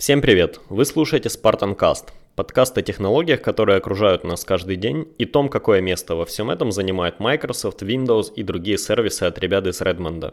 Всем 0.00 0.20
привет! 0.22 0.60
Вы 0.70 0.86
слушаете 0.86 1.28
Spartan 1.28 1.76
Cast, 1.76 2.04
подкаст 2.34 2.78
о 2.78 2.82
технологиях, 2.82 3.42
которые 3.42 3.76
окружают 3.76 4.24
нас 4.24 4.46
каждый 4.46 4.76
день, 4.76 5.06
и 5.18 5.26
том, 5.26 5.50
какое 5.50 5.82
место 5.82 6.14
во 6.14 6.24
всем 6.24 6.50
этом 6.50 6.72
занимает 6.72 7.20
Microsoft, 7.20 7.82
Windows 7.82 8.32
и 8.34 8.42
другие 8.42 8.78
сервисы 8.78 9.24
от 9.24 9.38
ребят 9.38 9.66
из 9.66 9.82
Redmond. 9.82 10.32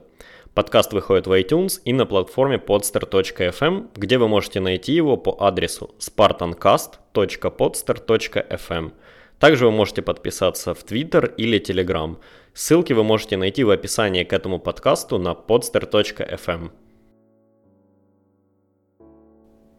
Подкаст 0.53 0.93
выходит 0.93 1.27
в 1.27 1.33
iTunes 1.33 1.81
и 1.83 1.91
на 1.91 2.05
платформе 2.05 2.63
podster.fm, 2.65 3.89
где 3.93 4.17
вы 4.17 4.29
можете 4.29 4.61
найти 4.61 4.93
его 4.93 5.17
по 5.17 5.35
адресу 5.37 5.93
spartancast.podster.fm. 5.99 8.91
Также 9.37 9.65
вы 9.65 9.71
можете 9.71 10.01
подписаться 10.01 10.73
в 10.73 10.85
Twitter 10.85 11.35
или 11.35 11.59
Telegram. 11.59 12.15
Ссылки 12.53 12.93
вы 12.93 13.03
можете 13.03 13.35
найти 13.35 13.65
в 13.65 13.71
описании 13.71 14.23
к 14.23 14.31
этому 14.31 14.59
подкасту 14.59 15.17
на 15.17 15.31
podster.fm. 15.31 16.69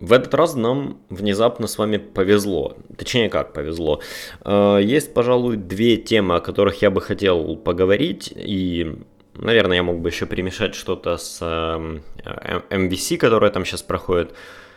В 0.00 0.12
этот 0.12 0.32
раз 0.34 0.54
нам 0.54 0.98
внезапно 1.10 1.66
с 1.66 1.76
вами 1.76 1.96
повезло. 1.96 2.76
Точнее, 2.96 3.28
как 3.28 3.52
повезло. 3.52 4.00
Э, 4.44 4.78
есть, 4.80 5.12
пожалуй, 5.12 5.56
две 5.56 5.96
темы, 5.96 6.36
о 6.36 6.40
которых 6.40 6.82
я 6.82 6.90
бы 6.90 7.00
хотел 7.00 7.56
поговорить. 7.56 8.32
И, 8.34 8.96
наверное, 9.34 9.76
я 9.76 9.82
мог 9.82 9.98
бы 9.98 10.08
еще 10.08 10.26
перемешать 10.26 10.76
что-то 10.76 11.16
с 11.16 11.42
MVC, 11.42 13.14
эм, 13.14 13.18
которое 13.18 13.50
там 13.50 13.64
сейчас 13.64 13.82
проходит. 13.82 14.34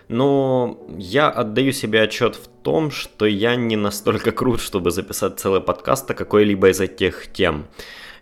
Но 0.08 0.80
я 0.98 1.30
отдаю 1.30 1.72
себе 1.72 2.02
отчет 2.02 2.36
в 2.36 2.48
том, 2.64 2.90
что 2.90 3.26
я 3.26 3.56
не 3.56 3.76
настолько 3.76 4.32
крут, 4.32 4.60
чтобы 4.60 4.92
записать 4.92 5.40
целый 5.40 5.62
подкаст 5.62 6.10
о 6.10 6.16
какой-либо 6.16 6.70
из 6.70 6.82
этих 6.82 7.32
тем. 7.32 7.68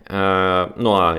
Э, 0.06 0.70
ну 0.76 0.94
а 0.94 1.18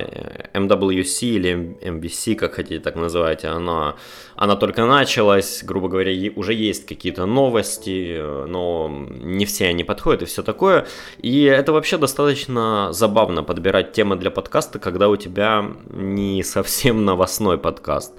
MWC 0.54 1.26
или 1.26 1.77
MVC, 1.82 2.36
как 2.36 2.54
хотите 2.54 2.80
так 2.80 2.96
называйте, 2.96 3.48
она, 3.48 3.96
она 4.41 4.55
только 4.55 4.88
началась, 4.88 5.63
грубо 5.63 5.88
говоря, 5.88 6.12
уже 6.36 6.55
есть 6.55 6.88
какие-то 6.88 7.27
новости, 7.27 8.20
но 8.48 8.90
не 8.90 9.46
все 9.46 9.68
они 9.68 9.84
подходят 9.84 10.24
и 10.24 10.26
все 10.26 10.41
такое. 10.41 10.88
И 11.20 11.43
это 11.43 11.71
вообще 11.71 11.99
достаточно 11.99 12.88
забавно 12.91 13.43
подбирать 13.43 13.91
темы 13.91 14.16
для 14.16 14.32
подкаста, 14.32 14.79
когда 14.79 15.10
у 15.10 15.16
тебя 15.16 15.63
не 15.91 16.41
совсем 16.41 17.05
новостной 17.05 17.60
подкаст. 17.60 18.16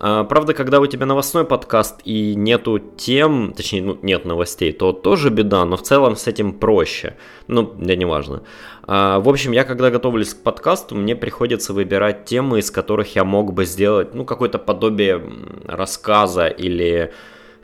Э, 0.00 0.24
правда, 0.26 0.54
когда 0.54 0.80
у 0.80 0.86
тебя 0.86 1.04
новостной 1.04 1.44
подкаст 1.44 2.00
и 2.04 2.34
нету 2.34 2.78
тем, 2.78 3.52
точнее, 3.54 3.82
ну, 3.82 3.98
нет 4.00 4.24
новостей, 4.24 4.72
то 4.72 4.94
тоже 4.94 5.28
беда, 5.28 5.66
но 5.66 5.76
в 5.76 5.82
целом 5.82 6.16
с 6.16 6.26
этим 6.26 6.54
проще. 6.54 7.16
Ну, 7.48 7.74
да 7.76 7.94
неважно. 7.96 8.42
А, 8.88 9.18
в 9.18 9.28
общем, 9.28 9.52
я 9.52 9.64
когда 9.64 9.90
готовлюсь 9.90 10.34
к 10.34 10.42
подкасту, 10.42 10.94
мне 10.94 11.16
приходится 11.16 11.72
выбирать 11.72 12.24
темы, 12.24 12.60
из 12.60 12.70
которых 12.70 13.16
я 13.16 13.24
мог 13.24 13.52
бы 13.52 13.64
сделать, 13.64 14.14
ну, 14.14 14.24
какое-то 14.24 14.58
подобие 14.58 15.20
рассказа 15.66 16.46
или, 16.46 17.12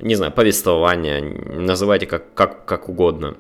не 0.01 0.15
знаю, 0.15 0.33
повествования, 0.33 1.23
называйте 1.23 2.07
как, 2.07 2.35
как, 2.35 2.65
как 2.65 2.89
угодно. 2.89 3.37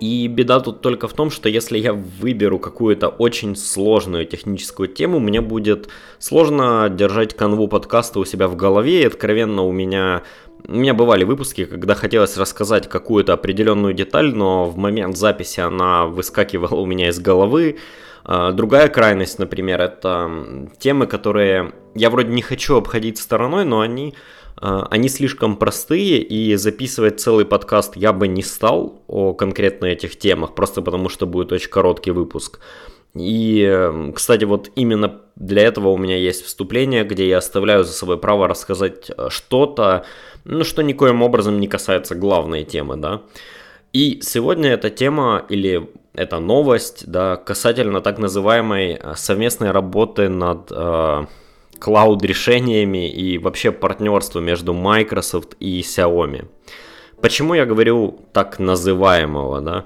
И 0.00 0.26
беда 0.26 0.58
тут 0.58 0.80
только 0.80 1.06
в 1.06 1.12
том, 1.12 1.30
что 1.30 1.48
если 1.48 1.78
я 1.78 1.92
выберу 1.92 2.58
какую-то 2.58 3.08
очень 3.08 3.54
сложную 3.54 4.26
техническую 4.26 4.88
тему, 4.88 5.20
мне 5.20 5.40
будет 5.40 5.88
сложно 6.18 6.88
держать 6.90 7.34
канву 7.34 7.68
подкаста 7.68 8.18
у 8.18 8.24
себя 8.24 8.48
в 8.48 8.56
голове, 8.56 9.02
и 9.02 9.06
откровенно 9.06 9.62
у 9.62 9.70
меня 9.70 10.24
у 10.66 10.74
меня 10.74 10.94
бывали 10.94 11.24
выпуски, 11.24 11.64
когда 11.64 11.94
хотелось 11.94 12.36
рассказать 12.36 12.88
какую-то 12.88 13.32
определенную 13.32 13.94
деталь, 13.94 14.34
но 14.34 14.64
в 14.64 14.76
момент 14.76 15.16
записи 15.16 15.60
она 15.60 16.06
выскакивала 16.06 16.74
у 16.74 16.86
меня 16.86 17.08
из 17.08 17.18
головы. 17.18 17.78
А, 18.24 18.52
другая 18.52 18.88
крайность, 18.88 19.38
например, 19.38 19.80
это 19.80 20.68
темы, 20.78 21.06
которые 21.06 21.72
я 21.94 22.10
вроде 22.10 22.32
не 22.32 22.42
хочу 22.42 22.76
обходить 22.76 23.18
стороной, 23.18 23.64
но 23.64 23.80
они, 23.80 24.14
а, 24.56 24.86
они 24.90 25.08
слишком 25.08 25.56
простые, 25.56 26.22
и 26.22 26.54
записывать 26.56 27.20
целый 27.20 27.44
подкаст 27.44 27.96
я 27.96 28.12
бы 28.12 28.28
не 28.28 28.42
стал 28.42 29.02
о 29.08 29.34
конкретно 29.34 29.86
этих 29.86 30.18
темах, 30.18 30.54
просто 30.54 30.82
потому 30.82 31.08
что 31.08 31.26
будет 31.26 31.52
очень 31.52 31.70
короткий 31.70 32.12
выпуск. 32.12 32.60
И, 33.14 33.90
кстати, 34.14 34.44
вот 34.44 34.70
именно 34.74 35.20
для 35.36 35.62
этого 35.62 35.88
у 35.88 35.98
меня 35.98 36.16
есть 36.16 36.44
вступление, 36.44 37.04
где 37.04 37.28
я 37.28 37.38
оставляю 37.38 37.84
за 37.84 37.92
собой 37.92 38.16
право 38.16 38.48
рассказать 38.48 39.10
э, 39.10 39.28
что-то, 39.28 40.06
ну, 40.44 40.64
что 40.64 40.82
никоим 40.82 41.22
образом 41.22 41.60
не 41.60 41.68
касается 41.68 42.14
главной 42.14 42.64
темы, 42.64 42.96
да. 42.96 43.20
И 43.92 44.20
сегодня 44.22 44.70
эта 44.70 44.88
тема 44.88 45.44
или 45.50 45.90
эта 46.14 46.40
новость, 46.40 47.04
да, 47.06 47.36
касательно 47.36 48.00
так 48.00 48.18
называемой 48.18 48.98
э, 49.00 49.14
совместной 49.16 49.70
работы 49.70 50.28
над 50.28 50.70
э, 50.70 51.26
клауд-решениями 51.78 53.08
и 53.08 53.38
вообще 53.38 53.72
партнерства 53.72 54.40
между 54.40 54.74
Microsoft 54.74 55.56
и 55.58 55.80
Xiaomi. 55.80 56.46
Почему 57.22 57.54
я 57.54 57.66
говорю 57.66 58.18
так 58.32 58.58
называемого, 58.58 59.60
да? 59.60 59.84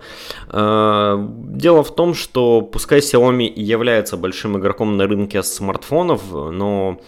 Э, 0.51 1.17
дело 1.19 1.85
в 1.85 1.95
том, 1.95 2.15
что 2.15 2.61
пускай 2.61 2.99
Xiaomi 2.99 3.53
является 3.55 4.17
большим 4.17 4.59
игроком 4.59 4.97
на 4.97 5.07
рынке 5.07 5.43
смартфонов, 5.43 6.23
но 6.33 6.99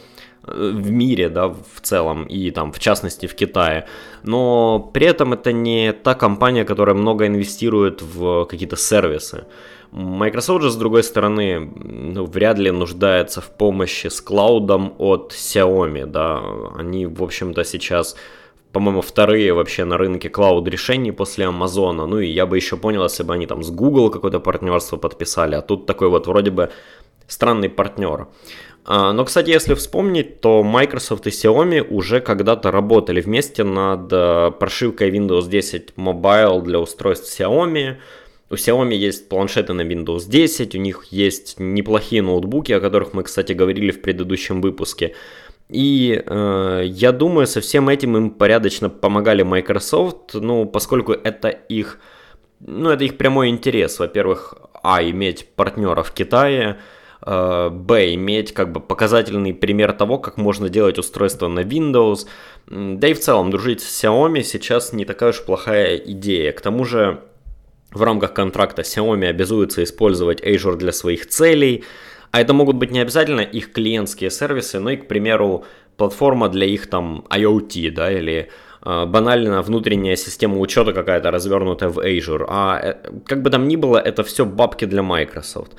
в 0.55 0.91
мире, 0.91 1.29
да, 1.29 1.49
в 1.49 1.81
целом, 1.83 2.25
и 2.25 2.51
там, 2.51 2.73
в 2.73 2.79
частности, 2.79 3.27
в 3.27 3.35
Китае. 3.35 3.87
Но 4.23 4.91
при 4.93 5.07
этом 5.07 5.33
это 5.33 5.53
не 5.53 5.93
та 5.93 6.15
компания, 6.15 6.65
которая 6.65 6.95
много 6.95 7.27
инвестирует 7.27 8.03
в 8.03 8.45
какие-то 8.47 8.77
сервисы. 8.77 9.45
Microsoft 9.91 10.63
же, 10.63 10.71
с 10.71 10.77
другой 10.77 11.03
стороны, 11.03 11.61
ну, 11.61 12.25
вряд 12.27 12.59
ли 12.59 12.71
нуждается 12.71 13.41
в 13.41 13.51
помощи 13.57 14.09
с 14.09 14.21
клаудом 14.21 14.95
от 14.99 15.33
Xiaomi, 15.33 16.07
да. 16.07 16.43
Они, 16.77 17.07
в 17.07 17.23
общем-то, 17.23 17.65
сейчас 17.65 18.17
по-моему, 18.73 19.01
вторые 19.01 19.53
вообще 19.55 19.85
на 19.85 19.97
рынке 19.97 20.29
клауд 20.29 20.69
решений 20.69 21.13
после 21.13 21.47
Амазона. 21.47 22.07
Ну 22.07 22.21
и 22.21 22.29
я 22.29 22.47
бы 22.47 22.57
еще 22.57 22.77
понял, 22.77 23.03
если 23.03 23.23
бы 23.23 23.35
они 23.35 23.47
там 23.47 23.63
с 23.63 23.71
Google 23.71 24.11
какое-то 24.11 24.41
партнерство 24.41 24.97
подписали, 24.99 25.55
а 25.55 25.63
тут 25.63 25.87
такой 25.87 26.09
вот 26.09 26.27
вроде 26.27 26.51
бы 26.51 26.71
странный 27.29 27.69
партнер. 27.69 28.27
А, 28.85 29.13
но, 29.13 29.25
кстати, 29.25 29.51
если 29.51 29.75
вспомнить, 29.75 30.41
то 30.41 30.63
Microsoft 30.63 31.27
и 31.27 31.31
Xiaomi 31.31 31.83
уже 31.83 32.21
когда-то 32.21 32.71
работали 32.71 33.21
вместе 33.21 33.63
над 33.63 34.11
э, 34.11 34.51
прошивкой 34.59 35.11
Windows 35.11 35.49
10 35.49 35.93
Mobile 35.97 36.63
для 36.63 36.81
устройств 36.81 37.39
Xiaomi. 37.39 37.97
У 38.51 38.55
Xiaomi 38.55 38.95
есть 38.95 39.29
планшеты 39.29 39.75
на 39.75 39.83
Windows 39.83 40.27
10, 40.27 40.75
у 40.75 40.79
них 40.79 41.05
есть 41.11 41.57
неплохие 41.61 42.23
ноутбуки, 42.23 42.73
о 42.73 42.81
которых 42.81 43.13
мы, 43.13 43.25
кстати, 43.25 43.53
говорили 43.53 43.91
в 43.91 44.01
предыдущем 44.01 44.63
выпуске. 44.63 45.15
И 45.69 46.23
э, 46.25 46.83
я 46.87 47.13
думаю, 47.13 47.47
со 47.47 47.61
всем 47.61 47.91
этим 47.91 48.17
им 48.17 48.31
порядочно 48.31 48.89
помогали 48.89 49.43
Microsoft, 49.43 50.33
ну, 50.33 50.65
поскольку 50.65 51.13
это 51.13 51.49
их, 51.49 51.99
ну, 52.61 52.89
это 52.89 53.05
их 53.05 53.19
прямой 53.19 53.51
интерес, 53.51 53.99
во-первых, 53.99 54.55
а, 54.83 55.03
иметь 55.03 55.47
партнера 55.55 56.03
в 56.03 56.13
Китае, 56.13 56.79
б, 57.25 58.15
иметь 58.15 58.53
как 58.53 58.73
бы 58.73 58.81
показательный 58.81 59.53
пример 59.53 59.93
того, 59.93 60.19
как 60.19 60.37
можно 60.37 60.69
делать 60.69 60.99
устройство 60.99 61.49
на 61.49 61.61
Windows, 61.61 62.27
да 62.69 63.09
и 63.09 63.15
в 63.15 63.21
целом 63.21 63.51
дружить 63.51 63.81
с 63.81 64.05
Xiaomi 64.05 64.43
сейчас 64.43 64.93
не 64.93 65.05
такая 65.05 65.31
уж 65.31 65.43
плохая 65.43 65.97
идея. 65.97 66.53
К 66.53 66.61
тому 66.61 66.85
же 66.85 67.21
в 67.91 68.03
рамках 68.03 68.35
контракта 68.35 68.83
Xiaomi 68.83 69.27
обязуется 69.27 69.83
использовать 69.83 70.41
Azure 70.43 70.77
для 70.77 70.93
своих 70.93 71.27
целей, 71.27 71.85
а 72.31 72.41
это 72.41 72.53
могут 72.53 72.77
быть 72.77 72.91
не 72.91 73.01
обязательно 73.01 73.41
их 73.41 73.73
клиентские 73.73 74.31
сервисы, 74.31 74.79
но 74.81 74.91
и, 74.91 74.97
к 74.97 75.09
примеру, 75.09 75.65
платформа 75.97 76.49
для 76.49 76.67
их 76.67 76.89
там 76.89 77.25
IoT, 77.31 77.91
да, 77.91 78.13
или 78.13 78.51
э, 78.85 79.07
банально 79.07 79.63
внутренняя 79.63 80.17
система 80.17 80.59
учета 80.59 80.93
какая-то 80.93 81.31
развернутая 81.31 81.89
в 81.89 81.99
Azure. 81.99 82.45
А 82.49 82.79
э, 82.79 82.95
как 83.25 83.43
бы 83.43 83.51
там 83.51 83.67
ни 83.67 83.77
было, 83.77 83.99
это 83.99 84.23
все 84.23 84.45
бабки 84.45 84.85
для 84.85 85.03
Microsoft. 85.03 85.73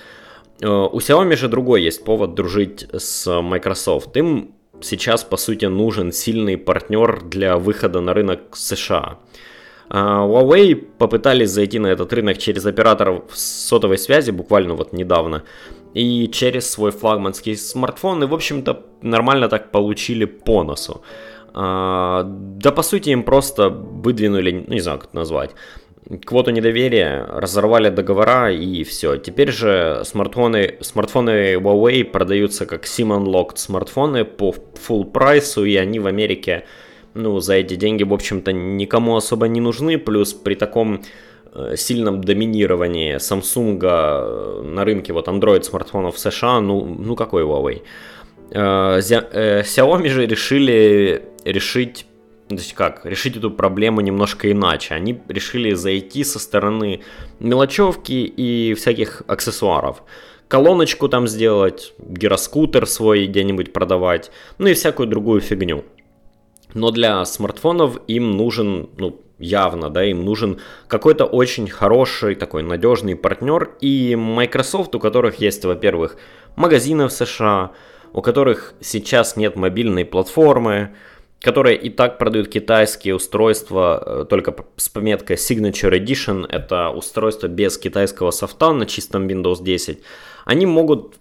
Э, 0.62 0.68
у 0.68 0.98
Xiaomi 0.98 1.36
же 1.36 1.48
другой 1.48 1.84
есть 1.84 2.04
повод 2.04 2.34
дружить 2.34 2.88
с 2.94 3.42
Microsoft. 3.42 4.16
Им 4.18 4.56
сейчас, 4.82 5.24
по 5.24 5.38
сути, 5.38 5.66
нужен 5.66 6.12
сильный 6.12 6.58
партнер 6.58 7.22
для 7.24 7.58
выхода 7.58 8.02
на 8.02 8.14
рынок 8.14 8.56
США. 8.56 9.20
А, 9.90 10.26
Huawei 10.26 10.76
попытались 10.76 11.50
зайти 11.50 11.80
на 11.80 11.88
этот 11.88 12.14
рынок 12.14 12.38
через 12.38 12.66
операторов 12.66 13.24
сотовой 13.34 13.98
связи 13.98 14.30
буквально 14.32 14.76
вот 14.76 14.94
недавно 14.94 15.44
и 15.96 16.30
через 16.32 16.70
свой 16.70 16.92
флагманский 16.92 17.58
смартфон, 17.58 18.24
и, 18.24 18.28
в 18.28 18.34
общем-то, 18.34 18.86
нормально 19.02 19.50
так 19.50 19.72
получили 19.72 20.26
по 20.26 20.64
носу. 20.64 21.02
А, 21.54 22.24
да, 22.24 22.72
по 22.72 22.84
сути, 22.84 23.10
им 23.10 23.24
просто 23.24 23.70
выдвинули, 23.70 24.64
ну, 24.68 24.74
не 24.74 24.82
знаю, 24.82 25.00
как 25.00 25.10
это 25.10 25.18
назвать, 25.18 25.52
квоту 26.26 26.52
недоверия, 26.52 27.26
разорвали 27.30 27.90
договора 27.90 28.52
и 28.52 28.84
все. 28.84 29.18
Теперь 29.18 29.52
же 29.52 30.02
смартфоны, 30.06 30.78
смартфоны 30.82 31.56
Huawei 31.56 32.04
продаются 32.04 32.66
как 32.66 32.86
SIM-unlocked 32.86 33.58
смартфоны 33.58 34.26
по 34.26 34.56
full 34.88 35.06
прайсу, 35.06 35.66
и 35.66 35.76
они 35.76 36.00
в 36.00 36.08
Америке, 36.08 36.66
ну, 37.14 37.40
за 37.40 37.56
эти 37.56 37.76
деньги, 37.76 38.04
в 38.04 38.14
общем-то, 38.14 38.52
никому 38.52 39.16
особо 39.16 39.48
не 39.48 39.62
нужны, 39.62 39.98
плюс 39.98 40.34
при 40.34 40.56
таком 40.56 41.02
Э, 41.52 41.76
сильном 41.76 42.22
доминировании 42.22 43.16
Samsung 43.16 43.80
э, 43.82 44.62
на 44.64 44.86
рынке 44.86 45.14
вот 45.14 45.28
Android 45.28 45.64
смартфонов 45.64 46.16
в 46.16 46.20
США, 46.20 46.60
ну, 46.60 46.86
ну 46.86 47.16
какой 47.16 47.44
Huawei. 47.44 47.82
Э, 48.52 49.00
Xiaomi 49.00 50.10
же 50.10 50.28
решили 50.28 51.24
решить 51.46 52.06
то 52.50 52.56
есть 52.56 52.74
как, 52.74 53.06
решить 53.06 53.38
эту 53.38 53.52
проблему 53.52 54.02
немножко 54.02 54.52
иначе. 54.52 54.96
Они 54.96 55.22
решили 55.28 55.76
зайти 55.76 56.24
со 56.24 56.40
стороны 56.40 57.02
мелочевки 57.40 58.12
и 58.12 58.74
всяких 58.74 59.22
аксессуаров. 59.28 60.02
Колоночку 60.48 61.10
там 61.10 61.28
сделать, 61.28 61.94
гироскутер 62.00 62.88
свой 62.88 63.28
где-нибудь 63.28 63.72
продавать, 63.72 64.32
ну 64.58 64.66
и 64.66 64.74
всякую 64.74 65.08
другую 65.08 65.42
фигню. 65.42 65.86
Но 66.74 66.90
для 66.90 67.24
смартфонов 67.24 68.00
им 68.08 68.32
нужен, 68.32 68.90
ну, 68.98 69.22
явно, 69.38 69.92
да, 69.92 70.04
им 70.04 70.26
нужен 70.26 70.60
какой-то 70.88 71.26
очень 71.26 71.68
хороший, 71.68 72.34
такой 72.34 72.64
надежный 72.64 73.16
партнер. 73.16 73.76
И 73.80 74.16
Microsoft, 74.16 74.96
у 74.96 75.00
которых 75.00 75.36
есть, 75.36 75.66
во-первых, 75.66 76.18
магазины 76.56 77.08
в 77.08 77.12
США, 77.12 77.74
у 78.12 78.24
которых 78.24 78.74
сейчас 78.82 79.36
нет 79.36 79.56
мобильной 79.56 80.04
платформы, 80.04 80.96
которые 81.42 81.78
и 81.78 81.90
так 81.90 82.18
продают 82.18 82.50
китайские 82.50 83.16
устройства, 83.16 84.04
э, 84.06 84.26
только 84.30 84.56
с 84.76 84.90
пометкой 84.90 85.38
Signature 85.38 85.92
Edition, 85.92 86.46
это 86.48 86.90
устройство 86.90 87.48
без 87.48 87.78
китайского 87.78 88.32
софта 88.32 88.74
на 88.74 88.86
чистом 88.86 89.28
Windows 89.28 89.64
10, 89.64 90.00
они 90.46 90.66
могут 90.66 91.16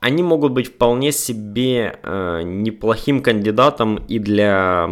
они 0.00 0.22
могут 0.22 0.52
быть 0.52 0.68
вполне 0.68 1.10
себе 1.12 1.98
э, 2.02 2.42
неплохим 2.44 3.20
кандидатом 3.20 3.96
и 4.08 4.20
для, 4.20 4.88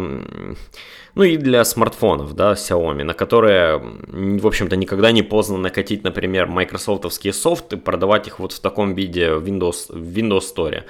ну 1.15 1.23
и 1.23 1.37
для 1.37 1.63
смартфонов, 1.63 2.33
да, 2.35 2.53
Xiaomi, 2.53 3.03
на 3.03 3.13
которые, 3.13 3.77
в 3.77 4.45
общем-то, 4.45 4.75
никогда 4.75 5.13
не 5.13 5.23
поздно 5.23 5.57
накатить, 5.57 6.03
например, 6.03 6.47
майкрософтовские 6.47 7.31
софты, 7.31 7.77
продавать 7.77 8.27
их 8.27 8.39
вот 8.39 8.51
в 8.51 8.59
таком 8.59 8.95
виде 8.95 9.33
в 9.33 9.45
Windows, 9.45 9.85
в 9.89 10.17
Windows 10.17 10.43
Store. 10.53 10.83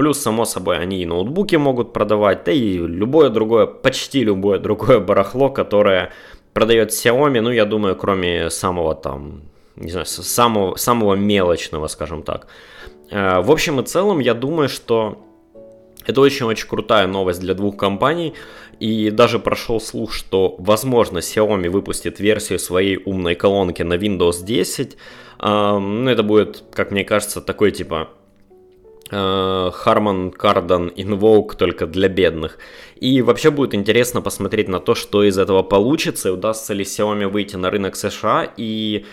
Плюс, 0.00 0.18
само 0.18 0.46
собой, 0.46 0.78
они 0.78 1.02
и 1.02 1.04
ноутбуки 1.04 1.56
могут 1.56 1.92
продавать, 1.92 2.44
да 2.44 2.52
и 2.52 2.78
любое 2.78 3.28
другое, 3.28 3.66
почти 3.66 4.24
любое 4.24 4.58
другое 4.58 4.98
барахло, 4.98 5.50
которое 5.50 6.10
продает 6.54 6.88
Xiaomi, 6.88 7.42
ну, 7.42 7.50
я 7.50 7.66
думаю, 7.66 7.96
кроме 7.96 8.48
самого 8.48 8.94
там, 8.94 9.42
не 9.76 9.90
знаю, 9.90 10.06
самого, 10.06 10.76
самого 10.76 11.16
мелочного, 11.16 11.86
скажем 11.88 12.22
так. 12.22 12.46
Э, 13.10 13.42
в 13.42 13.50
общем 13.50 13.78
и 13.78 13.84
целом, 13.84 14.20
я 14.20 14.32
думаю, 14.32 14.70
что 14.70 15.18
это 16.06 16.22
очень-очень 16.22 16.66
крутая 16.66 17.06
новость 17.06 17.40
для 17.40 17.52
двух 17.52 17.76
компаний. 17.76 18.32
И 18.78 19.10
даже 19.10 19.38
прошел 19.38 19.82
слух, 19.82 20.14
что, 20.14 20.56
возможно, 20.58 21.18
Xiaomi 21.18 21.68
выпустит 21.68 22.20
версию 22.20 22.58
своей 22.58 22.96
умной 23.04 23.34
колонки 23.34 23.82
на 23.82 23.98
Windows 23.98 24.42
10. 24.42 24.96
Ну, 25.42 26.08
это 26.08 26.22
будет, 26.22 26.64
как 26.72 26.90
мне 26.90 27.04
кажется, 27.04 27.42
такой 27.42 27.70
типа 27.70 28.08
Harman 29.10 30.32
Kardon 30.36 30.94
Invoke 30.94 31.56
только 31.56 31.86
для 31.86 32.08
бедных. 32.08 32.58
И 32.96 33.22
вообще 33.22 33.50
будет 33.50 33.74
интересно 33.74 34.22
посмотреть 34.22 34.68
на 34.68 34.80
то, 34.80 34.94
что 34.94 35.24
из 35.24 35.38
этого 35.38 35.62
получится, 35.62 36.32
удастся 36.32 36.74
ли 36.74 36.84
Xiaomi 36.84 37.28
выйти 37.28 37.56
на 37.56 37.70
рынок 37.70 37.96
США 37.96 38.52
и 38.56 39.04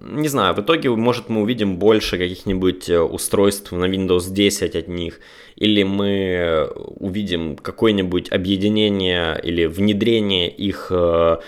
не 0.00 0.28
знаю, 0.28 0.54
в 0.54 0.60
итоге, 0.60 0.90
может, 0.90 1.28
мы 1.28 1.42
увидим 1.42 1.76
больше 1.76 2.18
каких-нибудь 2.18 2.88
э, 2.88 3.00
устройств 3.00 3.72
на 3.72 3.86
Windows 3.86 4.30
10 4.30 4.76
от 4.76 4.88
них, 4.88 5.20
или 5.56 5.82
мы 5.82 6.70
увидим 6.96 7.56
какое-нибудь 7.56 8.30
объединение 8.30 9.40
или 9.42 9.66
внедрение 9.66 10.48
их 10.50 10.88
э, 10.90 11.38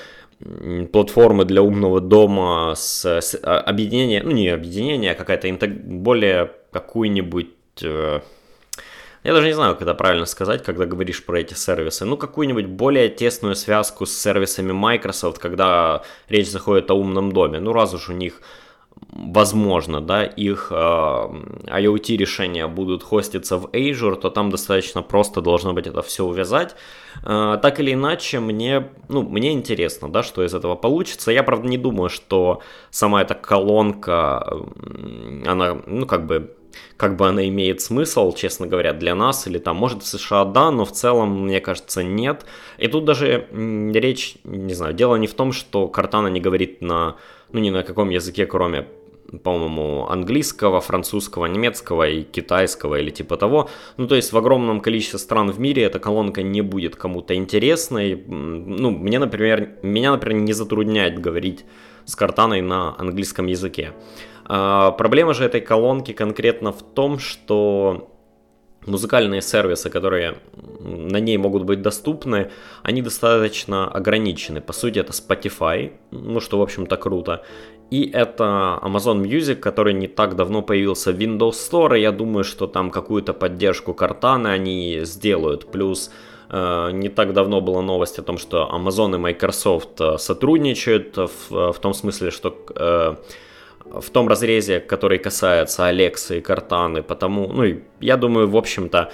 платформы 0.93 1.45
для 1.45 1.63
умного 1.63 2.01
дома 2.01 2.75
с, 2.75 3.05
с 3.05 3.39
а, 3.43 3.61
объединение, 3.61 4.23
ну 4.23 4.31
не 4.31 4.49
объединение, 4.49 5.13
а 5.13 5.15
какая-то 5.15 5.69
более 5.69 6.51
какую-нибудь 6.73 7.49
э, 7.83 8.21
я 9.23 9.35
даже 9.35 9.47
не 9.47 9.53
знаю, 9.53 9.75
как 9.75 9.83
это 9.83 9.95
правильно 9.95 10.27
сказать, 10.27 10.63
когда 10.63 10.87
говоришь 10.87 11.25
про 11.25 11.41
эти 11.41 11.55
сервисы. 11.55 12.05
Ну, 12.07 12.17
какую-нибудь 12.17 12.67
более 12.67 13.09
тесную 13.09 13.55
связку 13.55 14.07
с 14.07 14.13
сервисами 14.13 14.73
Microsoft, 14.73 15.39
когда 15.39 16.03
речь 16.29 16.51
заходит 16.51 16.91
о 16.91 16.95
умном 16.95 17.33
доме. 17.33 17.61
Ну, 17.61 17.73
раз 17.73 17.93
уж 17.93 18.09
у 18.09 18.13
них 18.13 18.41
возможно, 19.13 20.01
да, 20.01 20.25
их 20.25 20.69
э, 20.71 20.75
IoT 20.75 22.17
решения 22.17 22.67
будут 22.67 23.03
хоститься 23.03 23.57
в 23.57 23.67
Azure, 23.67 24.17
то 24.17 24.31
там 24.31 24.51
достаточно 24.51 25.03
просто 25.03 25.41
должно 25.41 25.73
быть 25.73 25.87
это 25.87 26.01
все 26.03 26.25
увязать. 26.25 26.75
Э, 27.25 27.59
так 27.61 27.81
или 27.81 27.93
иначе, 27.93 28.41
мне, 28.41 28.89
ну, 29.09 29.23
мне 29.23 29.53
интересно, 29.53 30.09
да, 30.11 30.23
что 30.23 30.45
из 30.45 30.55
этого 30.55 30.77
получится. 30.77 31.31
Я, 31.31 31.43
правда, 31.43 31.69
не 31.69 31.79
думаю, 31.79 32.09
что 32.09 32.63
сама 32.91 33.23
эта 33.23 33.35
колонка, 33.35 34.47
она, 35.47 35.81
ну, 35.87 36.07
как 36.07 36.27
бы 36.27 36.55
как 36.97 37.17
бы 37.17 37.27
она 37.27 37.47
имеет 37.49 37.81
смысл, 37.81 38.33
честно 38.35 38.67
говоря, 38.67 38.93
для 38.93 39.15
нас, 39.15 39.47
или 39.47 39.59
там, 39.59 39.77
может, 39.77 40.03
в 40.03 40.07
США 40.07 40.45
да, 40.45 40.71
но 40.71 40.85
в 40.85 40.93
целом, 40.93 41.45
мне 41.45 41.61
кажется, 41.61 42.03
нет. 42.03 42.45
И 42.79 42.89
тут 42.89 43.05
даже 43.05 43.47
речь, 43.53 44.37
не 44.45 44.75
знаю, 44.75 44.95
дело 44.95 45.17
не 45.17 45.27
в 45.27 45.35
том, 45.35 45.53
что 45.53 45.89
Картана 45.89 46.29
не 46.29 46.41
говорит 46.41 46.81
на, 46.81 47.17
ну, 47.53 47.61
ни 47.61 47.71
на 47.71 47.83
каком 47.83 48.11
языке, 48.11 48.47
кроме 48.47 48.87
по-моему, 49.39 50.09
английского, 50.09 50.81
французского, 50.81 51.47
немецкого 51.47 52.09
и 52.09 52.23
китайского 52.23 52.97
или 52.97 53.11
типа 53.11 53.37
того. 53.37 53.69
Ну, 53.97 54.07
то 54.07 54.17
есть 54.17 54.33
в 54.33 54.39
огромном 54.39 54.81
количестве 54.81 55.19
стран 55.19 55.51
в 55.51 55.61
мире 55.61 55.85
эта 55.85 55.99
колонка 55.99 56.43
не 56.43 56.63
будет 56.63 56.97
кому-то 56.97 57.35
интересной. 57.35 58.17
Ну, 58.27 58.91
мне, 58.91 59.19
например, 59.19 59.79
меня, 59.83 60.11
например, 60.13 60.43
не 60.43 60.53
затрудняет 60.53 61.21
говорить 61.21 61.65
с 62.07 62.17
картаной 62.17 62.61
на 62.61 62.95
английском 62.99 63.47
языке. 63.47 63.93
А, 64.53 64.91
проблема 64.91 65.33
же 65.33 65.45
этой 65.45 65.61
колонки 65.61 66.13
конкретно 66.13 66.73
в 66.73 66.83
том, 66.83 67.21
что 67.21 68.11
музыкальные 68.85 69.43
сервисы, 69.43 69.91
которые 69.91 70.39
на 70.81 71.21
ней 71.21 71.37
могут 71.37 71.63
быть 71.63 71.83
доступны, 71.83 72.51
они 72.83 73.01
достаточно 73.01 73.87
ограничены. 73.87 74.61
По 74.61 74.73
сути, 74.73 74.99
это 74.99 75.13
Spotify, 75.13 75.93
ну 76.11 76.41
что, 76.41 76.59
в 76.59 76.63
общем-то, 76.63 76.97
круто. 76.97 77.45
И 77.93 78.11
это 78.11 78.81
Amazon 78.83 79.23
Music, 79.23 79.55
который 79.55 79.95
не 79.95 80.09
так 80.09 80.35
давно 80.35 80.63
появился 80.63 81.13
в 81.13 81.17
Windows 81.17 81.53
Store. 81.53 81.97
И 81.97 82.03
я 82.03 82.11
думаю, 82.11 82.43
что 82.43 82.67
там 82.67 82.91
какую-то 82.91 83.33
поддержку 83.33 83.95
картаны 83.95 84.49
они 84.49 85.01
сделают. 85.05 85.71
Плюс 85.71 86.11
э, 86.49 86.91
не 86.93 87.09
так 87.09 87.35
давно 87.35 87.61
была 87.61 87.83
новость 87.83 88.19
о 88.19 88.23
том, 88.23 88.37
что 88.39 88.69
Amazon 88.73 89.15
и 89.15 89.19
Microsoft 89.19 90.01
э, 90.01 90.19
сотрудничают 90.19 91.17
в, 91.17 91.73
в 91.73 91.79
том 91.81 91.95
смысле, 91.95 92.31
что 92.33 92.57
э, 92.75 93.15
в 93.85 94.11
том 94.11 94.29
разрезе, 94.29 94.81
который 94.81 95.19
касается 95.19 95.87
Алекса 95.87 96.37
и 96.37 96.41
Картаны, 96.41 97.03
потому, 97.03 97.53
ну, 97.53 97.81
я 98.01 98.17
думаю, 98.17 98.49
в 98.49 98.57
общем-то, 98.57 99.11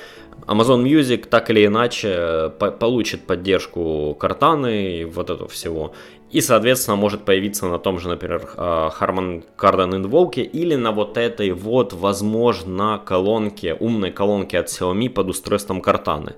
Amazon 0.46 0.84
Music 0.84 1.26
так 1.28 1.50
или 1.50 1.66
иначе 1.66 2.08
э, 2.08 2.50
по 2.58 2.70
получит 2.70 3.26
поддержку 3.26 4.14
Картаны 4.18 5.00
и 5.00 5.04
вот 5.04 5.30
этого 5.30 5.48
всего. 5.48 5.92
И, 6.30 6.40
соответственно, 6.40 6.96
может 6.96 7.24
появиться 7.24 7.66
на 7.66 7.78
том 7.78 7.98
же, 7.98 8.08
например, 8.08 8.48
э, 8.56 8.90
Harman 9.00 9.44
Kardon 9.56 10.02
Invoke 10.02 10.42
или 10.42 10.74
на 10.74 10.92
вот 10.92 11.16
этой 11.16 11.52
вот, 11.52 11.92
возможно, 11.92 13.00
колонке, 13.04 13.74
умной 13.74 14.10
колонке 14.10 14.58
от 14.58 14.66
Xiaomi 14.66 15.08
под 15.08 15.28
устройством 15.28 15.80
Картаны. 15.80 16.34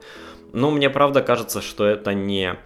Но 0.53 0.71
мне 0.71 0.89
правда 0.91 1.21
кажется, 1.21 1.61
что 1.61 1.85
это 1.85 2.15
не 2.15 2.57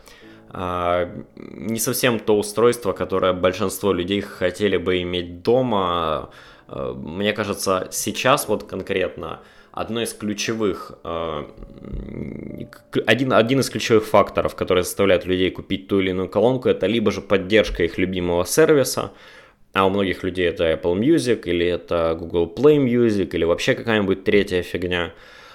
не 0.55 1.79
совсем 1.79 2.19
то 2.19 2.39
устройство, 2.39 2.93
которое 2.93 3.33
большинство 3.33 3.93
людей 3.93 4.21
хотели 4.21 4.77
бы 4.77 5.01
иметь 5.01 5.43
дома. 5.43 6.31
А, 6.69 6.93
мне 6.95 7.33
кажется, 7.33 7.89
сейчас 7.91 8.49
вот 8.49 8.65
конкретно 8.65 9.41
одно 9.73 10.03
из 10.03 10.13
ключевых, 10.13 10.93
а, 11.05 11.51
один, 13.07 13.33
один 13.33 13.61
из 13.61 13.71
ключевых 13.71 14.05
факторов, 14.05 14.55
который 14.55 14.83
заставляет 14.83 15.25
людей 15.25 15.51
купить 15.51 15.89
ту 15.89 16.01
или 16.01 16.11
иную 16.11 16.29
колонку, 16.29 16.69
это 16.69 16.87
либо 16.87 17.11
же 17.11 17.23
поддержка 17.23 17.85
их 17.85 17.97
любимого 17.97 18.45
сервиса, 18.45 19.13
а 19.73 19.87
у 19.87 19.91
многих 19.91 20.23
людей 20.23 20.47
это 20.49 20.71
Apple 20.71 20.99
Music, 20.99 21.45
или 21.45 21.67
это 21.67 22.15
Google 22.19 22.53
Play 22.55 22.77
Music, 22.77 23.31
или 23.33 23.45
вообще 23.45 23.75
какая-нибудь 23.75 24.25
третья 24.25 24.61
фигня, 24.61 25.15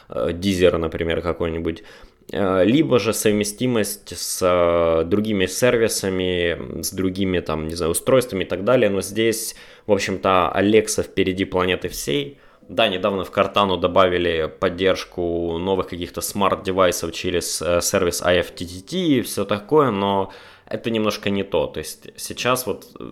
Deezer, 0.10 0.78
например, 0.78 1.22
какой-нибудь. 1.22 1.84
Э, 2.32 2.64
либо 2.66 3.00
же 3.00 3.14
совместимость 3.14 4.18
с 4.18 4.42
э, 4.42 5.06
другими 5.06 5.46
сервисами, 5.46 6.82
с 6.82 6.92
другими 6.92 7.40
там, 7.40 7.68
не 7.68 7.76
знаю, 7.76 7.92
устройствами 7.92 8.44
и 8.44 8.48
так 8.48 8.66
далее, 8.66 8.90
но 8.90 9.02
здесь, 9.02 9.56
в 9.86 9.94
общем-то, 9.94 10.52
Alexa 10.54 11.04
впереди 11.04 11.46
планеты 11.46 11.88
всей. 11.88 12.38
Да, 12.68 12.90
недавно 12.90 13.24
в 13.24 13.32
Картану 13.32 13.78
добавили 13.78 14.52
поддержку 14.60 15.58
новых 15.58 15.88
каких-то 15.88 16.20
смарт-девайсов 16.20 17.14
через 17.14 17.62
э, 17.62 17.80
сервис 17.82 18.22
IFTTT 18.22 18.94
и 18.94 19.22
все 19.22 19.46
такое, 19.46 19.92
но 19.92 20.34
это 20.70 20.90
немножко 20.90 21.30
не 21.30 21.44
то. 21.44 21.68
То 21.68 21.80
есть 21.80 22.10
сейчас 22.18 22.68
вот 22.68 22.88
э, 23.00 23.04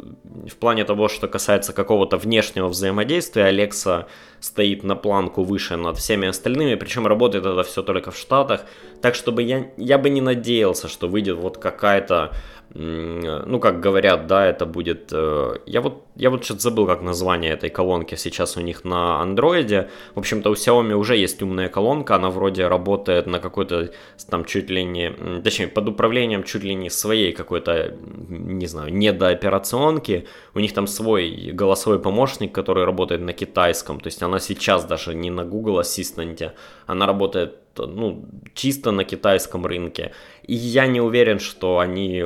в 0.49 0.55
плане 0.57 0.83
того, 0.83 1.07
что 1.07 1.27
касается 1.27 1.73
какого-то 1.73 2.17
внешнего 2.17 2.67
взаимодействия, 2.67 3.49
Alexa 3.49 4.05
стоит 4.39 4.83
на 4.83 4.95
планку 4.95 5.43
выше 5.43 5.77
над 5.77 5.97
всеми 5.97 6.27
остальными, 6.27 6.75
причем 6.75 7.07
работает 7.07 7.45
это 7.45 7.63
все 7.63 7.81
только 7.81 8.11
в 8.11 8.17
Штатах. 8.17 8.65
Так, 9.01 9.15
чтобы 9.15 9.43
я, 9.43 9.71
я 9.77 9.97
бы 9.97 10.09
не 10.09 10.21
надеялся, 10.21 10.87
что 10.87 11.07
выйдет 11.07 11.37
вот 11.37 11.57
какая-то 11.57 12.33
ну, 12.77 13.59
как 13.61 13.79
говорят, 13.79 14.27
да, 14.27 14.45
это 14.45 14.65
будет... 14.65 15.09
Э, 15.13 15.53
я 15.65 15.79
вот, 15.79 16.03
я 16.17 16.29
вот 16.29 16.43
сейчас 16.43 16.61
забыл, 16.61 16.85
как 16.85 17.01
название 17.01 17.53
этой 17.53 17.69
колонки 17.69 18.15
сейчас 18.15 18.57
у 18.57 18.61
них 18.61 18.83
на 18.83 19.21
андроиде. 19.21 19.89
В 20.13 20.19
общем-то, 20.19 20.49
у 20.49 20.53
Xiaomi 20.53 20.93
уже 20.93 21.15
есть 21.15 21.41
умная 21.41 21.69
колонка, 21.69 22.15
она 22.15 22.29
вроде 22.29 22.67
работает 22.67 23.27
на 23.27 23.39
какой-то 23.39 23.91
там 24.29 24.43
чуть 24.43 24.69
ли 24.69 24.83
не... 24.83 25.11
Точнее, 25.41 25.67
под 25.67 25.87
управлением 25.87 26.43
чуть 26.43 26.63
ли 26.63 26.75
не 26.75 26.89
своей 26.89 27.31
какой-то, 27.31 27.95
не 28.27 28.67
знаю, 28.67 28.93
недооперационки. 28.93 30.27
У 30.53 30.59
них 30.59 30.73
там 30.73 30.87
свой 30.87 31.51
голосовой 31.53 31.99
помощник, 31.99 32.51
который 32.51 32.83
работает 32.83 33.21
на 33.21 33.31
китайском. 33.31 34.01
То 34.01 34.07
есть 34.07 34.21
она 34.21 34.39
сейчас 34.39 34.83
даже 34.83 35.15
не 35.15 35.29
на 35.29 35.45
Google 35.45 35.79
Assistant, 35.79 36.51
она 36.87 37.05
работает 37.05 37.55
ну, 37.77 38.25
чисто 38.53 38.91
на 38.91 39.03
китайском 39.03 39.65
рынке. 39.65 40.11
И 40.47 40.53
я 40.53 40.87
не 40.87 41.01
уверен, 41.01 41.39
что 41.39 41.79
они 41.79 42.23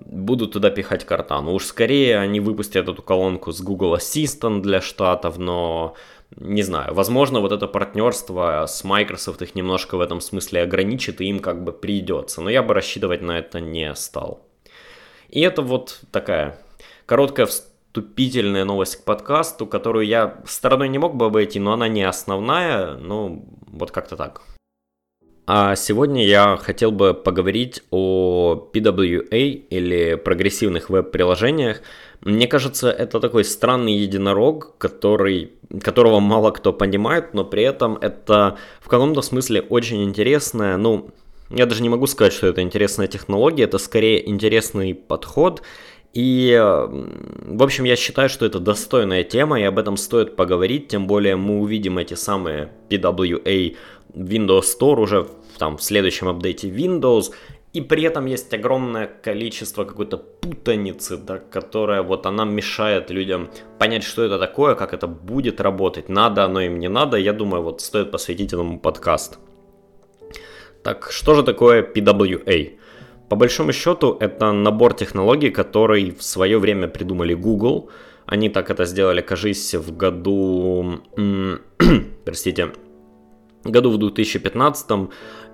будут 0.00 0.52
туда 0.52 0.70
пихать 0.70 1.04
картану. 1.04 1.52
Уж 1.52 1.64
скорее 1.64 2.18
они 2.18 2.40
выпустят 2.40 2.88
эту 2.88 3.02
колонку 3.02 3.52
с 3.52 3.60
Google 3.60 3.94
Assistant 3.94 4.60
для 4.60 4.80
штатов, 4.80 5.38
но 5.38 5.94
не 6.34 6.62
знаю, 6.62 6.92
возможно, 6.92 7.40
вот 7.40 7.52
это 7.52 7.68
партнерство 7.68 8.66
с 8.66 8.82
Microsoft 8.84 9.42
их 9.42 9.54
немножко 9.54 9.96
в 9.96 10.00
этом 10.00 10.20
смысле 10.20 10.62
ограничит, 10.62 11.20
и 11.20 11.26
им 11.26 11.38
как 11.38 11.62
бы 11.62 11.72
придется. 11.72 12.40
Но 12.40 12.50
я 12.50 12.62
бы 12.62 12.74
рассчитывать 12.74 13.22
на 13.22 13.38
это 13.38 13.60
не 13.60 13.94
стал. 13.94 14.44
И 15.28 15.40
это 15.40 15.62
вот 15.62 16.00
такая 16.10 16.58
короткая 17.06 17.46
вступительная 17.46 18.64
новость 18.64 18.96
к 18.96 19.04
подкасту, 19.04 19.66
которую 19.66 20.06
я 20.06 20.42
стороной 20.46 20.88
не 20.88 20.98
мог 20.98 21.16
бы 21.16 21.26
обойти, 21.26 21.60
но 21.60 21.72
она 21.72 21.88
не 21.88 22.02
основная, 22.02 22.96
ну, 22.96 23.44
вот 23.68 23.92
как-то 23.92 24.16
так. 24.16 24.42
А 25.48 25.76
сегодня 25.76 26.26
я 26.26 26.56
хотел 26.56 26.90
бы 26.90 27.14
поговорить 27.14 27.84
о 27.92 28.68
PWA 28.72 29.48
или 29.70 30.16
прогрессивных 30.16 30.90
веб-приложениях. 30.90 31.82
Мне 32.20 32.48
кажется, 32.48 32.90
это 32.90 33.20
такой 33.20 33.44
странный 33.44 33.94
единорог, 33.94 34.76
который, 34.78 35.52
которого 35.80 36.18
мало 36.18 36.50
кто 36.50 36.72
понимает, 36.72 37.32
но 37.32 37.44
при 37.44 37.62
этом 37.62 37.96
это 37.96 38.58
в 38.80 38.88
каком-то 38.88 39.22
смысле 39.22 39.60
очень 39.60 40.02
интересная, 40.02 40.76
ну, 40.78 41.10
я 41.50 41.66
даже 41.66 41.80
не 41.80 41.88
могу 41.88 42.08
сказать, 42.08 42.32
что 42.32 42.48
это 42.48 42.60
интересная 42.60 43.06
технология, 43.06 43.64
это 43.64 43.78
скорее 43.78 44.28
интересный 44.28 44.94
подход. 44.94 45.62
И, 46.16 46.56
в 46.56 47.62
общем, 47.62 47.84
я 47.84 47.94
считаю, 47.94 48.30
что 48.30 48.46
это 48.46 48.58
достойная 48.58 49.22
тема, 49.22 49.60
и 49.60 49.64
об 49.64 49.78
этом 49.78 49.98
стоит 49.98 50.34
поговорить, 50.34 50.88
тем 50.88 51.06
более 51.06 51.36
мы 51.36 51.60
увидим 51.60 51.98
эти 51.98 52.14
самые 52.14 52.72
PWA 52.88 53.76
Windows 54.14 54.62
Store 54.62 54.98
уже 54.98 55.24
в, 55.24 55.58
там, 55.58 55.76
в 55.76 55.82
следующем 55.82 56.28
апдейте 56.28 56.68
Windows, 56.68 57.34
и 57.74 57.82
при 57.82 58.04
этом 58.04 58.24
есть 58.24 58.54
огромное 58.54 59.06
количество 59.06 59.84
какой-то 59.84 60.16
путаницы, 60.16 61.18
да, 61.18 61.36
которая 61.36 62.02
вот 62.02 62.24
она 62.24 62.46
мешает 62.46 63.10
людям 63.10 63.50
понять, 63.78 64.02
что 64.02 64.24
это 64.24 64.38
такое, 64.38 64.74
как 64.74 64.94
это 64.94 65.06
будет 65.06 65.60
работать, 65.60 66.08
надо 66.08 66.44
оно 66.44 66.62
им, 66.62 66.78
не 66.78 66.88
надо. 66.88 67.18
Я 67.18 67.34
думаю, 67.34 67.62
вот 67.62 67.82
стоит 67.82 68.10
посвятить 68.10 68.54
этому 68.54 68.80
подкаст. 68.80 69.38
Так, 70.82 71.10
что 71.10 71.34
же 71.34 71.42
такое 71.42 71.82
PWA? 71.82 72.78
По 73.28 73.36
большому 73.36 73.72
счету, 73.72 74.16
это 74.20 74.52
набор 74.52 74.94
технологий, 74.94 75.50
который 75.50 76.10
в 76.10 76.22
свое 76.22 76.58
время 76.58 76.88
придумали 76.88 77.34
Google. 77.34 77.90
Они 78.26 78.48
так 78.48 78.70
это 78.70 78.84
сделали, 78.84 79.20
кажись, 79.20 79.74
в 79.74 79.96
году... 79.96 81.00
простите, 82.24 82.72
году 83.64 83.90
в 83.90 83.98
2015 83.98 85.10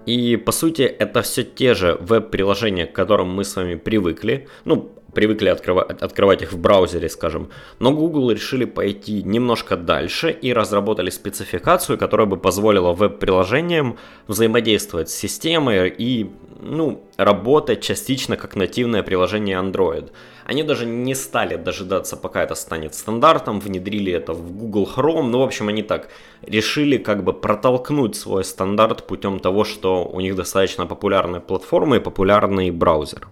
и 0.06 0.36
по 0.36 0.52
сути 0.52 0.82
это 0.82 1.22
все 1.22 1.44
те 1.44 1.74
же 1.74 1.96
веб-приложения, 2.00 2.86
к 2.86 2.92
которым 2.92 3.28
мы 3.28 3.44
с 3.44 3.56
вами 3.56 3.76
привыкли. 3.76 4.48
Ну, 4.64 4.90
привыкли 5.14 5.48
открывать, 5.48 6.02
открывать 6.02 6.42
их 6.42 6.52
в 6.52 6.58
браузере, 6.58 7.08
скажем. 7.08 7.50
Но 7.78 7.92
Google 7.92 8.30
решили 8.30 8.64
пойти 8.64 9.22
немножко 9.22 9.76
дальше 9.76 10.30
и 10.30 10.52
разработали 10.52 11.10
спецификацию, 11.10 11.98
которая 11.98 12.26
бы 12.26 12.36
позволила 12.36 12.92
веб-приложениям 12.92 13.98
взаимодействовать 14.26 15.10
с 15.10 15.14
системой 15.14 15.88
и 15.88 16.30
ну, 16.62 17.04
работать 17.16 17.80
частично 17.80 18.36
как 18.36 18.56
нативное 18.56 19.02
приложение 19.02 19.58
Android. 19.58 20.10
Они 20.44 20.62
даже 20.62 20.86
не 20.86 21.14
стали 21.14 21.56
дожидаться, 21.56 22.16
пока 22.16 22.42
это 22.42 22.54
станет 22.54 22.94
стандартом, 22.94 23.60
внедрили 23.60 24.12
это 24.12 24.32
в 24.32 24.52
Google 24.52 24.88
Chrome. 24.96 25.22
Ну, 25.22 25.38
в 25.38 25.42
общем, 25.42 25.68
они 25.68 25.82
так 25.82 26.08
решили 26.42 26.98
как 26.98 27.24
бы 27.24 27.32
протолкнуть 27.32 28.16
свой 28.16 28.44
стандарт 28.44 29.06
путем 29.06 29.40
того, 29.40 29.64
что 29.64 30.04
у 30.04 30.20
них 30.20 30.36
достаточно 30.36 30.86
популярная 30.86 31.40
платформа 31.40 31.96
и 31.96 32.00
популярный 32.00 32.70
браузер. 32.70 33.28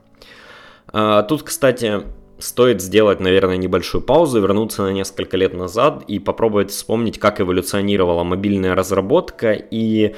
А, 0.93 1.23
тут, 1.23 1.43
кстати, 1.43 2.03
стоит 2.39 2.81
сделать, 2.81 3.21
наверное, 3.21 3.57
небольшую 3.57 4.03
паузу, 4.03 4.41
вернуться 4.41 4.83
на 4.83 4.93
несколько 4.93 5.37
лет 5.37 5.55
назад 5.55 6.05
и 6.09 6.19
попробовать 6.19 6.71
вспомнить, 6.71 7.19
как 7.19 7.41
эволюционировала 7.41 8.25
мобильная 8.25 8.75
разработка. 8.75 9.53
И 9.53 10.15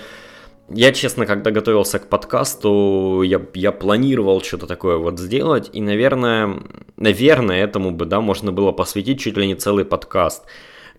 я, 0.69 0.93
честно, 0.93 1.27
когда 1.27 1.51
готовился 1.51 1.99
к 1.99 2.09
подкасту, 2.09 3.23
я, 3.23 3.41
я 3.55 3.73
планировал 3.73 4.41
что-то 4.41 4.67
такое 4.67 4.97
вот 4.97 5.19
сделать. 5.19 5.71
И, 5.73 5.81
наверное, 5.81 6.63
наверное, 6.97 7.65
этому 7.65 7.91
бы, 7.91 8.07
да, 8.07 8.21
можно 8.21 8.53
было 8.53 8.73
посвятить 8.73 9.21
чуть 9.21 9.37
ли 9.37 9.47
не 9.47 9.55
целый 9.55 9.85
подкаст. 9.85 10.45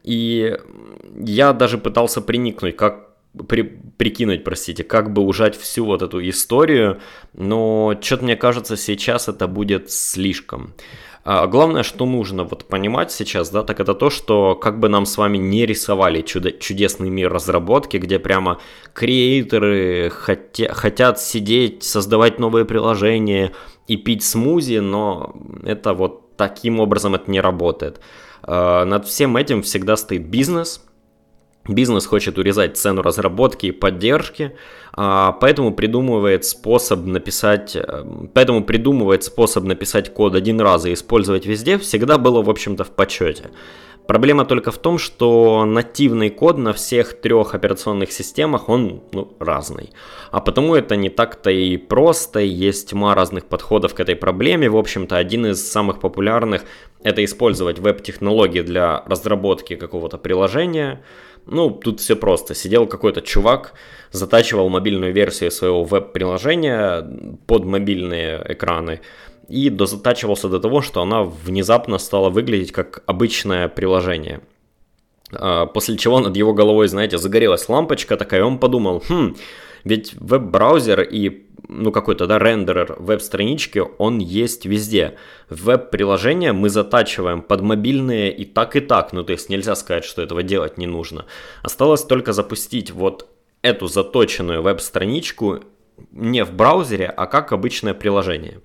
И 0.04 0.58
я 1.18 1.54
даже 1.54 1.78
пытался 1.78 2.22
приникнуть, 2.22 2.76
как 2.76 3.13
при, 3.48 3.62
прикинуть, 3.62 4.44
простите, 4.44 4.84
как 4.84 5.12
бы 5.12 5.22
ужать 5.24 5.56
всю 5.58 5.86
вот 5.86 6.02
эту 6.02 6.28
историю, 6.28 7.00
но 7.34 7.98
что-то 8.02 8.24
мне 8.26 8.36
кажется, 8.36 8.78
сейчас 8.78 9.28
это 9.28 9.48
будет 9.48 9.92
слишком. 9.92 10.74
А 11.26 11.48
главное, 11.48 11.84
что 11.84 12.06
нужно 12.06 12.44
вот 12.44 12.66
понимать 12.66 13.12
сейчас, 13.12 13.50
да, 13.50 13.64
так 13.64 13.80
это 13.80 13.94
то, 13.94 14.10
что 14.10 14.56
как 14.56 14.80
бы 14.80 14.90
нам 14.90 15.06
с 15.06 15.18
вами 15.18 15.38
не 15.38 15.66
рисовали 15.66 16.22
чудо 16.22 16.52
чудесный 16.52 17.10
мир 17.10 17.32
разработки, 17.32 17.96
где 17.96 18.20
прямо 18.20 18.60
креаторы 18.94 20.12
хотя 20.14 20.74
хотят 20.74 21.22
сидеть, 21.22 21.84
создавать 21.84 22.40
новые 22.40 22.66
приложения 22.66 23.54
и 23.88 23.96
пить 23.96 24.24
смузи, 24.24 24.80
но 24.80 25.34
это 25.64 25.94
вот 25.94 26.36
таким 26.36 26.82
образом 26.82 27.16
это 27.16 27.32
не 27.32 27.40
работает. 27.40 28.02
А, 28.42 28.84
над 28.84 29.08
всем 29.08 29.38
этим 29.38 29.62
всегда 29.62 29.96
стоит 29.96 30.28
бизнес, 30.28 30.84
Бизнес 31.68 32.06
хочет 32.06 32.38
урезать 32.38 32.76
цену 32.76 33.02
разработки 33.02 33.68
и 33.68 33.72
поддержки, 33.72 34.52
а, 34.92 35.32
поэтому 35.32 35.74
придумывает 35.74 36.44
способ 36.44 37.06
написать, 37.06 37.78
э, 37.78 38.04
поэтому 38.34 38.66
придумывает 38.66 39.24
способ 39.24 39.64
написать 39.64 40.14
код 40.14 40.36
один 40.36 40.60
раз 40.60 40.86
и 40.86 40.92
использовать 40.92 41.46
везде 41.46 41.78
всегда 41.78 42.18
было, 42.18 42.42
в 42.42 42.50
общем-то, 42.50 42.84
в 42.84 42.90
почете. 42.90 43.52
Проблема 44.08 44.44
только 44.44 44.72
в 44.72 44.78
том, 44.78 44.98
что 44.98 45.64
нативный 45.64 46.30
код 46.30 46.58
на 46.58 46.74
всех 46.74 47.22
трех 47.22 47.56
операционных 47.56 48.12
системах, 48.12 48.68
он 48.68 49.02
ну, 49.14 49.34
разный. 49.40 49.92
А 50.32 50.42
потому 50.42 50.76
это 50.76 50.98
не 50.98 51.08
так-то 51.08 51.50
и 51.50 51.78
просто, 51.78 52.40
есть 52.40 52.90
тьма 52.90 53.16
разных 53.16 53.46
подходов 53.46 53.94
к 53.94 54.02
этой 54.02 54.18
проблеме. 54.18 54.70
В 54.70 54.76
общем-то, 54.76 55.16
один 55.16 55.46
из 55.46 55.66
самых 55.66 56.02
популярных– 56.02 56.66
это 57.04 57.24
использовать 57.24 57.80
веб-технологии 57.80 58.62
для 58.62 59.04
разработки 59.08 59.78
какого-то 59.78 60.18
приложения– 60.18 61.02
ну, 61.46 61.70
тут 61.72 62.00
все 62.00 62.16
просто. 62.16 62.56
Сидел 62.56 62.88
какой-то 62.88 63.22
чувак, 63.22 63.74
затачивал 64.12 64.70
мобильную 64.70 65.14
версию 65.14 65.52
своего 65.52 65.84
веб-приложения 65.84 67.06
под 67.48 67.66
мобильные 67.66 68.44
экраны 68.50 69.02
и 69.50 69.70
дозатачивался 69.70 70.50
до 70.50 70.60
того, 70.60 70.82
что 70.82 71.02
она 71.02 71.24
внезапно 71.24 71.98
стала 71.98 72.30
выглядеть 72.30 72.72
как 72.72 73.04
обычное 73.06 73.68
приложение. 73.68 74.42
А, 75.34 75.66
после 75.66 75.98
чего 75.98 76.20
над 76.20 76.36
его 76.38 76.54
головой, 76.54 76.88
знаете, 76.88 77.18
загорелась 77.18 77.70
лампочка 77.70 78.18
такая, 78.18 78.42
и 78.42 78.44
он 78.44 78.60
подумал, 78.60 79.04
хм, 79.08 79.36
ведь 79.84 80.14
веб-браузер 80.20 81.02
и 81.02 81.46
ну, 81.68 81.92
какой-то, 81.92 82.28
да, 82.28 82.40
рендерер 82.40 82.96
веб-странички, 83.00 83.82
он 83.98 84.20
есть 84.20 84.66
везде. 84.66 85.18
Веб-приложение 85.50 86.54
мы 86.54 86.70
затачиваем 86.70 87.42
под 87.42 87.62
мобильные 87.62 88.36
и 88.36 88.46
так, 88.46 88.76
и 88.76 88.80
так, 88.80 89.14
ну, 89.14 89.24
то 89.24 89.32
есть 89.32 89.50
нельзя 89.50 89.76
сказать, 89.76 90.04
что 90.04 90.22
этого 90.22 90.44
делать 90.44 90.78
не 90.78 90.88
нужно. 90.88 91.26
Осталось 91.62 92.04
только 92.04 92.34
запустить 92.34 92.92
вот 92.92 93.30
эту 93.62 93.88
заточенную 93.88 94.62
веб-страничку 94.62 95.62
не 96.12 96.44
в 96.44 96.54
браузере, 96.54 97.08
а 97.08 97.28
как 97.28 97.52
обычное 97.52 97.94
приложение. 97.94 98.62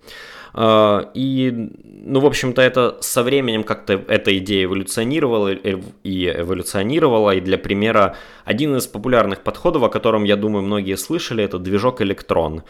А, 0.54 1.10
и, 1.14 1.52
ну, 1.84 2.20
в 2.20 2.26
общем-то, 2.26 2.62
это 2.62 2.96
со 3.00 3.22
временем 3.22 3.64
как-то 3.64 3.92
эта 3.92 4.36
идея 4.38 4.64
эволюционировала 4.64 5.52
и 5.52 6.28
эволюционировала. 6.28 7.34
И 7.34 7.40
для 7.40 7.58
примера, 7.58 8.16
один 8.44 8.76
из 8.76 8.86
популярных 8.86 9.42
подходов, 9.42 9.82
о 9.82 9.88
котором, 9.88 10.24
я 10.24 10.36
думаю, 10.36 10.62
многие 10.62 10.96
слышали, 10.96 11.44
это 11.44 11.58
движок 11.58 12.00
Electron. 12.00 12.62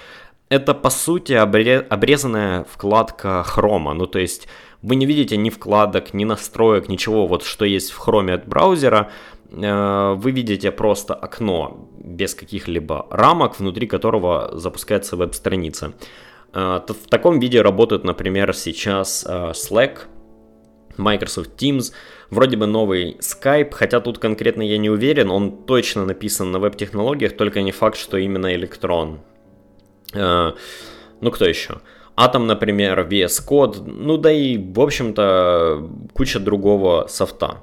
Это, 0.49 0.73
по 0.75 0.91
сути, 0.91 1.35
обрезанная 1.35 2.65
вкладка 2.71 3.43
хрома. 3.43 3.93
Ну, 3.95 4.07
то 4.07 4.19
есть 4.19 4.49
вы 4.83 4.97
не 4.97 5.07
видите 5.07 5.37
ни 5.37 5.51
вкладок, 5.51 6.15
ни 6.15 6.25
настроек, 6.25 6.89
ничего, 6.89 7.27
вот 7.27 7.43
что 7.43 7.65
есть 7.65 7.91
в 7.91 7.99
хроме 7.99 8.35
от 8.35 8.47
браузера. 8.47 9.11
вы 9.51 10.31
видите 10.31 10.71
просто 10.71 11.15
окно 11.15 11.89
без 11.99 12.35
каких-либо 12.35 13.07
рамок, 13.11 13.59
внутри 13.59 13.87
которого 13.87 14.51
запускается 14.55 15.17
веб-страница. 15.17 15.93
В 16.53 17.09
таком 17.09 17.41
виде 17.41 17.61
работают, 17.61 18.05
например, 18.05 18.55
сейчас 18.55 19.27
Slack, 19.27 19.99
Microsoft 20.99 21.51
Teams, 21.61 21.93
вроде 22.31 22.57
бы 22.57 22.67
новый 22.67 23.17
Skype, 23.21 23.73
хотя 23.73 24.01
тут 24.01 24.19
конкретно 24.19 24.63
я 24.63 24.79
не 24.79 24.91
уверен, 24.91 25.31
он 25.31 25.65
точно 25.65 26.05
написан 26.05 26.51
на 26.51 26.59
веб-технологиях, 26.59 27.37
только 27.37 27.63
не 27.63 27.73
факт, 27.73 27.97
что 27.97 28.17
именно 28.17 28.53
электрон. 28.55 29.21
Э, 30.15 30.53
ну, 31.21 31.31
кто 31.31 31.45
еще? 31.47 31.81
Atom, 32.17 32.45
например, 32.45 33.01
VS 33.01 33.47
Code, 33.49 33.85
ну 33.87 34.17
да 34.17 34.33
и, 34.33 34.59
в 34.59 34.81
общем-то, 34.81 35.89
куча 36.13 36.41
другого 36.41 37.07
софта. 37.07 37.63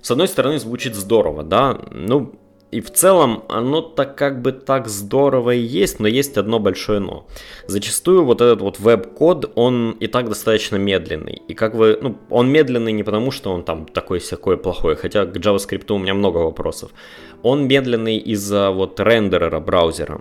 С 0.00 0.10
одной 0.10 0.28
стороны, 0.28 0.58
звучит 0.58 0.94
здорово, 0.94 1.42
да, 1.42 1.78
ну, 1.90 2.32
и 2.70 2.80
в 2.80 2.90
целом 2.92 3.42
оно 3.48 3.80
так 3.80 4.16
как 4.16 4.42
бы 4.42 4.52
так 4.52 4.86
здорово 4.88 5.54
и 5.54 5.60
есть, 5.60 6.00
но 6.00 6.06
есть 6.06 6.38
одно 6.38 6.60
большое 6.60 7.00
но. 7.00 7.26
Зачастую 7.66 8.24
вот 8.24 8.40
этот 8.40 8.60
вот 8.60 8.78
веб-код, 8.78 9.52
он 9.56 9.92
и 9.92 10.06
так 10.06 10.28
достаточно 10.28 10.76
медленный. 10.76 11.42
И 11.48 11.54
как 11.54 11.74
вы, 11.74 11.98
ну, 12.00 12.16
он 12.30 12.48
медленный 12.50 12.92
не 12.92 13.02
потому, 13.02 13.32
что 13.32 13.52
он 13.52 13.64
там 13.64 13.86
такой 13.86 14.20
всякой 14.20 14.56
плохой, 14.56 14.94
хотя 14.94 15.26
к 15.26 15.36
JavaScript 15.36 15.92
у 15.92 15.98
меня 15.98 16.14
много 16.14 16.38
вопросов. 16.38 16.92
Он 17.42 17.66
медленный 17.66 18.18
из-за 18.18 18.70
вот 18.70 19.00
рендерера 19.00 19.60
браузера. 19.60 20.20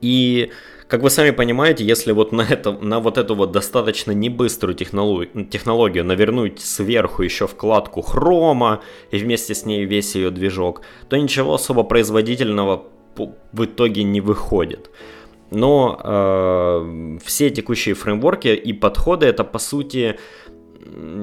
И 0.00 0.50
как 0.88 1.02
вы 1.02 1.10
сами 1.10 1.30
понимаете, 1.30 1.84
если 1.84 2.12
вот 2.12 2.32
на, 2.32 2.42
это, 2.42 2.72
на 2.72 3.00
вот 3.00 3.18
эту 3.18 3.34
вот 3.34 3.52
достаточно 3.52 4.12
небыструю 4.12 4.74
технологию, 4.74 5.46
технологию 5.46 6.04
навернуть 6.04 6.60
сверху 6.60 7.22
еще 7.22 7.46
вкладку 7.46 8.02
хрома 8.02 8.80
и 9.10 9.18
вместе 9.18 9.54
с 9.54 9.64
ней 9.64 9.84
весь 9.84 10.14
ее 10.14 10.30
движок, 10.30 10.82
то 11.08 11.16
ничего 11.16 11.54
особо 11.54 11.84
производительного 11.84 12.84
в 13.52 13.64
итоге 13.64 14.02
не 14.02 14.20
выходит. 14.20 14.90
Но 15.50 16.00
э, 16.02 17.18
все 17.24 17.50
текущие 17.50 17.94
фреймворки 17.94 18.48
и 18.48 18.72
подходы 18.72 19.26
это 19.26 19.44
по 19.44 19.58
сути 19.58 20.16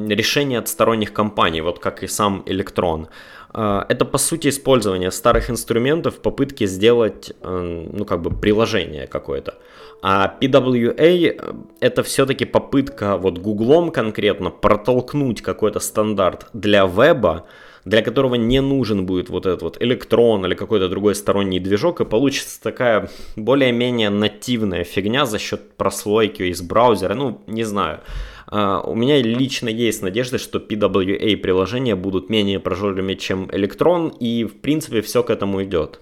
решение 0.10 0.60
от 0.60 0.68
сторонних 0.68 1.13
компаний, 1.13 1.62
вот 1.62 1.80
как 1.80 2.03
и 2.03 2.08
сам 2.08 2.44
Electron. 2.46 3.08
А, 3.53 3.86
это 3.89 4.05
по 4.05 4.17
сути 4.17 4.48
использование 4.48 5.12
старых 5.12 5.50
инструментов 5.50 6.15
в 6.15 6.20
попытке 6.20 6.67
сделать, 6.67 7.34
э, 7.41 7.88
ну 7.91 8.05
как 8.05 8.22
бы 8.22 8.31
приложение 8.31 9.08
какое-то. 9.08 9.55
А 10.01 10.36
PWA 10.39 10.93
э, 10.98 11.53
это 11.79 12.03
все-таки 12.03 12.46
попытка 12.46 13.17
вот 13.17 13.38
Гуглом 13.38 13.91
конкретно 13.91 14.50
протолкнуть 14.50 15.41
какой-то 15.41 15.79
стандарт 15.79 16.48
для 16.53 16.86
веба, 16.86 17.46
для 17.84 18.01
которого 18.01 18.36
не 18.36 18.62
нужен 18.62 19.05
будет 19.05 19.29
вот 19.29 19.46
этот 19.46 19.63
вот 19.63 19.81
электрон 19.81 20.46
или 20.46 20.53
какой-то 20.53 20.88
другой 20.88 21.15
сторонний 21.15 21.60
движок, 21.60 22.00
и 22.00 22.05
получится 22.05 22.62
такая 22.62 23.10
более-менее 23.36 24.10
нативная 24.10 24.84
фигня 24.86 25.25
за 25.25 25.39
счет 25.39 25.74
прослойки 25.74 26.43
из 26.43 26.62
браузера, 26.62 27.15
ну, 27.15 27.41
не 27.48 27.63
знаю. 27.63 28.00
Uh, 28.51 28.81
у 28.86 28.96
меня 28.96 29.22
лично 29.22 29.70
есть 29.70 30.01
надежда, 30.01 30.38
что 30.38 30.60
PWA 30.60 31.38
приложения 31.38 31.96
будут 31.96 32.29
менее 32.29 32.60
прожорливыми, 32.60 33.13
чем 33.13 33.50
электрон, 33.53 34.10
и 34.10 34.43
в 34.43 34.60
принципе 34.60 35.01
все 35.01 35.24
к 35.24 35.29
этому 35.29 35.63
идет. 35.63 36.01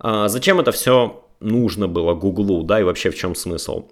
Uh, 0.00 0.28
зачем 0.28 0.58
это 0.58 0.72
все 0.72 1.24
нужно 1.38 1.86
было 1.86 2.14
Гуглу, 2.14 2.64
да, 2.64 2.80
и 2.80 2.82
вообще 2.82 3.10
в 3.10 3.14
чем 3.14 3.36
смысл? 3.36 3.86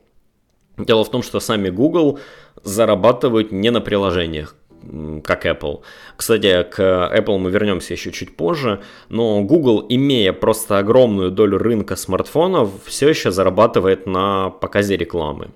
Дело 0.76 1.04
в 1.04 1.10
том, 1.10 1.22
что 1.22 1.38
сами 1.38 1.68
Google 1.68 2.18
зарабатывают 2.64 3.52
не 3.52 3.70
на 3.70 3.80
приложениях 3.80 4.56
как 5.24 5.46
Apple. 5.46 5.80
Кстати, 6.16 6.62
к 6.62 6.80
Apple 6.80 7.38
мы 7.38 7.50
вернемся 7.50 7.94
еще 7.94 8.12
чуть 8.12 8.36
позже, 8.36 8.80
но 9.08 9.42
Google, 9.42 9.86
имея 9.88 10.32
просто 10.32 10.78
огромную 10.78 11.30
долю 11.30 11.58
рынка 11.58 11.96
смартфонов, 11.96 12.70
все 12.84 13.08
еще 13.08 13.30
зарабатывает 13.30 14.06
на 14.06 14.50
показе 14.50 14.96
рекламы. 14.96 15.50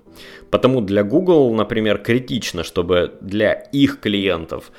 Потому 0.49 0.81
для 0.81 1.03
Google, 1.03 1.53
например, 1.53 1.97
критично, 1.97 2.63
чтобы 2.63 3.13
для 3.21 3.53
их 3.53 3.99
клиентов 3.99 4.71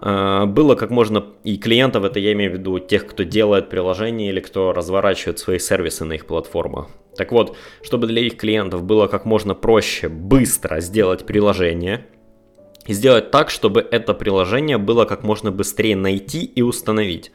э, 0.00 0.44
было 0.46 0.74
как 0.76 0.90
можно, 0.90 1.24
и 1.44 1.56
клиентов 1.56 2.04
это 2.04 2.20
я 2.20 2.32
имею 2.32 2.52
в 2.52 2.54
виду 2.54 2.78
тех, 2.78 3.06
кто 3.06 3.24
делает 3.24 3.68
приложения 3.68 4.28
или 4.28 4.40
кто 4.40 4.72
разворачивает 4.72 5.38
свои 5.38 5.58
сервисы 5.58 6.04
на 6.04 6.14
их 6.14 6.26
платформах. 6.26 6.88
Так 7.16 7.32
вот, 7.32 7.56
чтобы 7.82 8.06
для 8.06 8.20
их 8.20 8.36
клиентов 8.36 8.82
было 8.82 9.06
как 9.06 9.24
можно 9.24 9.54
проще, 9.54 10.08
быстро 10.08 10.80
сделать 10.80 11.26
приложение– 11.26 12.06
сделать 12.94 13.30
так, 13.30 13.50
чтобы 13.50 13.86
это 13.90 14.14
приложение 14.14 14.78
было 14.78 15.04
как 15.04 15.22
можно 15.22 15.50
быстрее 15.50 15.96
найти 15.96 16.44
и 16.44 16.62
установить. 16.62 17.32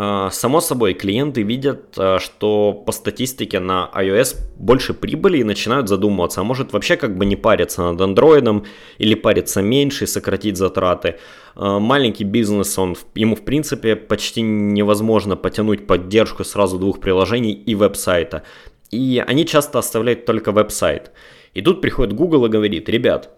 А, 0.00 0.30
само 0.30 0.60
собой, 0.60 0.94
клиенты 0.94 1.42
видят, 1.42 1.94
а, 1.98 2.20
что 2.20 2.72
по 2.72 2.92
статистике 2.92 3.58
на 3.58 3.90
iOS 3.92 4.36
больше 4.56 4.94
прибыли 4.94 5.38
и 5.38 5.44
начинают 5.44 5.88
задумываться, 5.88 6.40
а 6.40 6.44
может 6.44 6.72
вообще 6.72 6.96
как 6.96 7.16
бы 7.16 7.26
не 7.26 7.34
париться 7.34 7.82
над 7.82 8.00
андроидом 8.00 8.64
или 8.98 9.14
париться 9.14 9.60
меньше 9.60 10.04
и 10.04 10.06
сократить 10.06 10.56
затраты. 10.56 11.16
А, 11.56 11.80
маленький 11.80 12.22
бизнес, 12.22 12.78
он, 12.78 12.96
ему 13.16 13.34
в 13.34 13.44
принципе 13.44 13.96
почти 13.96 14.40
невозможно 14.40 15.34
потянуть 15.34 15.88
поддержку 15.88 16.44
сразу 16.44 16.78
двух 16.78 17.00
приложений 17.00 17.54
и 17.54 17.74
веб-сайта. 17.74 18.44
И 18.92 19.22
они 19.26 19.44
часто 19.46 19.80
оставляют 19.80 20.26
только 20.26 20.52
веб-сайт. 20.52 21.10
И 21.54 21.60
тут 21.60 21.80
приходит 21.80 22.14
Google 22.14 22.46
и 22.46 22.48
говорит, 22.48 22.88
ребят, 22.88 23.36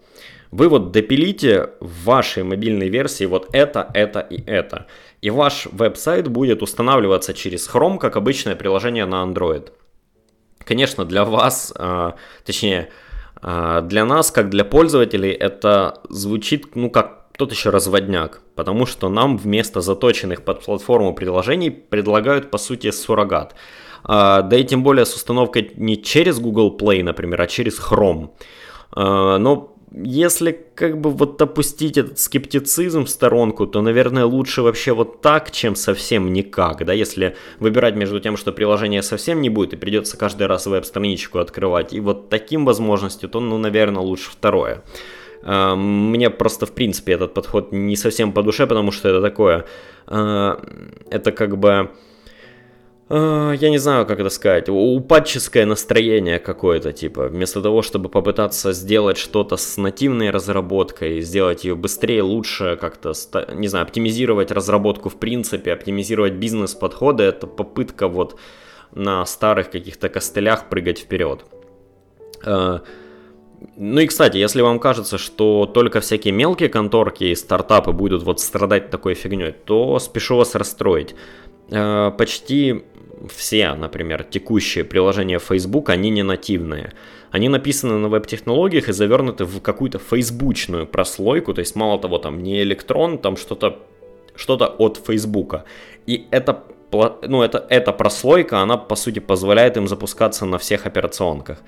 вы 0.51 0.67
вот 0.67 0.91
допилите 0.91 1.69
в 1.79 2.03
вашей 2.03 2.43
мобильной 2.43 2.89
версии 2.89 3.23
вот 3.25 3.49
это, 3.53 3.89
это 3.93 4.19
и 4.19 4.43
это. 4.45 4.87
И 5.21 5.29
ваш 5.29 5.67
веб-сайт 5.71 6.27
будет 6.27 6.61
устанавливаться 6.61 7.33
через 7.33 7.69
Chrome, 7.69 7.97
как 7.97 8.17
обычное 8.17 8.55
приложение 8.55 9.05
на 9.05 9.23
Android. 9.23 9.69
Конечно, 10.59 11.05
для 11.05 11.23
вас, 11.23 11.73
а, 11.77 12.15
точнее, 12.45 12.89
а, 13.41 13.81
для 13.81 14.05
нас, 14.05 14.29
как 14.31 14.49
для 14.49 14.65
пользователей, 14.65 15.31
это 15.31 16.01
звучит, 16.09 16.75
ну, 16.75 16.89
как 16.89 17.27
тот 17.37 17.51
еще 17.51 17.69
разводняк, 17.69 18.41
потому 18.55 18.85
что 18.85 19.09
нам 19.09 19.37
вместо 19.37 19.79
заточенных 19.81 20.43
под 20.43 20.65
платформу 20.65 21.15
приложений 21.15 21.71
предлагают, 21.71 22.51
по 22.51 22.57
сути, 22.57 22.91
суррогат. 22.91 23.55
А, 24.03 24.41
да 24.41 24.57
и 24.57 24.63
тем 24.65 24.83
более 24.83 25.05
с 25.05 25.15
установкой 25.15 25.71
не 25.77 26.01
через 26.01 26.39
Google 26.39 26.77
Play, 26.77 27.03
например, 27.03 27.41
а 27.41 27.47
через 27.47 27.79
Chrome. 27.79 28.31
Но 28.93 29.70
если 29.93 30.57
как 30.75 31.01
бы 31.01 31.09
вот 31.09 31.41
опустить 31.41 31.97
этот 31.97 32.17
скептицизм 32.17 33.05
в 33.05 33.09
сторонку, 33.09 33.67
то, 33.67 33.81
наверное, 33.81 34.25
лучше 34.25 34.61
вообще 34.61 34.93
вот 34.93 35.21
так, 35.21 35.51
чем 35.51 35.75
совсем 35.75 36.31
никак, 36.31 36.85
да, 36.85 36.93
если 36.93 37.35
выбирать 37.59 37.95
между 37.95 38.19
тем, 38.19 38.37
что 38.37 38.53
приложение 38.53 39.03
совсем 39.03 39.41
не 39.41 39.49
будет 39.49 39.73
и 39.73 39.77
придется 39.77 40.17
каждый 40.17 40.47
раз 40.47 40.65
веб-страничку 40.65 41.39
открывать, 41.39 41.93
и 41.93 41.99
вот 41.99 42.29
таким 42.29 42.65
возможностью, 42.65 43.27
то, 43.29 43.41
ну, 43.41 43.57
наверное, 43.57 44.01
лучше 44.01 44.31
второе. 44.31 44.83
А, 45.43 45.75
мне 45.75 46.29
просто, 46.29 46.65
в 46.65 46.71
принципе, 46.71 47.13
этот 47.13 47.33
подход 47.33 47.73
не 47.73 47.97
совсем 47.97 48.31
по 48.31 48.43
душе, 48.43 48.67
потому 48.67 48.91
что 48.91 49.09
это 49.09 49.21
такое, 49.21 49.65
а, 50.07 50.63
это 51.09 51.33
как 51.33 51.57
бы 51.57 51.91
а, 53.13 53.51
я 53.51 53.69
не 53.69 53.77
знаю, 53.77 54.05
как 54.05 54.19
это 54.21 54.29
сказать, 54.29 54.69
упадческое 54.69 55.65
настроение 55.65 56.39
какое-то, 56.39 56.93
типа, 56.93 57.27
вместо 57.27 57.61
того, 57.61 57.81
чтобы 57.81 58.07
попытаться 58.07 58.71
сделать 58.71 59.17
что-то 59.17 59.57
с 59.57 59.75
нативной 59.75 60.29
разработкой, 60.29 61.19
сделать 61.19 61.65
ее 61.65 61.75
быстрее, 61.75 62.21
лучше, 62.21 62.77
как-то, 62.79 63.11
не 63.53 63.67
знаю, 63.67 63.83
оптимизировать 63.83 64.51
разработку 64.51 65.09
в 65.09 65.17
принципе, 65.17 65.73
оптимизировать 65.73 66.33
бизнес-подходы, 66.33 67.23
это 67.23 67.47
попытка 67.47 68.07
вот 68.07 68.39
на 68.93 69.25
старых 69.25 69.69
каких-то 69.69 70.07
костылях 70.07 70.69
прыгать 70.69 70.99
вперед. 70.99 71.45
А, 72.45 72.81
ну 73.75 73.99
и, 73.99 74.07
кстати, 74.07 74.37
если 74.37 74.61
вам 74.61 74.79
кажется, 74.79 75.17
что 75.17 75.65
только 75.65 75.99
всякие 75.99 76.33
мелкие 76.33 76.69
конторки 76.69 77.25
и 77.25 77.35
стартапы 77.35 77.91
будут 77.91 78.23
вот 78.23 78.39
страдать 78.39 78.89
такой 78.89 79.15
фигней, 79.15 79.51
то 79.51 79.99
спешу 79.99 80.37
вас 80.37 80.55
расстроить. 80.55 81.13
А, 81.71 82.11
почти 82.11 82.83
все, 83.29 83.73
например, 83.73 84.23
текущие 84.23 84.83
приложения 84.83 85.39
Facebook, 85.39 85.89
они 85.89 86.09
не 86.09 86.23
нативные. 86.23 86.93
Они 87.31 87.49
написаны 87.49 87.97
на 87.97 88.09
веб-технологиях 88.09 88.89
и 88.89 88.93
завернуты 88.93 89.45
в 89.45 89.61
какую-то 89.61 89.99
фейсбучную 89.99 90.85
прослойку, 90.85 91.53
то 91.53 91.59
есть 91.59 91.75
мало 91.75 91.99
того, 91.99 92.17
там 92.17 92.43
не 92.43 92.61
электрон, 92.61 93.17
там 93.17 93.37
что-то 93.37 93.79
что-то 94.35 94.67
от 94.67 94.97
Фейсбука. 95.05 95.65
И 96.07 96.27
это, 96.31 96.63
ну, 96.91 97.41
это, 97.41 97.65
эта 97.69 97.93
прослойка, 97.93 98.59
она 98.59 98.77
по 98.77 98.95
сути 98.95 99.19
позволяет 99.19 99.77
им 99.77 99.87
запускаться 99.87 100.45
на 100.45 100.57
всех 100.57 100.85
операционках. 100.85 101.59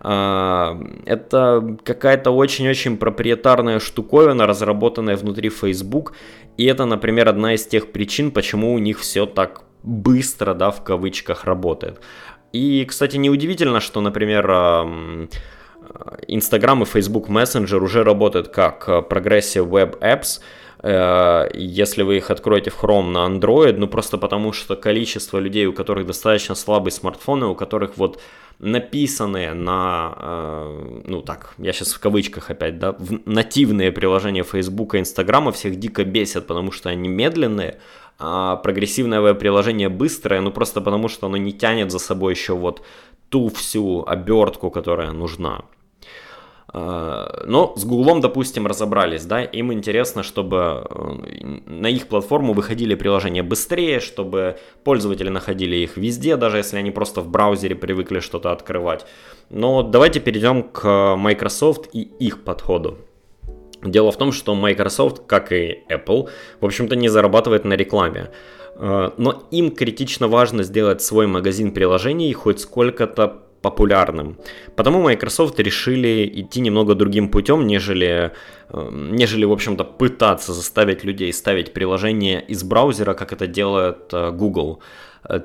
А, 0.00 0.78
это 1.06 1.76
какая-то 1.84 2.30
очень-очень 2.30 2.96
проприетарная 2.96 3.80
штуковина, 3.80 4.46
разработанная 4.46 5.16
внутри 5.16 5.48
Facebook. 5.48 6.14
И 6.56 6.64
это, 6.64 6.84
например, 6.84 7.28
одна 7.28 7.54
из 7.54 7.66
тех 7.66 7.92
причин, 7.92 8.30
почему 8.30 8.74
у 8.74 8.78
них 8.78 9.00
все 9.00 9.26
так 9.26 9.62
быстро, 9.82 10.54
да, 10.54 10.70
в 10.70 10.82
кавычках 10.82 11.44
работает. 11.44 12.00
И, 12.52 12.84
кстати, 12.84 13.16
неудивительно, 13.16 13.80
что, 13.80 14.00
например, 14.00 14.50
Instagram 16.26 16.82
и 16.82 16.86
Facebook 16.86 17.28
Messenger 17.28 17.78
уже 17.78 18.04
работают 18.04 18.48
как 18.48 18.88
Progressive 18.88 19.68
Web 19.68 20.00
Apps, 20.00 20.40
э, 20.82 21.48
если 21.54 22.02
вы 22.02 22.16
их 22.16 22.30
откроете 22.30 22.70
в 22.70 22.82
Chrome 22.82 23.10
на 23.10 23.26
Android, 23.26 23.76
ну 23.78 23.88
просто 23.88 24.18
потому 24.18 24.52
что 24.52 24.76
количество 24.76 25.38
людей, 25.38 25.66
у 25.66 25.72
которых 25.72 26.06
достаточно 26.06 26.54
слабые 26.54 26.92
смартфоны, 26.92 27.46
у 27.46 27.54
которых 27.54 27.96
вот 27.96 28.20
написанные 28.58 29.54
на, 29.54 30.14
э, 30.16 31.00
ну 31.04 31.22
так, 31.22 31.54
я 31.58 31.72
сейчас 31.72 31.92
в 31.92 32.00
кавычках 32.00 32.50
опять, 32.50 32.78
да, 32.78 32.92
в 32.92 33.20
нативные 33.24 33.92
приложения 33.92 34.42
Facebook 34.42 34.94
и 34.94 34.98
Instagram 34.98 35.52
всех 35.52 35.76
дико 35.76 36.04
бесят, 36.04 36.46
потому 36.46 36.72
что 36.72 36.88
они 36.88 37.08
медленные, 37.08 37.78
а 38.18 38.56
прогрессивное 38.56 39.20
веб-приложение 39.20 39.88
быстрое, 39.88 40.40
ну 40.40 40.50
просто 40.50 40.80
потому 40.80 41.08
что 41.08 41.26
оно 41.26 41.36
не 41.36 41.52
тянет 41.52 41.92
за 41.92 41.98
собой 41.98 42.34
еще 42.34 42.54
вот 42.54 42.82
ту 43.28 43.48
всю 43.48 44.04
обертку, 44.06 44.70
которая 44.70 45.12
нужна. 45.12 45.62
А, 46.70 47.44
но 47.46 47.74
с 47.76 47.84
Гуглом, 47.84 48.20
допустим, 48.20 48.66
разобрались, 48.66 49.24
да, 49.24 49.42
им 49.42 49.72
интересно, 49.72 50.22
чтобы 50.22 50.86
э, 50.90 51.60
на 51.66 51.86
их 51.86 52.08
платформу 52.08 52.52
выходили 52.52 52.94
приложения 52.94 53.42
быстрее, 53.42 54.00
чтобы 54.00 54.58
пользователи 54.84 55.30
находили 55.30 55.76
их 55.76 55.96
везде, 55.96 56.36
даже 56.36 56.58
если 56.58 56.76
они 56.76 56.90
просто 56.90 57.22
в 57.22 57.28
браузере 57.28 57.74
привыкли 57.74 58.20
что-то 58.20 58.52
открывать. 58.52 59.06
Но 59.48 59.82
давайте 59.82 60.20
перейдем 60.20 60.62
к 60.62 61.16
Microsoft 61.16 61.88
и 61.94 62.02
их 62.02 62.44
подходу. 62.44 62.98
Дело 63.82 64.12
в 64.12 64.18
том, 64.18 64.32
что 64.32 64.54
Microsoft, 64.54 65.26
как 65.26 65.52
и 65.52 65.84
Apple, 65.88 66.28
в 66.60 66.66
общем-то 66.66 66.96
не 66.96 67.08
зарабатывает 67.08 67.64
на 67.64 67.74
рекламе. 67.74 68.30
Э, 68.74 69.10
но 69.16 69.44
им 69.50 69.70
критично 69.70 70.28
важно 70.28 70.64
сделать 70.64 71.00
свой 71.00 71.26
магазин 71.26 71.72
приложений 71.72 72.34
хоть 72.34 72.60
сколько-то 72.60 73.47
популярным. 73.62 74.36
Потому 74.76 75.02
Microsoft 75.02 75.58
решили 75.60 76.30
идти 76.32 76.60
немного 76.60 76.94
другим 76.94 77.28
путем, 77.28 77.66
нежели, 77.66 78.32
э, 78.70 78.90
нежели 78.92 79.44
в 79.44 79.52
общем-то, 79.52 79.84
пытаться 79.84 80.52
заставить 80.52 81.04
людей 81.04 81.32
ставить 81.32 81.72
приложение 81.72 82.40
из 82.40 82.62
браузера, 82.62 83.14
как 83.14 83.32
это 83.32 83.46
делает 83.46 84.12
э, 84.12 84.30
Google. 84.30 84.80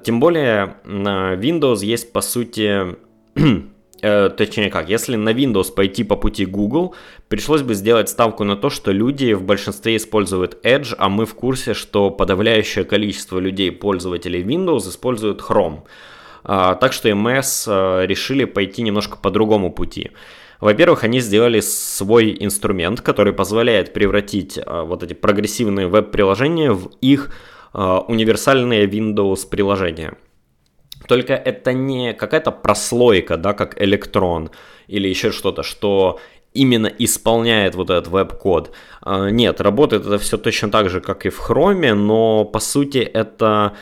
Тем 0.04 0.20
более 0.20 0.76
на 0.86 1.34
Windows 1.34 1.84
есть, 1.84 2.14
по 2.14 2.22
сути, 2.22 2.96
э, 4.04 4.30
точнее 4.30 4.70
как, 4.70 4.90
если 4.90 5.16
на 5.16 5.30
Windows 5.30 5.74
пойти 5.74 6.04
по 6.04 6.16
пути 6.16 6.46
Google, 6.46 6.94
пришлось 7.28 7.62
бы 7.62 7.74
сделать 7.74 8.10
ставку 8.10 8.44
на 8.44 8.56
то, 8.56 8.70
что 8.70 8.92
люди 8.92 9.34
в 9.34 9.44
большинстве 9.44 9.96
используют 9.96 10.64
Edge, 10.64 10.94
а 10.98 11.10
мы 11.10 11.26
в 11.26 11.34
курсе, 11.34 11.74
что 11.74 12.12
подавляющее 12.12 12.86
количество 12.86 13.40
людей, 13.40 13.72
пользователей 13.72 14.44
Windows, 14.44 14.90
используют 14.90 15.42
Chrome. 15.42 15.80
А, 16.44 16.76
так 16.76 16.94
что 16.94 17.10
MS 17.10 17.66
э, 17.68 18.06
решили 18.06 18.46
пойти 18.46 18.82
немножко 18.82 19.18
по 19.18 19.30
другому 19.30 19.72
пути. 19.72 20.12
Во-первых, 20.60 21.04
они 21.04 21.20
сделали 21.20 21.60
свой 21.60 22.38
инструмент, 22.40 23.02
который 23.02 23.34
позволяет 23.34 23.94
превратить 23.94 24.58
э, 24.58 24.84
вот 24.84 25.04
эти 25.04 25.14
прогрессивные 25.14 25.88
веб-приложения 25.88 26.72
в 26.72 26.92
их 27.02 27.32
универсальные 27.74 28.86
Windows 28.86 29.48
приложения. 29.50 30.14
Только 31.08 31.34
это 31.34 31.74
не 31.74 32.14
какая-то 32.14 32.52
прослойка, 32.52 33.38
да, 33.38 33.54
как 33.54 33.82
электрон 33.82 34.52
или 34.88 35.08
еще 35.08 35.32
что-то, 35.32 35.64
что 35.64 36.20
именно 36.54 36.88
исполняет 36.88 37.76
вот 37.76 37.90
этот 37.90 38.08
веб-код. 38.08 38.72
А, 39.02 39.30
нет, 39.30 39.60
работает 39.60 40.06
это 40.06 40.18
все 40.18 40.38
точно 40.38 40.70
так 40.70 40.90
же, 40.90 41.02
как 41.02 41.26
и 41.26 41.30
в 41.30 41.50
Chrome, 41.50 41.94
но 41.94 42.46
по 42.46 42.60
сути 42.60 43.00
это 43.00 43.74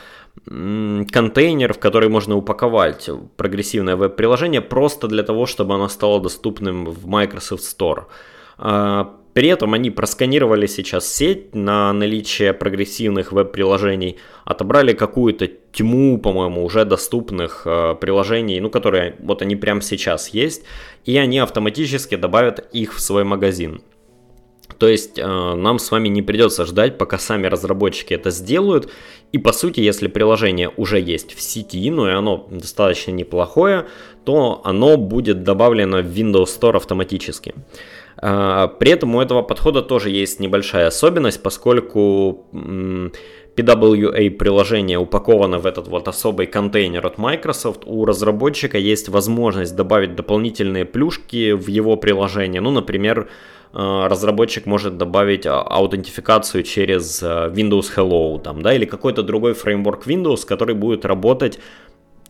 контейнер, 0.46 1.72
в 1.72 1.78
который 1.78 2.08
можно 2.08 2.36
упаковать 2.36 3.08
прогрессивное 3.36 3.96
веб-приложение 3.96 4.60
просто 4.60 5.08
для 5.08 5.22
того, 5.22 5.46
чтобы 5.46 5.74
оно 5.74 5.88
стало 5.88 6.20
доступным 6.20 6.86
в 6.86 7.06
Microsoft 7.06 7.62
Store. 7.62 8.04
А, 8.58 9.16
при 9.34 9.48
этом 9.48 9.72
они 9.72 9.90
просканировали 9.90 10.66
сейчас 10.66 11.10
сеть 11.10 11.54
на 11.54 11.92
наличие 11.92 12.52
прогрессивных 12.52 13.32
веб-приложений, 13.32 14.18
отобрали 14.44 14.92
какую-то 14.92 15.48
тьму, 15.72 16.18
по-моему, 16.18 16.64
уже 16.64 16.84
доступных 16.84 17.62
э, 17.64 17.94
приложений, 17.98 18.60
ну, 18.60 18.68
которые 18.68 19.16
вот 19.20 19.40
они 19.40 19.56
прямо 19.56 19.80
сейчас 19.80 20.28
есть, 20.28 20.64
и 21.06 21.16
они 21.16 21.38
автоматически 21.38 22.16
добавят 22.16 22.68
их 22.72 22.94
в 22.94 23.00
свой 23.00 23.24
магазин. 23.24 23.80
То 24.82 24.88
есть 24.88 25.16
э, 25.16 25.24
нам 25.24 25.78
с 25.78 25.92
вами 25.92 26.08
не 26.08 26.22
придется 26.22 26.66
ждать, 26.66 26.98
пока 26.98 27.16
сами 27.16 27.46
разработчики 27.46 28.14
это 28.14 28.30
сделают. 28.30 28.90
И 29.30 29.38
по 29.38 29.52
сути, 29.52 29.78
если 29.78 30.08
приложение 30.08 30.70
уже 30.76 30.98
есть 30.98 31.36
в 31.36 31.40
сети, 31.40 31.88
ну 31.88 32.08
и 32.08 32.10
оно 32.10 32.48
достаточно 32.50 33.12
неплохое, 33.12 33.86
то 34.24 34.60
оно 34.64 34.96
будет 34.96 35.44
добавлено 35.44 35.98
в 35.98 36.06
Windows 36.06 36.46
Store 36.46 36.78
автоматически. 36.78 37.54
А, 38.16 38.66
при 38.66 38.90
этом 38.90 39.14
у 39.14 39.20
этого 39.20 39.42
подхода 39.42 39.82
тоже 39.82 40.10
есть 40.10 40.40
небольшая 40.40 40.88
особенность, 40.88 41.40
поскольку 41.44 42.44
PWA 42.52 44.30
приложение 44.30 44.98
упаковано 44.98 45.60
в 45.60 45.66
этот 45.66 45.86
вот 45.86 46.08
особый 46.08 46.46
контейнер 46.46 47.06
от 47.06 47.18
Microsoft, 47.18 47.82
у 47.86 48.04
разработчика 48.04 48.78
есть 48.78 49.08
возможность 49.08 49.76
добавить 49.76 50.16
дополнительные 50.16 50.84
плюшки 50.84 51.52
в 51.52 51.68
его 51.68 51.96
приложение. 51.96 52.60
Ну, 52.60 52.72
например, 52.72 53.28
разработчик 53.72 54.66
может 54.66 54.98
добавить 54.98 55.46
а, 55.46 55.60
аутентификацию 55.60 56.62
через 56.62 57.22
Windows 57.22 57.86
Hello 57.96 58.40
там, 58.40 58.62
да, 58.62 58.74
или 58.74 58.84
какой-то 58.84 59.22
другой 59.22 59.54
фреймворк 59.54 60.06
Windows, 60.06 60.46
который 60.46 60.74
будет 60.74 61.04
работать 61.04 61.58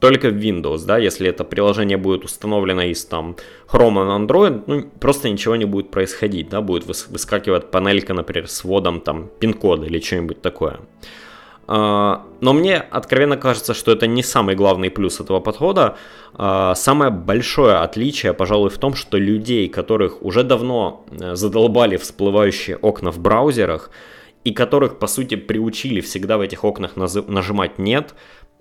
только 0.02 0.30
в 0.30 0.34
Windows, 0.34 0.84
да, 0.84 0.98
если 0.98 1.28
это 1.28 1.44
приложение 1.44 1.96
будет 1.96 2.24
установлено 2.24 2.82
из 2.82 3.04
там 3.04 3.36
Chrome 3.68 4.04
на 4.04 4.18
Android, 4.18 4.64
ну, 4.66 4.82
просто 4.98 5.30
ничего 5.30 5.54
не 5.54 5.64
будет 5.64 5.92
происходить, 5.92 6.48
да, 6.48 6.60
будет 6.60 6.86
выскакивать 6.86 7.70
панелька, 7.70 8.12
например, 8.12 8.48
с 8.48 8.64
вводом 8.64 9.00
там 9.00 9.30
пин-кода 9.38 9.86
или 9.86 10.00
что-нибудь 10.00 10.42
такое. 10.42 10.80
А, 11.68 12.26
но 12.40 12.52
мне 12.52 12.76
откровенно 12.76 13.36
кажется, 13.36 13.74
что 13.74 13.92
это 13.92 14.06
не 14.06 14.22
самый 14.22 14.54
главный 14.54 14.90
плюс 14.90 15.20
этого 15.20 15.40
подхода. 15.40 15.96
А, 16.34 16.74
самое 16.74 17.10
большое 17.10 17.76
отличие, 17.76 18.34
пожалуй, 18.34 18.70
в 18.70 18.78
том, 18.78 18.94
что 18.94 19.16
людей, 19.18 19.68
которых 19.68 20.22
уже 20.22 20.42
давно 20.42 21.04
э, 21.10 21.34
задолбали 21.34 21.96
всплывающие 21.96 22.76
окна 22.76 23.10
в 23.10 23.18
браузерах, 23.18 23.90
и 24.44 24.52
которых, 24.52 24.98
по 24.98 25.06
сути, 25.06 25.36
приучили 25.36 26.00
всегда 26.00 26.36
в 26.36 26.40
этих 26.40 26.64
окнах 26.64 26.96
нажимать 26.96 27.78
«нет», 27.78 28.14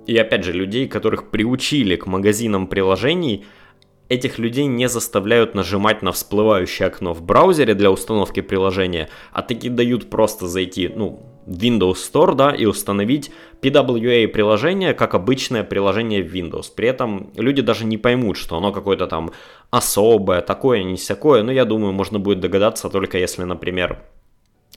и 0.07 0.17
опять 0.17 0.43
же, 0.43 0.51
людей, 0.51 0.87
которых 0.87 1.29
приучили 1.29 1.95
к 1.95 2.07
магазинам 2.07 2.67
приложений, 2.67 3.45
этих 4.09 4.39
людей 4.39 4.65
не 4.65 4.89
заставляют 4.89 5.55
нажимать 5.55 6.01
на 6.01 6.11
всплывающее 6.11 6.87
окно 6.87 7.13
в 7.13 7.21
браузере 7.21 7.75
для 7.75 7.91
установки 7.91 8.41
приложения, 8.41 9.09
а 9.31 9.41
таки 9.41 9.69
дают 9.69 10.09
просто 10.09 10.47
зайти, 10.47 10.87
ну, 10.87 11.30
Windows 11.45 11.95
Store, 11.95 12.35
да, 12.35 12.51
и 12.51 12.65
установить 12.65 13.31
PWA 13.61 14.27
приложение 14.27 14.93
как 14.93 15.13
обычное 15.15 15.63
приложение 15.63 16.23
в 16.23 16.33
Windows. 16.33 16.71
При 16.75 16.87
этом 16.87 17.31
люди 17.35 17.61
даже 17.61 17.85
не 17.85 17.97
поймут, 17.97 18.37
что 18.37 18.57
оно 18.57 18.71
какое-то 18.71 19.07
там 19.07 19.31
особое, 19.69 20.41
такое, 20.41 20.83
не 20.83 20.95
всякое. 20.95 21.43
Но 21.43 21.51
я 21.51 21.65
думаю, 21.65 21.93
можно 21.93 22.19
будет 22.19 22.39
догадаться 22.39 22.89
только 22.89 23.17
если, 23.17 23.43
например, 23.43 23.99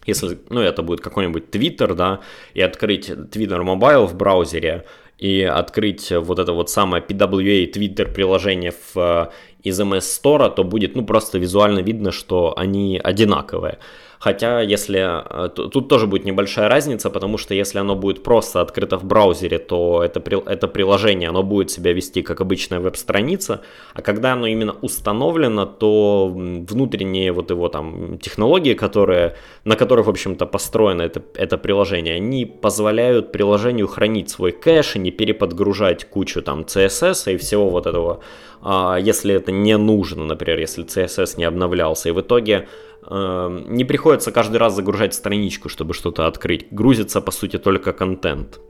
если, 0.06 0.38
ну, 0.50 0.60
это 0.60 0.82
будет 0.82 1.00
какой-нибудь 1.00 1.44
Twitter, 1.50 1.94
да, 1.94 2.20
и 2.52 2.60
открыть 2.60 3.08
Twitter 3.08 3.62
Mobile 3.62 4.06
в 4.06 4.14
браузере, 4.14 4.84
и 5.18 5.42
открыть 5.42 6.10
вот 6.10 6.38
это 6.38 6.52
вот 6.52 6.70
самое 6.70 7.02
PWA 7.02 7.72
Twitter 7.72 8.12
приложение 8.12 8.72
в, 8.72 8.96
э, 8.96 9.26
из 9.62 9.80
MS 9.80 10.00
Store, 10.00 10.52
то 10.54 10.64
будет 10.64 10.96
ну 10.96 11.04
просто 11.04 11.38
визуально 11.38 11.80
видно, 11.80 12.10
что 12.10 12.52
они 12.56 13.00
одинаковые. 13.02 13.78
Хотя, 14.24 14.62
если... 14.62 15.00
Э, 15.00 15.48
тут 15.50 15.88
тоже 15.88 16.06
будет 16.06 16.24
небольшая 16.24 16.68
разница, 16.70 17.10
потому 17.10 17.36
что 17.38 17.54
если 17.54 17.80
оно 17.80 17.94
будет 17.94 18.22
просто 18.22 18.62
открыто 18.62 18.96
в 18.96 19.04
браузере, 19.04 19.58
то 19.58 20.02
это, 20.02 20.22
это 20.46 20.66
приложение, 20.66 21.28
оно 21.28 21.42
будет 21.42 21.70
себя 21.70 21.92
вести 21.92 22.22
как 22.22 22.40
обычная 22.40 22.80
веб-страница, 22.80 23.60
а 23.92 24.00
когда 24.00 24.32
оно 24.32 24.46
именно 24.46 24.76
установлено, 24.82 25.66
то 25.66 26.32
внутренние 26.34 27.32
вот 27.32 27.50
его 27.50 27.68
там 27.68 28.18
технологии, 28.18 28.72
которые, 28.72 29.34
на 29.64 29.76
которых, 29.76 30.06
в 30.06 30.10
общем-то, 30.10 30.46
построено 30.46 31.02
это, 31.02 31.20
это 31.34 31.58
приложение, 31.58 32.14
они 32.14 32.46
позволяют 32.46 33.30
приложению 33.30 33.88
хранить 33.88 34.30
свой 34.30 34.52
кэш 34.52 34.96
и 34.96 35.00
не 35.00 35.10
переподгружать 35.10 36.06
кучу 36.06 36.40
там 36.40 36.62
CSS 36.62 37.34
и 37.34 37.36
всего 37.36 37.68
вот 37.68 37.86
этого, 37.86 38.20
а, 38.62 38.96
если 38.96 39.34
это 39.34 39.52
не 39.52 39.76
нужно, 39.76 40.24
например, 40.24 40.60
если 40.60 40.84
CSS 40.84 41.36
не 41.36 41.44
обновлялся. 41.44 42.08
И 42.08 42.12
в 42.12 42.20
итоге 42.22 42.66
не 43.10 43.84
приходится 43.84 44.32
каждый 44.32 44.56
раз 44.56 44.74
загружать 44.74 45.14
страничку, 45.14 45.68
чтобы 45.68 45.94
что-то 45.94 46.26
открыть. 46.26 46.66
Грузится, 46.70 47.20
по 47.20 47.30
сути, 47.30 47.58
только 47.58 47.92
контент. 47.92 48.60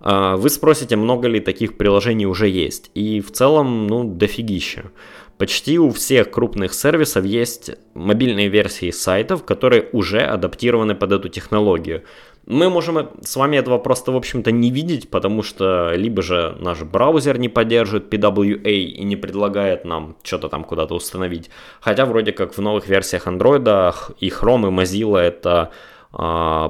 А, 0.00 0.36
вы 0.36 0.50
спросите, 0.50 0.96
много 0.96 1.28
ли 1.28 1.40
таких 1.40 1.76
приложений 1.76 2.26
уже 2.26 2.48
есть. 2.48 2.90
И 2.94 3.20
в 3.20 3.32
целом, 3.32 3.86
ну, 3.86 4.04
дофигища. 4.04 4.90
Почти 5.38 5.78
у 5.78 5.90
всех 5.90 6.30
крупных 6.30 6.72
сервисов 6.72 7.24
есть 7.24 7.72
мобильные 7.94 8.48
версии 8.48 8.90
сайтов, 8.90 9.44
которые 9.44 9.88
уже 9.92 10.20
адаптированы 10.20 10.94
под 10.94 11.12
эту 11.12 11.28
технологию. 11.28 12.04
Мы 12.46 12.70
можем 12.70 13.10
с 13.22 13.34
вами 13.34 13.56
этого 13.56 13.78
просто, 13.78 14.12
в 14.12 14.16
общем-то, 14.16 14.52
не 14.52 14.70
видеть, 14.70 15.10
потому 15.10 15.42
что 15.42 15.92
либо 15.94 16.22
же 16.22 16.56
наш 16.60 16.82
браузер 16.82 17.38
не 17.38 17.48
поддерживает 17.48 18.12
PWA 18.12 18.70
и 18.70 19.02
не 19.02 19.16
предлагает 19.16 19.84
нам 19.84 20.16
что-то 20.22 20.48
там 20.48 20.62
куда-то 20.62 20.94
установить. 20.94 21.50
Хотя 21.80 22.06
вроде 22.06 22.30
как 22.30 22.56
в 22.56 22.60
новых 22.60 22.86
версиях 22.88 23.26
Android 23.26 23.94
и 24.20 24.28
Chrome 24.28 24.68
и 24.68 24.70
Mozilla 24.70 25.18
это 25.18 25.72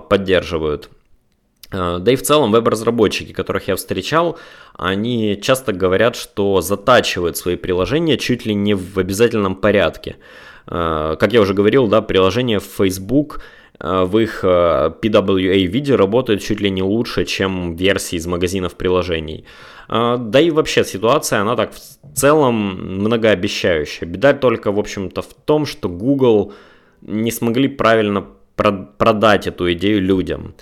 поддерживают. 0.08 0.88
Да 1.70 2.10
и 2.10 2.16
в 2.16 2.22
целом 2.22 2.52
веб-разработчики, 2.52 3.32
которых 3.32 3.68
я 3.68 3.76
встречал, 3.76 4.38
они 4.78 5.38
часто 5.42 5.74
говорят, 5.74 6.16
что 6.16 6.62
затачивают 6.62 7.36
свои 7.36 7.56
приложения 7.56 8.16
чуть 8.16 8.46
ли 8.46 8.54
не 8.54 8.74
в 8.74 8.98
обязательном 8.98 9.56
порядке. 9.56 10.16
Как 10.64 11.32
я 11.32 11.40
уже 11.40 11.54
говорил, 11.54 11.86
да, 11.86 12.00
приложение 12.02 12.60
в 12.60 12.64
Facebook 12.64 13.42
в 13.78 14.18
их 14.18 14.44
PWA-виде 14.44 15.94
работает 15.94 16.42
чуть 16.42 16.60
ли 16.60 16.70
не 16.70 16.82
лучше, 16.82 17.24
чем 17.24 17.76
версии 17.76 18.16
из 18.16 18.26
магазинов 18.26 18.74
приложений. 18.74 19.44
Да 19.88 20.40
и 20.40 20.50
вообще 20.50 20.84
ситуация, 20.84 21.40
она 21.40 21.56
так 21.56 21.72
в 21.72 22.16
целом 22.16 22.54
многообещающая. 23.02 24.08
Беда 24.08 24.32
только, 24.32 24.72
в 24.72 24.78
общем-то, 24.78 25.22
в 25.22 25.34
том, 25.44 25.66
что 25.66 25.88
Google 25.88 26.52
не 27.02 27.30
смогли 27.30 27.68
правильно 27.68 28.26
продать 28.56 29.46
эту 29.46 29.72
идею 29.72 30.00
людям. 30.00 30.54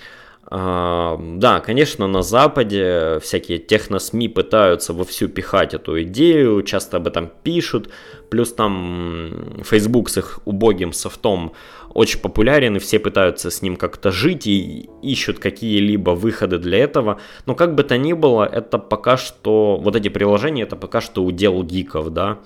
Да, 0.47 1.59
конечно, 1.65 2.07
на 2.07 2.21
Западе 2.21 3.19
всякие 3.19 3.57
техно-СМИ 3.57 4.29
пытаются 4.29 4.93
вовсю 4.93 5.27
пихать 5.27 5.73
эту 5.73 6.03
идею, 6.03 6.61
часто 6.61 6.97
об 6.97 7.07
этом 7.07 7.31
пишут, 7.41 7.89
плюс 8.29 8.53
там 8.53 9.63
Facebook 9.63 10.09
с 10.09 10.17
их 10.17 10.39
убогим 10.45 10.93
софтом 10.93 11.53
очень 11.95 12.19
популярен, 12.19 12.75
и 12.75 12.79
все 12.79 12.99
пытаются 12.99 13.49
с 13.49 13.63
ним 13.63 13.75
как-то 13.75 14.11
жить 14.11 14.45
и 14.45 14.89
ищут 15.01 15.39
какие-либо 15.39 16.11
выходы 16.11 16.59
для 16.59 16.77
этого. 16.77 17.19
Но 17.47 17.55
как 17.55 17.73
бы 17.73 17.83
то 17.83 17.97
ни 17.97 18.13
было, 18.13 18.43
это 18.43 18.77
пока 18.77 19.17
что, 19.17 19.79
вот 19.81 19.95
эти 19.95 20.09
приложения, 20.09 20.63
это 20.63 20.75
пока 20.75 21.01
что 21.01 21.23
удел 21.23 21.63
гиков, 21.63 22.11
да. 22.11 22.39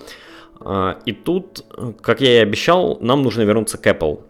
А, 0.60 0.98
и 1.04 1.12
тут, 1.12 1.64
как 2.00 2.20
я 2.20 2.38
и 2.38 2.42
обещал, 2.42 2.96
нам 3.00 3.22
нужно 3.22 3.42
вернуться 3.42 3.76
к 3.76 3.86
Apple. 3.86 4.20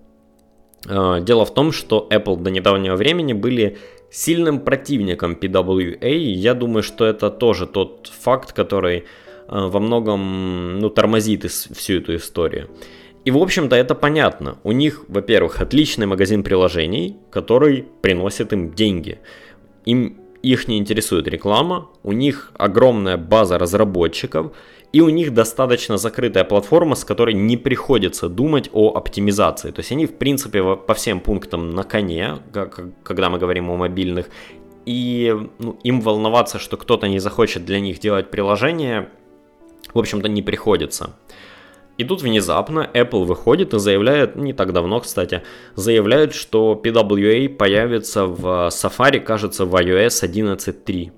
А, 0.89 1.21
дело 1.21 1.45
в 1.45 1.55
том, 1.55 1.73
что 1.73 2.07
Apple 2.11 2.37
до 2.43 2.51
недавнего 2.51 2.97
времени 2.97 3.33
были 3.33 3.79
сильным 4.11 4.61
противником 4.61 5.37
PWA. 5.41 6.17
Я 6.17 6.55
думаю, 6.55 6.83
что 6.83 7.05
это 7.05 7.31
тоже 7.31 7.67
тот 7.67 8.11
факт, 8.21 8.53
который 8.53 9.05
а, 9.49 9.69
во 9.69 9.81
многом 9.81 10.79
ну, 10.79 10.91
тормозит 10.91 11.45
всю 11.51 11.99
эту 11.99 12.17
историю. 12.17 12.69
И, 13.25 13.31
в 13.31 13.37
общем-то, 13.37 13.77
это 13.77 13.95
понятно. 13.95 14.59
У 14.65 14.73
них, 14.73 15.05
во-первых, 15.09 15.61
отличный 15.61 16.07
магазин 16.07 16.43
приложений, 16.43 17.17
который 17.31 17.85
приносит 18.01 18.53
им 18.53 18.73
деньги. 18.73 19.19
Им 19.85 20.17
их 20.43 20.69
не 20.69 20.79
интересует 20.79 21.29
реклама, 21.29 21.89
у 22.03 22.13
них 22.13 22.53
огромная 22.57 23.19
база 23.19 23.59
разработчиков, 23.59 24.53
и 24.93 25.01
у 25.01 25.09
них 25.09 25.33
достаточно 25.33 25.99
закрытая 25.99 26.45
платформа, 26.45 26.95
с 26.97 27.05
которой 27.05 27.35
не 27.35 27.57
приходится 27.57 28.29
думать 28.29 28.69
о 28.73 28.93
оптимизации. 28.97 29.71
То 29.71 29.81
есть 29.81 29.93
они, 29.93 30.07
в 30.07 30.15
принципе, 30.15 30.77
по 30.77 30.95
всем 30.95 31.21
пунктам 31.21 31.71
на 31.71 31.85
коне, 31.85 32.39
когда 33.05 33.31
мы 33.31 33.39
говорим 33.39 33.71
о 33.71 33.77
мобильных, 33.77 34.27
и 34.87 35.37
ну, 35.59 35.79
им 35.85 36.01
волноваться, 36.01 36.59
что 36.59 36.77
кто-то 36.77 37.07
не 37.07 37.19
захочет 37.19 37.65
для 37.65 37.81
них 37.81 38.01
делать 38.01 38.31
приложение, 38.31 39.11
в 39.95 39.99
общем-то, 39.99 40.29
не 40.29 40.43
приходится. 40.43 41.17
И 41.99 42.05
тут 42.05 42.23
внезапно 42.23 42.89
Apple 42.95 43.25
выходит 43.25 43.75
и 43.75 43.79
заявляет, 43.79 44.35
не 44.35 44.55
так 44.55 44.73
давно, 44.73 45.01
кстати, 45.01 45.43
заявляет, 45.75 46.35
что 46.35 46.81
PWA 46.83 47.49
появится 47.51 48.25
в 48.25 48.69
Safari, 48.69 49.21
кажется, 49.21 49.67
в 49.67 49.75
iOS 49.77 50.25
11.3. 50.27 51.13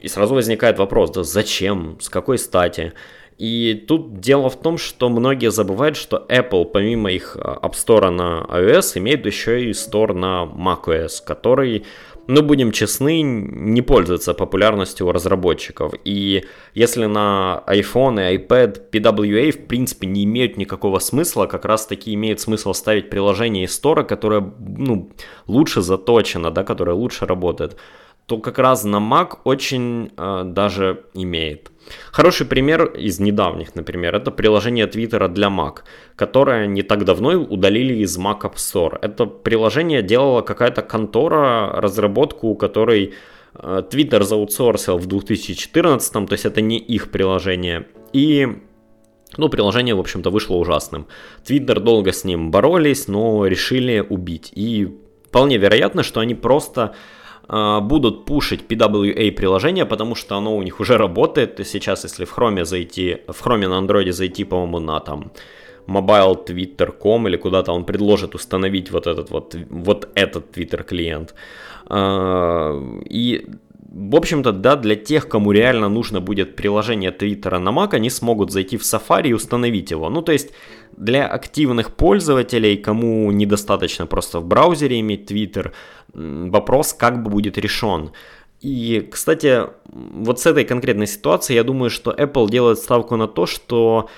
И 0.00 0.08
сразу 0.08 0.34
возникает 0.34 0.78
вопрос, 0.78 1.10
да 1.10 1.22
зачем, 1.22 1.98
с 2.00 2.08
какой 2.08 2.38
стати? 2.38 2.92
И 3.38 3.84
тут 3.88 4.20
дело 4.20 4.50
в 4.50 4.60
том, 4.60 4.76
что 4.76 5.08
многие 5.08 5.50
забывают, 5.50 5.96
что 5.96 6.26
Apple, 6.28 6.66
помимо 6.66 7.10
их 7.10 7.36
App 7.36 7.72
Store 7.72 8.10
на 8.10 8.46
iOS, 8.50 8.98
имеет 8.98 9.24
еще 9.24 9.64
и 9.64 9.70
Store 9.70 10.12
на 10.12 10.44
macOS, 10.44 11.24
который 11.24 11.86
ну, 12.26 12.42
будем 12.42 12.70
честны, 12.70 13.22
не 13.22 13.82
пользуется 13.82 14.34
популярностью 14.34 15.06
у 15.06 15.12
разработчиков. 15.12 15.94
И 16.04 16.44
если 16.74 17.06
на 17.06 17.64
iPhone 17.66 18.20
и 18.20 18.36
iPad 18.36 18.90
PWA 18.92 19.50
в 19.50 19.66
принципе 19.66 20.06
не 20.06 20.24
имеют 20.24 20.56
никакого 20.56 20.98
смысла, 20.98 21.46
как 21.46 21.64
раз 21.64 21.86
таки 21.86 22.14
имеет 22.14 22.40
смысл 22.40 22.72
ставить 22.72 23.10
приложение 23.10 23.64
из 23.64 23.82
Store, 23.82 24.04
которое 24.04 24.52
ну, 24.58 25.10
лучше 25.46 25.80
заточено, 25.80 26.50
да, 26.50 26.62
которое 26.62 26.92
лучше 26.92 27.26
работает, 27.26 27.76
то 28.30 28.38
как 28.38 28.60
раз 28.60 28.84
на 28.84 28.98
Mac 28.98 29.38
очень 29.42 30.12
э, 30.16 30.42
даже 30.44 31.02
имеет. 31.14 31.72
Хороший 32.12 32.46
пример 32.46 32.84
из 32.84 33.18
недавних, 33.18 33.74
например, 33.74 34.14
это 34.14 34.30
приложение 34.30 34.86
Твиттера 34.86 35.26
для 35.26 35.48
Mac, 35.48 35.78
которое 36.14 36.68
не 36.68 36.82
так 36.82 37.04
давно 37.04 37.30
удалили 37.30 37.94
из 37.94 38.16
Mac 38.18 38.42
App 38.42 38.54
Store. 38.54 38.98
Это 39.02 39.26
приложение 39.26 40.02
делала 40.02 40.42
какая-то 40.42 40.82
контора, 40.82 41.72
разработку 41.80 42.54
которой 42.54 43.14
э, 43.54 43.82
Twitter 43.90 44.22
заутсорсил 44.22 44.96
в 44.96 45.06
2014, 45.06 46.12
то 46.12 46.32
есть 46.32 46.44
это 46.44 46.60
не 46.60 46.78
их 46.78 47.10
приложение. 47.10 47.88
И 48.12 48.46
ну, 49.38 49.48
приложение, 49.48 49.96
в 49.96 50.00
общем-то, 50.00 50.30
вышло 50.30 50.54
ужасным. 50.54 51.08
Твиттер 51.44 51.80
долго 51.80 52.12
с 52.12 52.22
ним 52.22 52.52
боролись, 52.52 53.08
но 53.08 53.48
решили 53.48 53.98
убить. 54.08 54.52
И 54.54 54.88
вполне 55.26 55.58
вероятно, 55.58 56.04
что 56.04 56.20
они 56.20 56.36
просто 56.36 56.94
будут 57.50 58.24
пушить 58.24 58.62
PWA 58.68 59.32
приложение, 59.32 59.84
потому 59.84 60.14
что 60.14 60.36
оно 60.36 60.56
у 60.56 60.62
них 60.62 60.80
уже 60.80 60.96
работает. 60.96 61.60
Сейчас, 61.66 62.04
если 62.04 62.24
в 62.24 62.38
Chrome 62.38 62.64
зайти, 62.64 63.18
в 63.26 63.44
Chrome 63.44 63.68
на 63.68 63.80
Android 63.80 64.12
зайти, 64.12 64.44
по-моему, 64.44 64.78
на 64.78 65.00
там 65.00 65.32
mobile 65.88 66.46
twitter.com 66.46 67.28
или 67.28 67.36
куда-то 67.36 67.72
он 67.72 67.84
предложит 67.84 68.34
установить 68.34 68.90
вот 68.90 69.06
этот 69.06 69.30
вот, 69.30 69.56
вот 69.68 70.08
этот 70.14 70.56
Twitter 70.56 70.84
клиент. 70.84 71.34
А, 71.86 72.80
и 73.04 73.46
в 73.92 74.16
общем-то, 74.16 74.52
да, 74.52 74.76
для 74.76 74.94
тех, 74.94 75.28
кому 75.28 75.52
реально 75.52 75.88
нужно 75.88 76.20
будет 76.20 76.54
приложение 76.54 77.10
Твиттера 77.10 77.58
на 77.58 77.70
Mac, 77.70 77.94
они 77.94 78.08
смогут 78.08 78.52
зайти 78.52 78.76
в 78.76 78.82
Safari 78.82 79.28
и 79.28 79.32
установить 79.32 79.90
его. 79.90 80.08
Ну, 80.10 80.22
то 80.22 80.32
есть, 80.32 80.52
для 80.96 81.26
активных 81.26 81.96
пользователей, 81.96 82.76
кому 82.76 83.32
недостаточно 83.32 84.06
просто 84.06 84.38
в 84.38 84.44
браузере 84.44 85.00
иметь 85.00 85.30
Twitter, 85.30 85.72
вопрос 86.14 86.92
как 86.92 87.22
бы 87.22 87.30
будет 87.30 87.58
решен. 87.58 88.10
И, 88.60 89.08
кстати, 89.10 89.62
вот 89.86 90.40
с 90.40 90.46
этой 90.46 90.64
конкретной 90.64 91.06
ситуацией 91.06 91.56
я 91.56 91.64
думаю, 91.64 91.90
что 91.90 92.10
Apple 92.12 92.50
делает 92.50 92.78
ставку 92.78 93.16
на 93.16 93.26
то, 93.26 93.46
что 93.46 94.08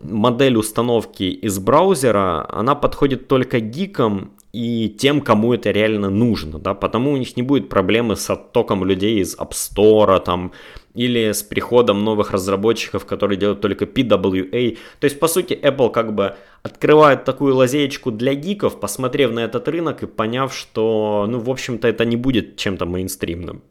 модель 0.00 0.56
установки 0.56 1.24
из 1.24 1.58
браузера, 1.60 2.46
она 2.50 2.74
подходит 2.74 3.28
только 3.28 3.60
гикам 3.60 4.32
и 4.52 4.88
тем, 4.88 5.20
кому 5.20 5.54
это 5.54 5.70
реально 5.70 6.10
нужно, 6.10 6.58
да, 6.58 6.74
потому 6.74 7.12
у 7.12 7.16
них 7.16 7.36
не 7.36 7.42
будет 7.42 7.68
проблемы 7.68 8.16
с 8.16 8.28
оттоком 8.28 8.84
людей 8.84 9.20
из 9.20 9.36
App 9.38 9.52
Store, 9.52 10.20
там, 10.20 10.52
или 10.94 11.32
с 11.32 11.42
приходом 11.42 12.04
новых 12.04 12.30
разработчиков, 12.30 13.06
которые 13.06 13.38
делают 13.38 13.60
только 13.60 13.86
PWA. 13.86 14.78
То 15.00 15.04
есть, 15.04 15.18
по 15.18 15.28
сути, 15.28 15.54
Apple 15.54 15.90
как 15.90 16.14
бы 16.14 16.36
открывает 16.62 17.24
такую 17.24 17.54
лазеечку 17.54 18.10
для 18.10 18.34
гиков, 18.34 18.78
посмотрев 18.78 19.32
на 19.32 19.40
этот 19.40 19.68
рынок 19.68 20.02
и 20.02 20.06
поняв, 20.06 20.54
что, 20.54 21.26
ну, 21.28 21.38
в 21.38 21.50
общем-то, 21.50 21.88
это 21.88 22.04
не 22.04 22.16
будет 22.16 22.56
чем-то 22.56 22.84
мейнстримным. 22.84 23.62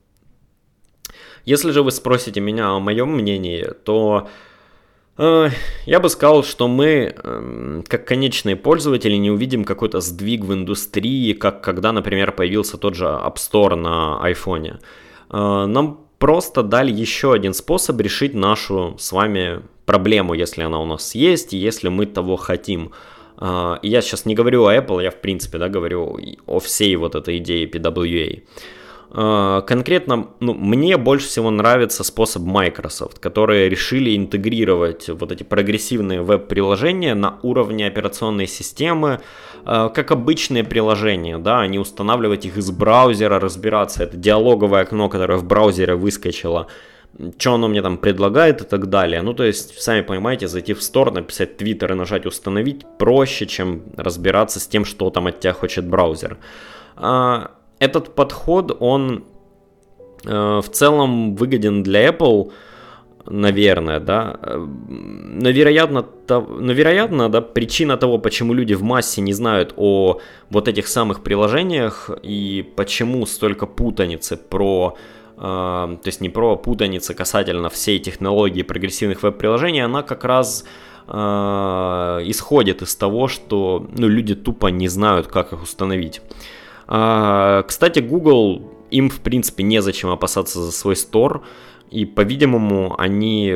Если 1.45 1.71
же 1.71 1.81
вы 1.81 1.91
спросите 1.91 2.39
меня 2.39 2.69
о 2.69 2.79
моем 2.79 3.09
мнении, 3.09 3.67
то 3.83 4.29
э, 5.17 5.49
я 5.85 5.99
бы 5.99 6.09
сказал, 6.09 6.43
что 6.43 6.67
мы, 6.67 7.15
э, 7.15 7.81
как 7.87 8.05
конечные 8.05 8.55
пользователи, 8.55 9.15
не 9.15 9.31
увидим 9.31 9.63
какой-то 9.63 10.01
сдвиг 10.01 10.43
в 10.43 10.53
индустрии, 10.53 11.33
как 11.33 11.63
когда, 11.63 11.91
например, 11.91 12.31
появился 12.31 12.77
тот 12.77 12.95
же 12.95 13.05
App 13.05 13.35
Store 13.35 13.75
на 13.75 14.21
iPhone. 14.23 14.79
Э, 15.31 15.65
нам 15.65 16.10
просто 16.21 16.61
дали 16.61 16.91
еще 16.91 17.33
один 17.33 17.53
способ 17.53 17.99
решить 17.99 18.35
нашу 18.35 18.95
с 18.99 19.11
вами 19.11 19.63
проблему, 19.85 20.35
если 20.35 20.61
она 20.61 20.79
у 20.79 20.85
нас 20.85 21.15
есть, 21.15 21.51
если 21.51 21.89
мы 21.89 22.05
того 22.05 22.35
хотим. 22.35 22.91
А, 23.37 23.79
я 23.81 24.01
сейчас 24.01 24.25
не 24.25 24.35
говорю 24.35 24.65
о 24.65 24.75
Apple, 24.75 25.01
я 25.01 25.09
в 25.09 25.19
принципе 25.19 25.57
да, 25.57 25.67
говорю 25.67 26.19
о 26.45 26.59
всей 26.59 26.95
вот 26.95 27.15
этой 27.15 27.39
идее 27.39 27.65
PWA. 27.65 28.43
А, 29.13 29.61
конкретно 29.61 30.29
ну, 30.39 30.53
мне 30.53 30.95
больше 30.95 31.27
всего 31.27 31.49
нравится 31.49 32.03
способ 32.03 32.43
Microsoft, 32.43 33.19
которые 33.19 33.67
решили 33.67 34.15
интегрировать 34.15 35.09
вот 35.09 35.31
эти 35.33 35.43
прогрессивные 35.43 36.21
веб-приложения 36.21 37.13
на 37.13 37.37
уровне 37.43 37.87
операционной 37.87 38.47
системы, 38.47 39.19
а, 39.65 39.89
как 39.89 40.11
обычные 40.11 40.63
приложения, 40.63 41.37
да, 41.37 41.59
а 41.59 41.67
не 41.67 41.77
устанавливать 41.77 42.45
их 42.45 42.57
из 42.57 42.71
браузера, 42.71 43.39
разбираться. 43.39 44.03
Это 44.03 44.15
диалоговое 44.15 44.83
окно, 44.83 45.09
которое 45.09 45.37
в 45.37 45.43
браузере 45.43 45.95
выскочило, 45.95 46.67
что 47.37 47.55
оно 47.55 47.67
мне 47.67 47.81
там 47.81 47.97
предлагает 47.97 48.61
и 48.61 48.63
так 48.63 48.87
далее. 48.87 49.21
Ну, 49.21 49.33
то 49.33 49.43
есть, 49.43 49.77
сами 49.81 50.01
понимаете, 50.01 50.47
зайти 50.47 50.73
в 50.73 50.79
Store, 50.79 51.11
написать 51.11 51.61
Twitter 51.61 51.91
и 51.91 51.95
нажать 51.95 52.25
установить 52.25 52.85
проще, 52.97 53.45
чем 53.45 53.83
разбираться 53.97 54.61
с 54.61 54.67
тем, 54.67 54.85
что 54.85 55.09
там 55.09 55.27
от 55.27 55.41
тебя 55.41 55.51
хочет 55.51 55.85
браузер 55.85 56.37
этот 57.81 58.15
подход, 58.15 58.77
он 58.79 59.23
э, 60.23 60.61
в 60.61 60.69
целом 60.69 61.35
выгоден 61.35 61.81
для 61.81 62.09
Apple, 62.09 62.51
наверное, 63.25 63.99
да, 63.99 64.39
но 64.87 65.49
вероятно, 65.49 66.03
то, 66.03 66.41
но 66.41 66.73
вероятно, 66.73 67.27
да, 67.29 67.41
причина 67.41 67.97
того, 67.97 68.19
почему 68.19 68.53
люди 68.53 68.75
в 68.75 68.83
массе 68.83 69.21
не 69.21 69.33
знают 69.33 69.73
о 69.77 70.19
вот 70.51 70.67
этих 70.67 70.87
самых 70.87 71.23
приложениях 71.23 72.11
и 72.21 72.63
почему 72.75 73.25
столько 73.25 73.65
путаницы 73.65 74.37
про 74.37 74.95
э, 75.37 75.41
то 75.41 76.07
есть 76.07 76.21
не 76.21 76.29
про 76.29 76.57
путаницы 76.57 77.15
касательно 77.15 77.69
всей 77.69 77.97
технологии 77.97 78.61
прогрессивных 78.61 79.23
веб-приложений, 79.23 79.85
она 79.85 80.03
как 80.03 80.23
раз 80.23 80.65
э, 81.07 81.11
исходит 82.25 82.83
из 82.83 82.95
того, 82.95 83.27
что 83.27 83.87
ну, 83.97 84.07
люди 84.07 84.35
тупо 84.35 84.67
не 84.67 84.87
знают, 84.87 85.25
как 85.25 85.53
их 85.53 85.63
установить. 85.63 86.21
Э, 86.91 87.63
кстати, 87.65 87.99
Google 87.99 88.61
им, 88.91 89.09
в 89.09 89.21
принципе, 89.21 89.63
незачем 89.63 90.09
опасаться 90.09 90.61
за 90.61 90.71
свой 90.71 90.95
стор. 90.95 91.43
И, 91.91 92.05
по-видимому, 92.05 92.95
они, 92.97 93.53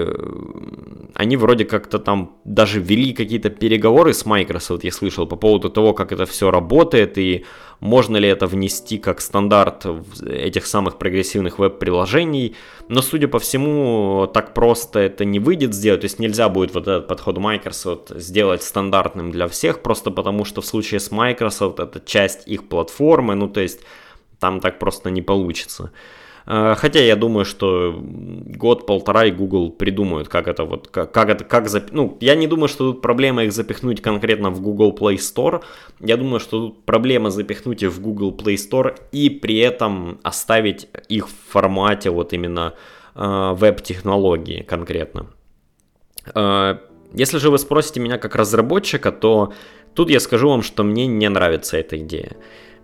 они 1.13 1.37
вроде 1.37 1.63
как-то 1.63 1.99
там 1.99 2.37
даже 2.43 2.81
вели 2.81 3.13
какие-то 3.13 3.49
переговоры 3.49 4.13
с 4.13 4.25
Microsoft, 4.25 4.83
я 4.83 4.91
слышал, 4.91 5.25
по 5.25 5.37
поводу 5.37 5.69
того, 5.69 5.93
как 5.93 6.11
это 6.11 6.25
все 6.25 6.51
работает 6.51 7.17
и 7.17 7.45
можно 7.79 8.17
ли 8.17 8.27
это 8.27 8.45
внести 8.47 8.97
как 8.97 9.21
стандарт 9.21 9.85
этих 10.27 10.65
самых 10.65 10.97
прогрессивных 10.97 11.59
веб-приложений. 11.59 12.55
Но, 12.89 13.01
судя 13.01 13.29
по 13.29 13.39
всему, 13.39 14.29
так 14.33 14.53
просто 14.53 14.99
это 14.99 15.23
не 15.23 15.39
выйдет 15.39 15.73
сделать. 15.73 16.01
То 16.01 16.05
есть 16.05 16.19
нельзя 16.19 16.49
будет 16.49 16.73
вот 16.73 16.87
этот 16.87 17.07
подход 17.07 17.37
Microsoft 17.37 18.09
сделать 18.19 18.63
стандартным 18.63 19.31
для 19.31 19.47
всех, 19.47 19.81
просто 19.81 20.11
потому 20.11 20.43
что 20.43 20.59
в 20.59 20.65
случае 20.65 20.99
с 20.99 21.09
Microsoft 21.09 21.79
это 21.79 22.01
часть 22.05 22.47
их 22.47 22.67
платформы, 22.67 23.35
ну 23.35 23.47
то 23.47 23.61
есть 23.61 23.79
там 24.39 24.59
так 24.59 24.77
просто 24.77 25.09
не 25.09 25.21
получится. 25.21 25.91
Э, 26.47 26.75
хотя 26.77 26.99
я 26.99 27.15
думаю, 27.15 27.45
что 27.45 27.99
год-полтора 27.99 29.25
и 29.25 29.31
Google 29.31 29.71
придумают, 29.71 30.27
как 30.27 30.47
это 30.47 30.63
вот, 30.63 30.87
как, 30.87 31.11
как 31.11 31.29
это, 31.29 31.43
как 31.43 31.67
зап... 31.67 31.91
Ну, 31.91 32.17
я 32.21 32.35
не 32.35 32.47
думаю, 32.47 32.67
что 32.67 32.91
тут 32.91 33.01
проблема 33.01 33.43
их 33.43 33.51
запихнуть 33.51 34.01
конкретно 34.01 34.51
в 34.51 34.61
Google 34.61 34.95
Play 34.95 35.17
Store. 35.17 35.63
Я 35.99 36.17
думаю, 36.17 36.39
что 36.39 36.67
тут 36.67 36.85
проблема 36.85 37.29
запихнуть 37.29 37.83
их 37.83 37.91
в 37.91 38.01
Google 38.01 38.31
Play 38.31 38.55
Store 38.55 38.95
и 39.11 39.29
при 39.29 39.57
этом 39.57 40.19
оставить 40.23 40.87
их 41.09 41.27
в 41.27 41.51
формате 41.51 42.09
вот 42.09 42.33
именно 42.33 42.73
э, 43.15 43.53
веб-технологии 43.55 44.61
конкретно. 44.61 45.27
Э, 46.35 46.77
если 47.13 47.39
же 47.39 47.49
вы 47.49 47.57
спросите 47.57 47.99
меня 47.99 48.17
как 48.17 48.35
разработчика, 48.35 49.11
то 49.11 49.53
тут 49.93 50.09
я 50.09 50.19
скажу 50.19 50.49
вам, 50.49 50.61
что 50.61 50.83
мне 50.83 51.07
не 51.07 51.29
нравится 51.29 51.77
эта 51.77 51.97
идея 51.97 52.35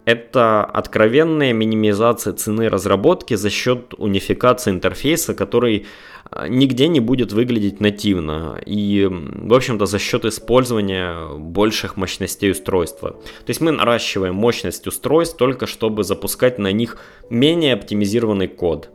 это 0.06 0.64
откровенная 0.64 1.54
минимизация 1.54 2.34
цены 2.34 2.70
разработки 2.70 3.36
за 3.36 3.50
счет 3.50 3.94
унификации 3.98 4.72
интерфейса, 4.72 5.34
который 5.34 5.86
а, 6.30 6.48
нигде 6.48 6.88
не 6.88 7.00
будет 7.00 7.34
выглядеть 7.34 7.80
нативно 7.80 8.60
и, 8.66 9.08
в 9.10 9.54
общем-то, 9.54 9.86
за 9.86 10.00
счет 10.00 10.26
использования 10.26 11.38
больших 11.38 11.98
мощностей 11.98 12.52
устройства. 12.52 13.12
То 13.12 13.50
есть 13.50 13.62
мы 13.62 13.72
наращиваем 13.72 14.36
мощность 14.36 14.88
устройств 14.88 15.38
только 15.38 15.68
чтобы 15.68 16.04
запускать 16.04 16.58
на 16.58 16.72
них 16.72 16.98
менее 17.30 17.74
оптимизированный 17.74 18.48
код. 18.48 18.90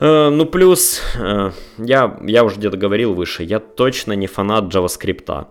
Э, 0.00 0.30
ну, 0.30 0.44
плюс, 0.46 1.00
э, 1.16 1.50
я, 1.78 2.18
я 2.24 2.44
уже 2.44 2.56
где-то 2.56 2.76
говорил 2.76 3.14
выше, 3.14 3.44
я 3.44 3.60
точно 3.60 4.14
не 4.14 4.26
фанат 4.26 4.74
JavaScript. 4.74 5.46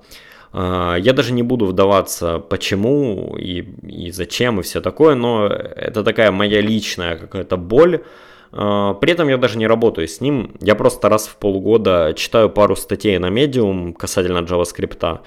А, 0.53 0.95
я 0.95 1.13
даже 1.13 1.33
не 1.33 1.43
буду 1.43 1.65
вдаваться, 1.65 2.37
почему 2.37 3.35
и, 3.37 3.61
и 3.87 4.11
зачем 4.11 4.59
и 4.59 4.63
все 4.63 4.81
такое, 4.81 5.15
но 5.15 5.47
это 5.47 6.03
такая 6.03 6.31
моя 6.31 6.61
личная 6.61 7.17
какая-то 7.17 7.57
боль. 7.57 8.03
А, 8.51 8.93
при 8.93 9.11
этом 9.13 9.27
я 9.29 9.37
даже 9.37 9.57
не 9.57 9.65
работаю 9.67 10.07
с 10.07 10.21
ним, 10.21 10.55
я 10.61 10.75
просто 10.75 11.09
раз 11.09 11.27
в 11.27 11.37
полгода 11.37 12.13
читаю 12.15 12.49
пару 12.49 12.75
статей 12.75 13.17
на 13.17 13.29
Medium 13.29 13.93
касательно 13.93 14.39
JavaScript. 14.39 15.19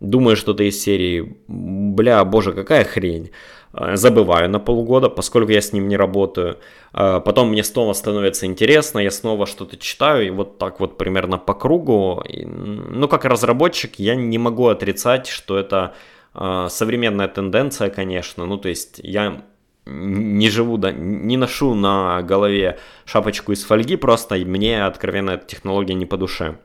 Думаю, 0.00 0.36
что-то 0.36 0.62
из 0.62 0.80
серии, 0.80 1.36
бля, 1.48 2.24
боже, 2.24 2.52
какая 2.52 2.84
хрень. 2.84 3.32
Э, 3.72 3.96
забываю 3.96 4.48
на 4.50 4.58
полгода, 4.58 5.08
поскольку 5.08 5.52
я 5.52 5.60
с 5.60 5.72
ним 5.72 5.88
не 5.88 5.96
работаю. 5.96 6.58
Э, 6.92 7.20
потом 7.24 7.50
мне 7.50 7.62
снова 7.62 7.92
становится 7.92 8.46
интересно, 8.46 8.98
я 8.98 9.10
снова 9.10 9.46
что-то 9.46 9.76
читаю, 9.76 10.26
и 10.26 10.30
вот 10.30 10.58
так 10.58 10.80
вот 10.80 10.96
примерно 10.98 11.38
по 11.38 11.54
кругу. 11.54 12.22
Ну, 12.26 13.08
как 13.08 13.24
разработчик, 13.24 13.98
я 13.98 14.14
не 14.14 14.38
могу 14.38 14.68
отрицать, 14.68 15.26
что 15.26 15.58
это 15.58 15.94
э, 16.34 16.66
современная 16.70 17.28
тенденция, 17.28 17.90
конечно. 17.90 18.46
Ну, 18.46 18.56
то 18.56 18.68
есть 18.68 19.00
я 19.02 19.42
не 19.86 20.50
живу, 20.50 20.76
да, 20.76 20.92
не 20.92 21.36
ношу 21.36 21.74
на 21.74 22.22
голове 22.22 22.78
шапочку 23.06 23.52
из 23.52 23.64
фольги, 23.64 23.96
просто 23.96 24.36
мне 24.36 24.84
откровенно 24.84 25.30
эта 25.30 25.46
технология 25.46 25.94
не 25.94 26.04
по 26.06 26.16
душе. 26.18 26.58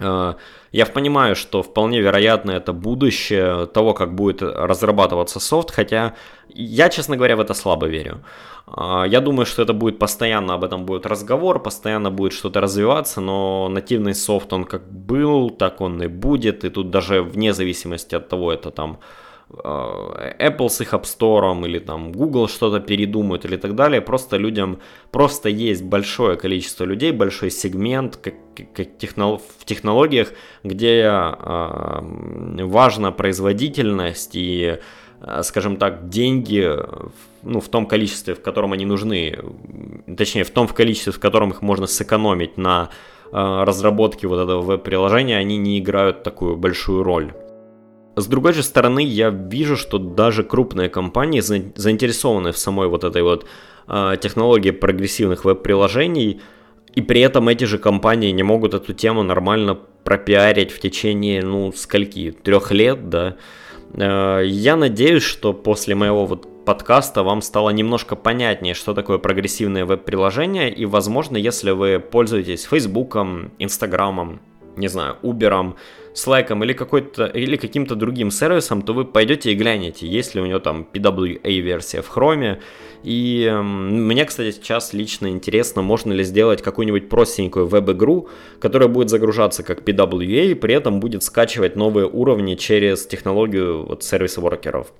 Э, 0.00 0.34
я 0.72 0.86
понимаю, 0.86 1.36
что 1.36 1.62
вполне 1.62 2.00
вероятно 2.00 2.52
это 2.52 2.72
будущее 2.72 3.66
того, 3.66 3.94
как 3.94 4.14
будет 4.14 4.42
разрабатываться 4.42 5.40
софт, 5.40 5.70
хотя 5.70 6.14
я, 6.48 6.88
честно 6.88 7.16
говоря, 7.16 7.36
в 7.36 7.40
это 7.40 7.54
слабо 7.54 7.86
верю. 7.86 8.24
Э, 8.66 9.04
я 9.06 9.20
думаю, 9.20 9.46
что 9.46 9.62
это 9.62 9.72
будет 9.72 9.98
постоянно, 9.98 10.54
об 10.54 10.64
этом 10.64 10.86
будет 10.86 11.06
разговор, 11.06 11.62
постоянно 11.62 12.10
будет 12.10 12.32
что-то 12.32 12.60
развиваться, 12.60 13.20
но 13.20 13.68
нативный 13.68 14.14
софт, 14.14 14.52
он 14.52 14.64
как 14.64 14.90
был, 14.90 15.50
так 15.50 15.80
он 15.80 16.02
и 16.02 16.08
будет, 16.08 16.64
и 16.64 16.70
тут 16.70 16.90
даже 16.90 17.22
вне 17.22 17.52
зависимости 17.52 18.14
от 18.14 18.28
того, 18.28 18.52
это 18.52 18.70
там 18.70 18.98
Apple 19.52 20.68
с 20.68 20.80
их 20.80 20.94
App 20.94 21.02
Store 21.02 21.66
или 21.66 21.78
там 21.80 22.12
Google 22.12 22.48
что-то 22.48 22.80
передумают 22.80 23.44
или 23.44 23.56
так 23.56 23.74
далее. 23.74 24.00
Просто 24.00 24.36
людям, 24.36 24.78
просто 25.10 25.48
есть 25.48 25.82
большое 25.82 26.36
количество 26.36 26.84
людей, 26.84 27.12
большой 27.12 27.50
сегмент 27.50 28.18
в 28.56 29.64
технологиях, 29.64 30.32
где 30.62 31.02
э, 31.02 32.64
важна 32.64 33.10
производительность 33.10 34.36
и, 34.36 34.78
э, 35.20 35.42
скажем 35.42 35.76
так, 35.76 36.08
деньги 36.08 36.78
ну, 37.42 37.60
в 37.60 37.68
том 37.68 37.86
количестве, 37.86 38.34
в 38.34 38.42
котором 38.42 38.72
они 38.72 38.86
нужны, 38.86 39.36
точнее, 40.16 40.44
в 40.44 40.50
том 40.50 40.68
в 40.68 40.74
количестве, 40.74 41.12
в 41.12 41.18
котором 41.18 41.50
их 41.50 41.62
можно 41.62 41.86
сэкономить 41.86 42.56
на 42.56 42.90
э, 43.32 43.64
разработке 43.64 44.28
вот 44.28 44.38
этого 44.38 44.62
веб-приложения, 44.62 45.38
они 45.38 45.56
не 45.56 45.80
играют 45.80 46.22
такую 46.22 46.56
большую 46.56 47.02
роль. 47.02 47.32
С 48.16 48.26
другой 48.26 48.52
же 48.52 48.62
стороны, 48.62 49.04
я 49.04 49.30
вижу, 49.30 49.76
что 49.76 49.98
даже 49.98 50.42
крупные 50.42 50.88
компании 50.88 51.40
заинтересованы 51.40 52.52
в 52.52 52.58
самой 52.58 52.88
вот 52.88 53.04
этой 53.04 53.22
вот 53.22 53.46
э, 53.86 54.16
технологии 54.20 54.72
прогрессивных 54.72 55.44
веб-приложений, 55.44 56.40
и 56.94 57.02
при 57.02 57.20
этом 57.20 57.48
эти 57.48 57.64
же 57.64 57.78
компании 57.78 58.30
не 58.32 58.42
могут 58.42 58.74
эту 58.74 58.92
тему 58.94 59.22
нормально 59.22 59.78
пропиарить 60.04 60.72
в 60.72 60.80
течение, 60.80 61.42
ну, 61.42 61.72
скольки, 61.72 62.32
трех 62.32 62.72
лет, 62.72 63.08
да. 63.08 63.36
Э, 63.94 64.42
я 64.44 64.76
надеюсь, 64.76 65.22
что 65.22 65.52
после 65.52 65.94
моего 65.94 66.26
вот 66.26 66.64
подкаста 66.64 67.22
вам 67.22 67.42
стало 67.42 67.70
немножко 67.70 68.16
понятнее, 68.16 68.74
что 68.74 68.92
такое 68.92 69.18
прогрессивное 69.18 69.84
веб-приложение, 69.84 70.72
и, 70.72 70.84
возможно, 70.84 71.36
если 71.36 71.70
вы 71.70 72.00
пользуетесь 72.00 72.64
Фейсбуком, 72.64 73.52
Инстаграмом, 73.58 74.40
не 74.80 74.88
знаю, 74.88 75.16
Uber, 75.22 75.74
Slack 76.14 76.62
или, 76.62 76.72
какой-то, 76.72 77.26
или 77.26 77.56
каким-то 77.56 77.94
другим 77.94 78.30
сервисом, 78.30 78.82
то 78.82 78.92
вы 78.92 79.04
пойдете 79.04 79.52
и 79.52 79.54
глянете, 79.54 80.06
есть 80.06 80.34
ли 80.34 80.40
у 80.40 80.46
него 80.46 80.58
там 80.58 80.86
PWA-версия 80.92 82.02
в 82.02 82.16
Chrome. 82.16 82.58
И 83.04 83.48
э, 83.50 83.62
мне, 83.62 84.24
кстати, 84.24 84.50
сейчас 84.50 84.92
лично 84.92 85.28
интересно, 85.28 85.82
можно 85.82 86.12
ли 86.12 86.24
сделать 86.24 86.62
какую-нибудь 86.62 87.08
простенькую 87.08 87.66
веб-игру, 87.66 88.28
которая 88.60 88.88
будет 88.88 89.08
загружаться 89.08 89.62
как 89.62 89.82
PWA, 89.82 90.50
и 90.50 90.54
при 90.54 90.74
этом 90.74 91.00
будет 91.00 91.22
скачивать 91.22 91.76
новые 91.76 92.06
уровни 92.06 92.56
через 92.56 93.06
технологию 93.06 93.86
вот, 93.86 94.02
сервис-воркеров. 94.02 94.92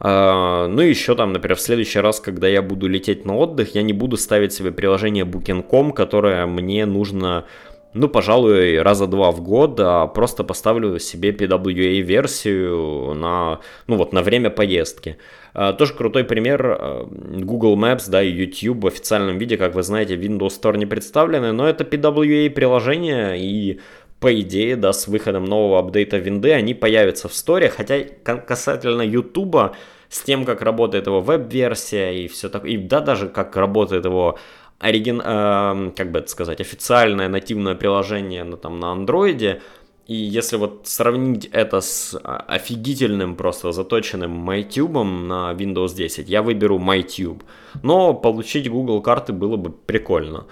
Uh, 0.00 0.66
ну 0.66 0.80
и 0.80 0.88
еще 0.88 1.14
там, 1.14 1.34
например, 1.34 1.58
в 1.58 1.60
следующий 1.60 1.98
раз, 2.00 2.20
когда 2.20 2.48
я 2.48 2.62
буду 2.62 2.88
лететь 2.88 3.26
на 3.26 3.36
отдых, 3.36 3.74
я 3.74 3.82
не 3.82 3.92
буду 3.92 4.16
ставить 4.16 4.54
себе 4.54 4.72
приложение 4.72 5.26
Booking.com, 5.26 5.92
которое 5.92 6.46
мне 6.46 6.86
нужно 6.86 7.44
ну, 7.92 8.08
пожалуй, 8.08 8.80
раза 8.82 9.06
два 9.06 9.30
в 9.32 9.40
год 9.40 9.80
а 9.80 10.06
просто 10.06 10.44
поставлю 10.44 10.98
себе 10.98 11.30
PWA-версию 11.30 13.14
на, 13.14 13.60
ну, 13.86 13.96
вот, 13.96 14.12
на 14.12 14.22
время 14.22 14.50
поездки. 14.50 15.16
А, 15.54 15.72
тоже 15.72 15.94
крутой 15.94 16.24
пример 16.24 16.64
а, 16.64 17.08
Google 17.08 17.76
Maps, 17.76 18.08
да, 18.08 18.22
и 18.22 18.30
YouTube 18.30 18.84
в 18.84 18.86
официальном 18.86 19.38
виде, 19.38 19.56
как 19.56 19.74
вы 19.74 19.82
знаете, 19.82 20.14
Windows 20.14 20.60
Store 20.60 20.76
не 20.76 20.86
представлены, 20.86 21.52
но 21.52 21.68
это 21.68 21.84
PWA-приложение, 21.84 23.40
и 23.40 23.80
по 24.20 24.38
идее, 24.40 24.76
да, 24.76 24.92
с 24.92 25.08
выходом 25.08 25.44
нового 25.44 25.80
апдейта 25.80 26.18
винды 26.18 26.52
они 26.52 26.74
появятся 26.74 27.28
в 27.28 27.34
сторе, 27.34 27.70
хотя 27.70 28.00
касательно 28.24 29.02
YouTube, 29.02 29.74
с 30.10 30.22
тем, 30.22 30.44
как 30.44 30.60
работает 30.60 31.06
его 31.06 31.20
веб-версия 31.20 32.12
и 32.12 32.28
все 32.28 32.48
такое, 32.48 32.72
и 32.72 32.76
да, 32.76 33.00
даже 33.00 33.28
как 33.28 33.56
работает 33.56 34.04
его 34.04 34.38
оригин, 34.80 35.20
э, 35.24 35.92
как 35.94 36.10
бы 36.10 36.18
это 36.18 36.28
сказать, 36.28 36.60
официальное 36.60 37.28
нативное 37.28 37.74
приложение 37.74 38.42
на, 38.44 38.56
там, 38.56 38.80
на 38.80 38.90
андроиде, 38.90 39.60
и 40.06 40.14
если 40.14 40.56
вот 40.56 40.88
сравнить 40.88 41.48
это 41.52 41.80
с 41.80 42.18
а, 42.24 42.38
офигительным 42.48 43.36
просто 43.36 43.70
заточенным 43.70 44.50
MyTube 44.50 45.04
на 45.04 45.52
Windows 45.52 45.94
10, 45.94 46.28
я 46.28 46.42
выберу 46.42 46.80
MyTube. 46.80 47.42
Но 47.84 48.12
получить 48.12 48.68
Google 48.68 49.02
карты 49.02 49.32
было 49.32 49.56
бы 49.56 49.70
прикольно. 49.70 50.46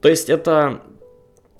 То 0.00 0.08
есть 0.08 0.28
это 0.28 0.80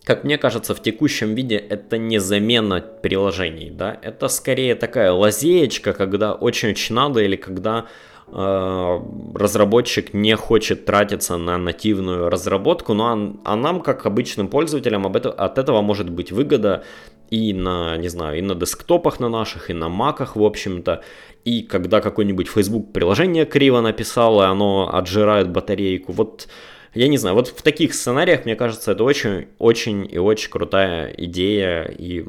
как 0.05 0.25
мне 0.25 0.37
кажется, 0.37 0.75
в 0.75 0.83
текущем 0.83 1.35
виде 1.35 1.57
это 1.57 1.97
не 1.97 2.19
замена 2.19 2.81
приложений, 2.81 3.71
да, 3.71 3.99
это 4.03 4.29
скорее 4.29 4.75
такая 4.75 5.13
лазеечка, 5.13 5.95
когда 5.95 6.35
очень-очень 6.35 6.95
надо 6.95 7.21
или 7.21 7.37
когда 7.37 7.87
разработчик 8.35 10.13
не 10.13 10.35
хочет 10.35 10.85
тратиться 10.87 11.37
на 11.37 11.57
нативную 11.57 12.29
разработку, 12.29 12.93
но 12.93 13.37
а, 13.45 13.55
нам, 13.55 13.81
как 13.81 14.07
обычным 14.07 14.49
пользователям, 14.49 15.07
об 15.07 15.15
это, 15.15 15.31
от 15.31 15.57
этого 15.57 15.83
может 15.83 16.11
быть 16.11 16.33
выгода 16.33 16.83
и 17.31 17.53
на, 17.53 17.97
не 17.97 18.09
знаю, 18.09 18.39
и 18.39 18.43
на 18.43 18.57
десктопах 18.57 19.21
на 19.21 19.29
наших, 19.29 19.71
и 19.71 19.73
на 19.73 19.89
маках, 19.89 20.35
в 20.35 20.43
общем-то, 20.43 21.03
и 21.45 21.63
когда 21.63 22.01
какой-нибудь 22.01 22.49
Facebook 22.49 22.93
приложение 22.93 23.45
криво 23.45 23.81
написал, 23.81 24.43
и 24.43 24.47
оно 24.47 24.91
отжирает 24.93 25.51
батарейку, 25.51 26.13
вот 26.13 26.49
я 26.93 27.07
не 27.07 27.19
знаю, 27.19 27.37
вот 27.37 27.49
в 27.49 27.63
таких 27.63 27.95
сценариях, 27.95 28.45
мне 28.47 28.57
кажется, 28.57 28.93
это 28.93 29.05
очень, 29.05 29.47
очень 29.59 30.09
и 30.11 30.19
очень 30.19 30.51
крутая 30.51 31.13
идея 31.19 31.85
и, 31.85 32.25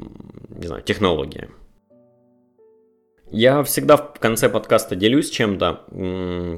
не 0.50 0.66
знаю, 0.68 0.82
технология. 0.82 1.48
Я 3.36 3.62
всегда 3.64 3.98
в 3.98 4.18
конце 4.18 4.48
подкаста 4.48 4.96
делюсь 4.96 5.28
чем-то, 5.28 5.82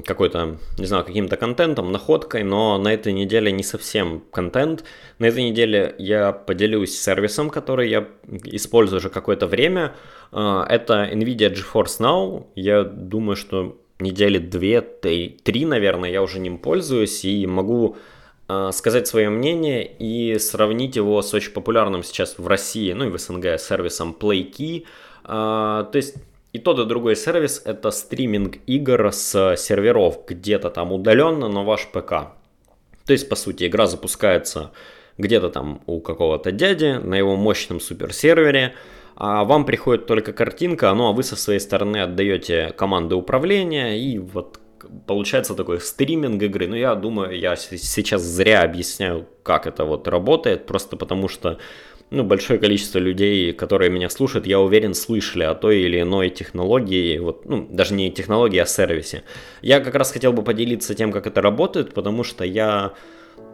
какой-то, 0.05 0.55
не 0.77 0.85
знаю, 0.85 1.03
каким-то 1.03 1.35
контентом, 1.35 1.91
находкой, 1.91 2.43
но 2.43 2.77
на 2.77 2.93
этой 2.93 3.11
неделе 3.11 3.51
не 3.51 3.63
совсем 3.63 4.23
контент. 4.31 4.85
На 5.17 5.25
этой 5.25 5.43
неделе 5.43 5.93
я 5.97 6.31
поделюсь 6.31 6.97
сервисом, 6.97 7.49
который 7.49 7.89
я 7.89 8.07
использую 8.45 8.99
уже 8.99 9.09
какое-то 9.09 9.45
время. 9.45 9.93
А, 10.31 10.65
это 10.69 11.09
NVIDIA 11.11 11.53
GeForce 11.53 11.99
Now. 11.99 12.45
Я 12.55 12.85
думаю, 12.85 13.35
что 13.35 13.77
недели 13.99 14.37
две, 14.37 14.79
три, 14.79 15.65
наверное, 15.65 16.09
я 16.09 16.23
уже 16.23 16.39
ним 16.39 16.57
пользуюсь 16.57 17.25
и 17.25 17.45
могу 17.45 17.97
э, 18.47 18.69
сказать 18.71 19.05
свое 19.05 19.29
мнение 19.29 19.85
и 19.85 20.39
сравнить 20.39 20.95
его 20.95 21.21
с 21.21 21.33
очень 21.33 21.51
популярным 21.51 22.03
сейчас 22.03 22.37
в 22.37 22.47
России, 22.47 22.93
ну 22.93 23.05
и 23.05 23.09
в 23.09 23.17
СНГ 23.17 23.59
сервисом 23.59 24.15
PlayKey. 24.17 24.85
Э, 25.25 25.83
то 25.91 25.95
есть 25.95 26.15
и 26.53 26.59
тот, 26.59 26.79
и 26.79 26.85
другой 26.85 27.15
сервис 27.15 27.61
это 27.65 27.91
стриминг 27.91 28.57
игр 28.65 29.11
с 29.11 29.55
серверов 29.57 30.25
где-то 30.27 30.69
там 30.69 30.91
удаленно 30.91 31.47
на 31.47 31.63
ваш 31.63 31.87
ПК. 31.87 32.09
То 33.05 33.13
есть, 33.13 33.29
по 33.29 33.35
сути, 33.35 33.67
игра 33.67 33.87
запускается 33.87 34.71
где-то 35.17 35.49
там 35.49 35.81
у 35.85 35.99
какого-то 35.99 36.51
дяди 36.51 36.99
на 37.03 37.15
его 37.15 37.35
мощном 37.35 37.79
суперсервере, 37.79 38.73
а 39.15 39.43
вам 39.43 39.65
приходит 39.65 40.05
только 40.05 40.31
картинка, 40.31 40.93
ну 40.93 41.09
а 41.09 41.11
вы 41.11 41.23
со 41.23 41.35
своей 41.35 41.59
стороны 41.59 41.97
отдаете 41.97 42.73
команды 42.77 43.15
управления, 43.15 43.99
и 43.99 44.17
вот 44.17 44.59
получается 45.07 45.55
такой 45.55 45.81
стриминг 45.81 46.41
игры. 46.41 46.67
Ну, 46.67 46.75
я 46.75 46.95
думаю, 46.95 47.37
я 47.37 47.55
сейчас 47.55 48.21
зря 48.21 48.61
объясняю, 48.61 49.27
как 49.43 49.67
это 49.67 49.83
вот 49.83 50.07
работает, 50.07 50.65
просто 50.65 50.95
потому 50.95 51.27
что 51.27 51.57
ну, 52.11 52.23
большое 52.23 52.59
количество 52.59 52.99
людей, 52.99 53.53
которые 53.53 53.91
меня 53.91 54.09
слушают, 54.09 54.47
я 54.47 54.59
уверен, 54.59 54.93
слышали 54.93 55.43
о 55.43 55.53
той 55.53 55.81
или 55.81 56.01
иной 56.01 56.29
технологии, 56.29 57.17
вот, 57.19 57.45
ну, 57.45 57.67
даже 57.69 57.93
не 57.93 58.11
технологии, 58.11 58.57
а 58.57 58.65
сервисе. 58.65 59.23
Я 59.61 59.79
как 59.79 59.95
раз 59.95 60.11
хотел 60.11 60.33
бы 60.33 60.43
поделиться 60.43 60.95
тем, 60.95 61.11
как 61.11 61.27
это 61.27 61.41
работает, 61.41 61.93
потому 61.93 62.23
что 62.23 62.43
я 62.43 62.93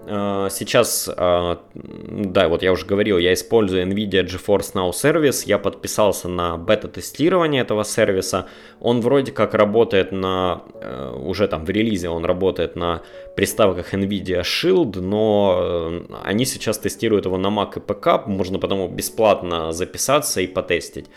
сейчас, 0.07 1.09
э, 1.09 1.57
да, 1.73 2.47
вот 2.47 2.61
я 2.61 2.71
уже 2.71 2.85
говорил, 2.85 3.17
я 3.17 3.33
использую 3.33 3.87
NVIDIA 3.87 4.23
GeForce 4.23 4.73
Now 4.73 4.93
сервис, 4.93 5.43
я 5.43 5.57
подписался 5.57 6.27
на 6.27 6.57
бета-тестирование 6.57 7.63
этого 7.63 7.83
сервиса, 7.83 8.45
он 8.79 9.01
вроде 9.01 9.31
как 9.31 9.55
работает 9.55 10.11
на, 10.11 10.61
э, 10.75 11.11
уже 11.23 11.47
там 11.47 11.65
в 11.65 11.69
релизе 11.71 12.09
он 12.09 12.23
работает 12.23 12.75
на 12.75 13.01
приставках 13.35 13.95
NVIDIA 13.95 14.41
Shield, 14.41 15.01
но 15.01 16.03
они 16.23 16.45
сейчас 16.45 16.77
тестируют 16.77 17.25
его 17.25 17.37
на 17.37 17.47
Mac 17.47 17.77
и 17.77 17.79
ПК, 17.79 18.27
можно 18.27 18.59
потому 18.59 18.87
бесплатно 18.87 19.71
записаться 19.71 20.39
и 20.41 20.47
потестить. 20.47 21.07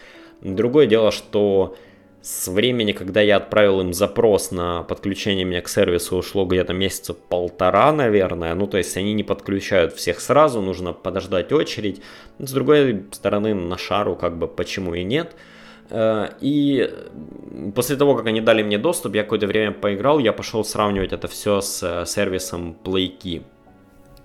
Другое 0.40 0.86
дело, 0.86 1.10
что 1.10 1.74
с 2.20 2.48
времени, 2.48 2.92
когда 2.92 3.20
я 3.20 3.36
отправил 3.36 3.80
им 3.80 3.94
запрос 3.94 4.50
на 4.50 4.82
подключение 4.82 5.44
меня 5.44 5.62
к 5.62 5.68
сервису, 5.68 6.16
ушло 6.16 6.44
где-то 6.44 6.72
месяца 6.72 7.14
полтора, 7.14 7.92
наверное. 7.92 8.54
Ну, 8.54 8.66
то 8.66 8.76
есть 8.76 8.96
они 8.96 9.14
не 9.14 9.22
подключают 9.22 9.94
всех 9.94 10.20
сразу, 10.20 10.60
нужно 10.60 10.92
подождать 10.92 11.52
очередь. 11.52 12.02
С 12.38 12.52
другой 12.52 13.04
стороны, 13.12 13.54
на 13.54 13.78
шару 13.78 14.16
как 14.16 14.36
бы 14.36 14.48
почему 14.48 14.94
и 14.94 15.04
нет. 15.04 15.36
Э, 15.90 16.30
и 16.40 16.92
после 17.74 17.96
того, 17.96 18.16
как 18.16 18.26
они 18.26 18.40
дали 18.40 18.62
мне 18.62 18.78
доступ, 18.78 19.14
я 19.14 19.22
какое-то 19.22 19.46
время 19.46 19.72
поиграл, 19.72 20.18
я 20.18 20.32
пошел 20.32 20.64
сравнивать 20.64 21.12
это 21.12 21.28
все 21.28 21.60
с 21.60 21.82
э, 21.82 22.04
сервисом 22.04 22.76
PlayKey. 22.84 23.42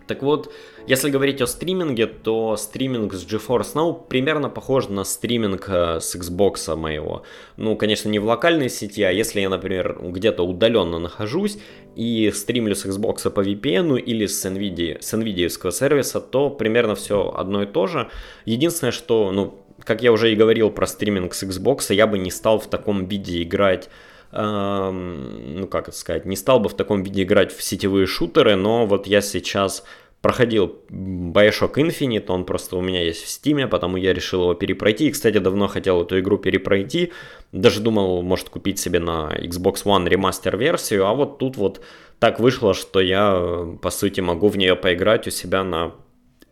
Так 0.08 0.22
вот, 0.22 0.51
если 0.86 1.10
говорить 1.10 1.41
о 1.41 1.47
стриминге, 1.47 2.08
то 2.08 2.58
стриминг 2.58 3.14
с 3.14 3.26
GeForce 3.26 3.74
Now 3.74 4.08
примерно 4.08 4.49
похож 4.49 4.89
на 4.89 5.04
стриминг 5.04 5.70
э, 5.70 5.99
с 6.01 6.16
Xbox 6.16 6.76
моего. 6.76 7.24
Ну, 7.56 7.78
конечно, 7.78 8.10
не 8.10 8.20
в 8.20 8.26
локальной 8.26 8.70
сети, 8.70 9.01
а 9.04 9.12
если 9.12 9.39
я, 9.41 9.49
например, 9.49 9.97
где-то 10.01 10.43
удаленно 10.43 10.99
нахожусь 10.99 11.58
и 11.95 12.32
стримлю 12.34 12.76
с 12.76 12.86
Xbox 12.86 13.30
по 13.30 13.41
VPN 13.41 13.99
или 13.99 14.26
с 14.26 14.45
NVIDIA, 14.45 15.01
с 15.01 15.14
NVIDIA 15.14 15.72
сервиса, 15.72 16.20
то 16.20 16.49
примерно 16.49 16.95
все 16.95 17.34
одно 17.36 17.64
и 17.64 17.66
то 17.66 17.88
же. 17.88 18.10
Единственное, 18.45 18.91
что, 18.91 19.32
ну, 19.32 19.58
как 19.86 20.01
я 20.01 20.12
уже 20.12 20.34
и 20.34 20.36
говорил 20.36 20.70
про 20.70 20.86
стриминг 20.86 21.34
с 21.34 21.43
Xbox, 21.43 21.93
я 21.93 22.08
бы 22.08 22.18
не 22.18 22.32
стал 22.32 22.60
в 22.60 22.68
таком 22.68 23.06
виде 23.06 23.41
играть 23.41 23.89
ну 24.34 25.67
как 25.67 25.88
это 25.89 25.97
сказать, 25.97 26.25
не 26.25 26.36
стал 26.36 26.59
бы 26.59 26.69
в 26.69 26.73
таком 26.75 27.03
виде 27.03 27.23
играть 27.23 27.55
в 27.55 27.61
сетевые 27.61 28.07
шутеры, 28.07 28.55
но 28.55 28.86
вот 28.86 29.05
я 29.07 29.21
сейчас 29.21 29.84
проходил 30.23 30.79
Bioshock 30.89 31.73
Infinite, 31.73 32.25
он 32.29 32.45
просто 32.45 32.77
у 32.77 32.81
меня 32.81 33.03
есть 33.03 33.23
в 33.23 33.27
Steam, 33.27 33.67
потому 33.67 33.97
я 33.97 34.13
решил 34.13 34.43
его 34.43 34.53
перепройти. 34.53 35.07
И, 35.07 35.11
кстати, 35.11 35.38
давно 35.38 35.67
хотел 35.67 36.01
эту 36.01 36.17
игру 36.17 36.38
перепройти. 36.38 37.11
Даже 37.51 37.81
думал, 37.81 38.21
может, 38.21 38.47
купить 38.47 38.79
себе 38.79 38.99
на 38.99 39.34
Xbox 39.38 39.84
One 39.84 40.07
ремастер 40.07 40.55
версию. 40.55 41.07
А 41.07 41.13
вот 41.13 41.39
тут 41.39 41.57
вот 41.57 41.81
так 42.19 42.39
вышло, 42.39 42.73
что 42.73 43.01
я, 43.01 43.67
по 43.81 43.89
сути, 43.89 44.21
могу 44.21 44.47
в 44.47 44.57
нее 44.57 44.77
поиграть 44.77 45.27
у 45.27 45.29
себя 45.29 45.65
на 45.65 45.91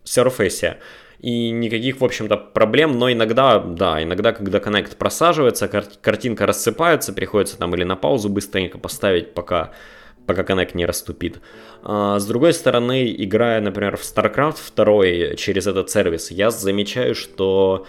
Surface. 0.03 0.75
И 1.21 1.51
никаких, 1.51 2.01
в 2.01 2.03
общем-то, 2.03 2.35
проблем, 2.35 2.97
но 2.97 3.11
иногда, 3.11 3.59
да, 3.59 4.01
иногда, 4.01 4.33
когда 4.33 4.57
Connect 4.57 4.97
просаживается, 4.97 5.67
кар- 5.67 5.85
картинка 6.01 6.47
рассыпается, 6.47 7.13
приходится 7.13 7.59
там 7.59 7.75
или 7.75 7.83
на 7.83 7.95
паузу 7.95 8.27
быстренько 8.27 8.79
поставить, 8.79 9.33
пока 9.35 9.71
пока 10.25 10.41
Connect 10.43 10.71
не 10.73 10.85
расступит. 10.85 11.41
А, 11.83 12.17
с 12.19 12.25
другой 12.25 12.53
стороны, 12.53 13.13
играя, 13.17 13.61
например, 13.61 13.97
в 13.97 14.01
StarCraft 14.01 14.73
2 14.75 15.35
через 15.35 15.67
этот 15.67 15.89
сервис, 15.89 16.31
я 16.31 16.49
замечаю, 16.51 17.15
что 17.15 17.85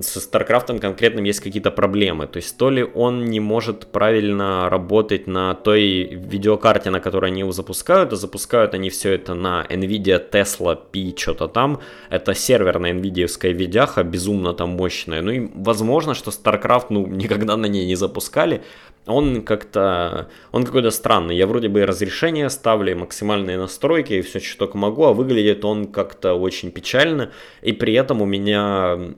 со 0.00 0.18
StarCraft 0.18 0.78
конкретным 0.80 1.24
есть 1.24 1.40
какие-то 1.40 1.70
проблемы. 1.70 2.26
То 2.26 2.38
есть 2.38 2.56
то 2.56 2.70
ли 2.70 2.82
он 2.82 3.24
не 3.24 3.40
может 3.40 3.86
правильно 3.86 4.68
работать 4.68 5.26
на 5.26 5.54
той 5.54 6.04
видеокарте, 6.04 6.90
на 6.90 7.00
которой 7.00 7.30
они 7.30 7.40
его 7.40 7.52
запускают, 7.52 8.12
а 8.12 8.16
запускают 8.16 8.74
они 8.74 8.90
все 8.90 9.12
это 9.12 9.34
на 9.34 9.66
NVIDIA 9.68 10.22
Tesla 10.30 10.76
P 10.76 11.14
что-то 11.16 11.48
там. 11.48 11.80
Это 12.10 12.34
серверная 12.34 12.92
NVIDIA 12.92 13.52
видяха, 13.52 14.02
безумно 14.02 14.52
там 14.52 14.70
мощная. 14.70 15.22
Ну 15.22 15.30
и 15.30 15.48
возможно, 15.54 16.14
что 16.14 16.30
StarCraft 16.30 16.86
ну, 16.90 17.06
никогда 17.22 17.56
на 17.56 17.66
ней 17.66 17.86
не 17.86 17.94
запускали. 17.94 18.62
Он 19.06 19.42
как-то, 19.42 20.28
он 20.52 20.64
какой-то 20.64 20.90
странный. 20.90 21.36
Я 21.36 21.46
вроде 21.46 21.68
бы 21.68 21.84
разрешение 21.84 22.48
ставлю, 22.50 22.96
максимальные 22.96 23.58
настройки 23.58 24.14
и 24.14 24.22
все, 24.22 24.38
что 24.38 24.58
только 24.66 24.78
могу, 24.78 25.04
а 25.04 25.12
выглядит 25.12 25.64
он 25.64 25.86
как-то 25.86 26.34
очень 26.34 26.70
печально. 26.70 27.32
И 27.62 27.72
при 27.72 27.94
этом 27.94 28.22
у 28.22 28.26
меня 28.26 29.14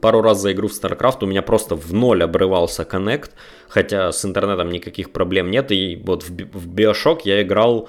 пару 0.00 0.22
раз 0.22 0.40
за 0.40 0.52
игру 0.52 0.68
в 0.68 0.72
StarCraft 0.72 1.18
у 1.22 1.26
меня 1.26 1.42
просто 1.42 1.74
в 1.74 1.92
ноль 1.92 2.22
обрывался 2.22 2.84
коннект, 2.84 3.32
хотя 3.68 4.12
с 4.12 4.24
интернетом 4.24 4.70
никаких 4.70 5.12
проблем 5.12 5.50
нет, 5.50 5.72
и 5.72 6.00
вот 6.04 6.24
в, 6.24 6.32
Bioshock 6.32 7.20
я 7.24 7.42
играл, 7.42 7.88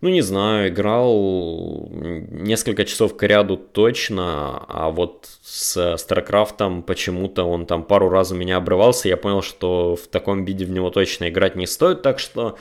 ну 0.00 0.08
не 0.08 0.22
знаю, 0.22 0.68
играл 0.68 1.88
несколько 1.90 2.84
часов 2.84 3.16
к 3.16 3.22
ряду 3.22 3.56
точно, 3.56 4.64
а 4.68 4.90
вот 4.90 5.28
с 5.42 5.76
StarCraft 5.76 6.82
почему-то 6.82 7.44
он 7.44 7.66
там 7.66 7.82
пару 7.82 8.08
раз 8.08 8.32
у 8.32 8.34
меня 8.34 8.56
обрывался, 8.56 9.08
я 9.08 9.16
понял, 9.16 9.42
что 9.42 9.96
в 9.96 10.06
таком 10.08 10.44
виде 10.44 10.64
в 10.64 10.70
него 10.70 10.90
точно 10.90 11.28
играть 11.28 11.56
не 11.56 11.66
стоит, 11.66 12.02
так 12.02 12.18
что 12.18 12.56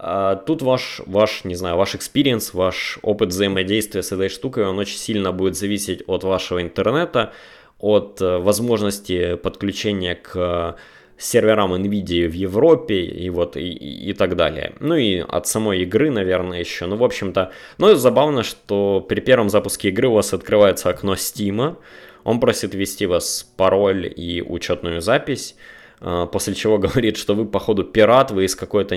а, 0.00 0.36
Тут 0.36 0.62
ваш, 0.62 1.02
ваш, 1.06 1.44
не 1.44 1.56
знаю, 1.56 1.76
ваш 1.76 1.96
experience, 1.96 2.50
ваш 2.52 3.00
опыт 3.02 3.30
взаимодействия 3.30 4.04
с 4.04 4.12
этой 4.12 4.28
штукой, 4.28 4.64
он 4.64 4.78
очень 4.78 4.96
сильно 4.96 5.32
будет 5.32 5.56
зависеть 5.56 6.04
от 6.06 6.22
вашего 6.22 6.62
интернета, 6.62 7.32
от 7.78 8.20
э, 8.20 8.38
возможности 8.38 9.36
подключения 9.36 10.14
к 10.14 10.32
э, 10.34 10.74
серверам 11.18 11.74
NVIDIA 11.74 12.28
в 12.28 12.32
Европе 12.32 13.00
и 13.02 13.28
вот 13.30 13.56
и, 13.56 13.70
и, 13.70 14.12
так 14.12 14.36
далее. 14.36 14.74
Ну 14.80 14.94
и 14.94 15.18
от 15.18 15.46
самой 15.46 15.82
игры, 15.82 16.10
наверное, 16.10 16.60
еще. 16.60 16.86
Ну, 16.86 16.96
в 16.96 17.04
общем-то, 17.04 17.52
ну 17.78 17.94
забавно, 17.94 18.42
что 18.42 19.04
при 19.08 19.20
первом 19.20 19.50
запуске 19.50 19.88
игры 19.88 20.08
у 20.08 20.14
вас 20.14 20.32
открывается 20.32 20.90
окно 20.90 21.14
Steam, 21.14 21.76
он 22.24 22.40
просит 22.40 22.74
ввести 22.74 23.06
вас 23.06 23.50
пароль 23.56 24.12
и 24.14 24.42
учетную 24.42 25.00
запись. 25.00 25.56
А, 26.00 26.26
после 26.26 26.54
чего 26.54 26.78
говорит, 26.78 27.16
что 27.16 27.34
вы, 27.34 27.44
походу, 27.44 27.84
пират, 27.84 28.30
вы 28.30 28.44
из 28.44 28.54
какой-то 28.54 28.96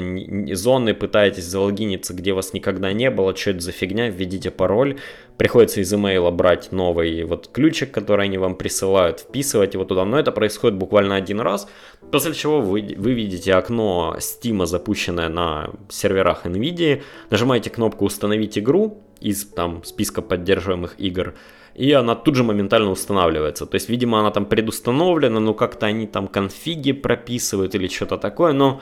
зоны 0.54 0.94
пытаетесь 0.94 1.46
залогиниться, 1.46 2.14
где 2.14 2.34
вас 2.34 2.54
никогда 2.54 2.94
не 2.94 3.10
было, 3.10 3.36
что 3.36 3.52
это 3.52 3.62
за 3.62 3.72
фигня, 3.72 4.10
введите 4.10 4.52
пароль, 4.52 5.00
приходится 5.38 5.82
из 5.82 5.94
имейла 5.94 6.32
брать 6.32 6.72
новый 6.72 7.24
вот 7.24 7.50
ключик, 7.52 7.92
который 7.92 8.26
они 8.26 8.38
вам 8.38 8.56
присылают, 8.56 9.22
вписывать 9.22 9.74
его 9.74 9.86
туда, 9.86 10.06
но 10.06 10.20
это 10.20 10.32
происходит 10.32 10.78
буквально 10.78 11.16
один 11.16 11.40
раз, 11.40 11.68
после 12.12 12.34
чего 12.34 12.62
вы, 12.62 12.96
вы 12.98 13.14
видите 13.14 13.54
окно 13.54 14.16
Steam, 14.20 14.66
запущенное 14.66 15.30
на 15.30 15.72
серверах 15.90 16.46
NVIDIA, 16.46 17.02
нажимаете 17.30 17.70
кнопку 17.70 18.06
«Установить 18.06 18.58
игру» 18.58 19.04
из 19.20 19.46
там 19.46 19.84
списка 19.84 20.22
поддерживаемых 20.22 20.96
игр, 21.00 21.36
и 21.76 21.92
она 21.92 22.16
тут 22.16 22.36
же 22.36 22.44
моментально 22.44 22.92
устанавливается. 22.92 23.66
То 23.66 23.76
есть, 23.76 23.90
видимо, 23.90 24.20
она 24.20 24.32
там 24.32 24.46
предустановлена, 24.46 25.40
но 25.40 25.54
как-то 25.54 25.86
они 25.86 26.08
там 26.08 26.28
конфиги 26.28 26.92
прописывают 26.92 27.76
или 27.76 27.88
что-то 27.88 28.18
такое, 28.18 28.54
но 28.54 28.82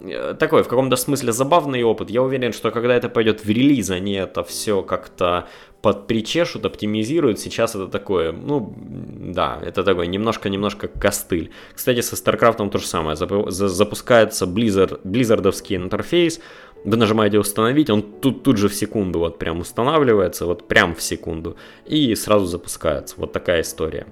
э, 0.00 0.34
такой 0.38 0.62
в 0.62 0.68
каком-то 0.68 0.96
смысле 0.96 1.32
забавный 1.32 1.82
опыт. 1.82 2.10
Я 2.10 2.22
уверен, 2.22 2.52
что 2.52 2.70
когда 2.70 2.94
это 2.94 3.08
пойдет 3.08 3.44
в 3.44 3.48
релиз, 3.48 3.90
они 3.90 4.12
это 4.12 4.42
все 4.44 4.82
как-то 4.82 5.48
подпричешут, 5.82 6.66
оптимизируют. 6.66 7.38
Сейчас 7.38 7.74
это 7.74 7.86
такое, 7.86 8.32
ну, 8.32 8.74
да, 8.76 9.58
это 9.64 9.84
такой 9.84 10.08
немножко-немножко 10.08 10.88
костыль. 10.88 11.50
Кстати, 11.74 12.00
со 12.00 12.16
StarCraft 12.16 12.70
то 12.70 12.78
же 12.78 12.86
самое. 12.86 13.16
Запускается 13.16 14.46
Blizzard, 14.46 15.00
Blizzardовский 15.04 15.76
интерфейс, 15.76 16.40
вы 16.86 16.96
нажимаете 16.96 17.38
установить, 17.38 17.90
он 17.90 18.02
тут, 18.02 18.44
тут 18.44 18.56
же 18.56 18.68
в 18.68 18.74
секунду 18.74 19.18
вот 19.18 19.38
прям 19.38 19.58
устанавливается, 19.58 20.46
вот 20.46 20.68
прям 20.68 20.94
в 20.94 21.02
секунду, 21.02 21.56
и 21.84 22.14
сразу 22.14 22.46
запускается. 22.46 23.16
Вот 23.18 23.32
такая 23.32 23.62
история. 23.62 24.06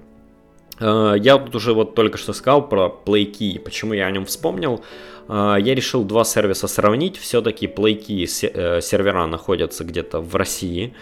Э, 0.81 1.15
я 1.17 1.39
тут 1.39 1.55
уже 1.55 1.73
вот 1.73 1.95
только 1.95 2.19
что 2.19 2.33
сказал 2.33 2.69
про 2.69 2.93
PlayKey, 3.07 3.61
почему 3.61 3.95
я 3.95 4.07
о 4.07 4.11
нем 4.11 4.25
вспомнил. 4.25 4.83
Э, 5.29 5.57
я 5.61 5.75
решил 5.75 6.03
два 6.05 6.25
сервиса 6.25 6.67
сравнить, 6.67 7.17
все-таки 7.17 7.67
PlayKey 7.67 8.27
э, 8.53 8.81
сервера 8.81 9.27
находятся 9.27 9.85
где-то 9.85 10.21
в 10.21 10.35
России, 10.35 10.95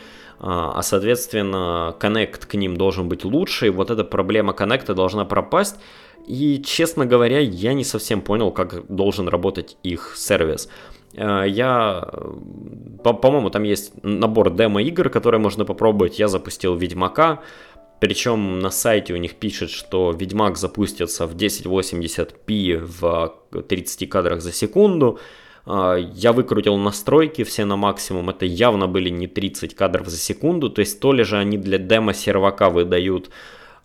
а 0.44 0.82
соответственно 0.82 1.94
Connect 2.00 2.48
к 2.48 2.54
ним 2.54 2.76
должен 2.76 3.08
быть 3.08 3.24
лучше, 3.24 3.70
вот 3.70 3.90
эта 3.90 4.02
проблема 4.02 4.52
Connect 4.52 4.92
должна 4.92 5.24
пропасть. 5.24 5.76
И, 6.26 6.62
честно 6.64 7.06
говоря, 7.06 7.38
я 7.38 7.74
не 7.74 7.84
совсем 7.84 8.20
понял, 8.20 8.52
как 8.52 8.86
должен 8.88 9.28
работать 9.28 9.76
их 9.82 10.14
сервис. 10.16 10.68
Э, 11.14 11.44
я, 11.46 12.08
по-моему, 13.04 13.50
там 13.50 13.62
есть 13.62 13.92
набор 14.02 14.50
демо-игр, 14.50 15.10
которые 15.10 15.40
можно 15.40 15.64
попробовать. 15.64 16.18
Я 16.18 16.28
запустил 16.28 16.74
Ведьмака, 16.74 17.40
причем 18.00 18.60
на 18.60 18.70
сайте 18.70 19.14
у 19.14 19.16
них 19.16 19.34
пишет, 19.34 19.70
что 19.70 20.10
Ведьмак 20.10 20.56
запустится 20.56 21.26
в 21.26 21.36
1080p 21.36 22.78
в 22.78 23.34
30 23.68 24.08
кадрах 24.08 24.40
за 24.40 24.52
секунду. 24.52 25.18
Э, 25.66 25.96
я 26.14 26.32
выкрутил 26.32 26.76
настройки 26.76 27.44
все 27.44 27.64
на 27.64 27.76
максимум, 27.76 28.30
это 28.30 28.46
явно 28.46 28.88
были 28.88 29.10
не 29.10 29.26
30 29.26 29.74
кадров 29.74 30.08
за 30.08 30.16
секунду, 30.16 30.70
то 30.70 30.80
есть 30.80 31.00
то 31.00 31.12
ли 31.12 31.24
же 31.24 31.38
они 31.38 31.58
для 31.58 31.78
демо-сервака 31.78 32.70
выдают 32.70 33.30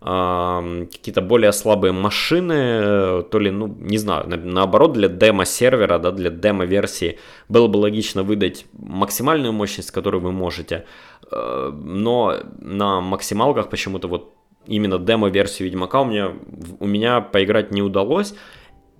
какие-то 0.00 1.22
более 1.22 1.52
слабые 1.52 1.92
машины, 1.92 3.22
то 3.24 3.38
ли, 3.38 3.50
ну, 3.50 3.66
не 3.80 3.98
знаю, 3.98 4.26
наоборот, 4.28 4.92
для 4.92 5.08
демо-сервера, 5.08 5.98
да, 5.98 6.12
для 6.12 6.30
демо-версии 6.30 7.18
было 7.48 7.66
бы 7.66 7.78
логично 7.78 8.22
выдать 8.22 8.66
максимальную 8.72 9.52
мощность, 9.52 9.90
которую 9.90 10.20
вы 10.20 10.30
можете, 10.30 10.84
э, 11.32 11.72
но 11.74 12.36
на 12.60 13.00
максималках 13.00 13.70
почему-то 13.70 14.06
вот 14.06 14.34
именно 14.66 14.98
демо-версию 14.98 15.66
Ведьмака 15.68 16.02
у 16.02 16.04
меня, 16.04 16.32
у 16.78 16.86
меня 16.86 17.20
поиграть 17.20 17.72
не 17.72 17.82
удалось, 17.82 18.34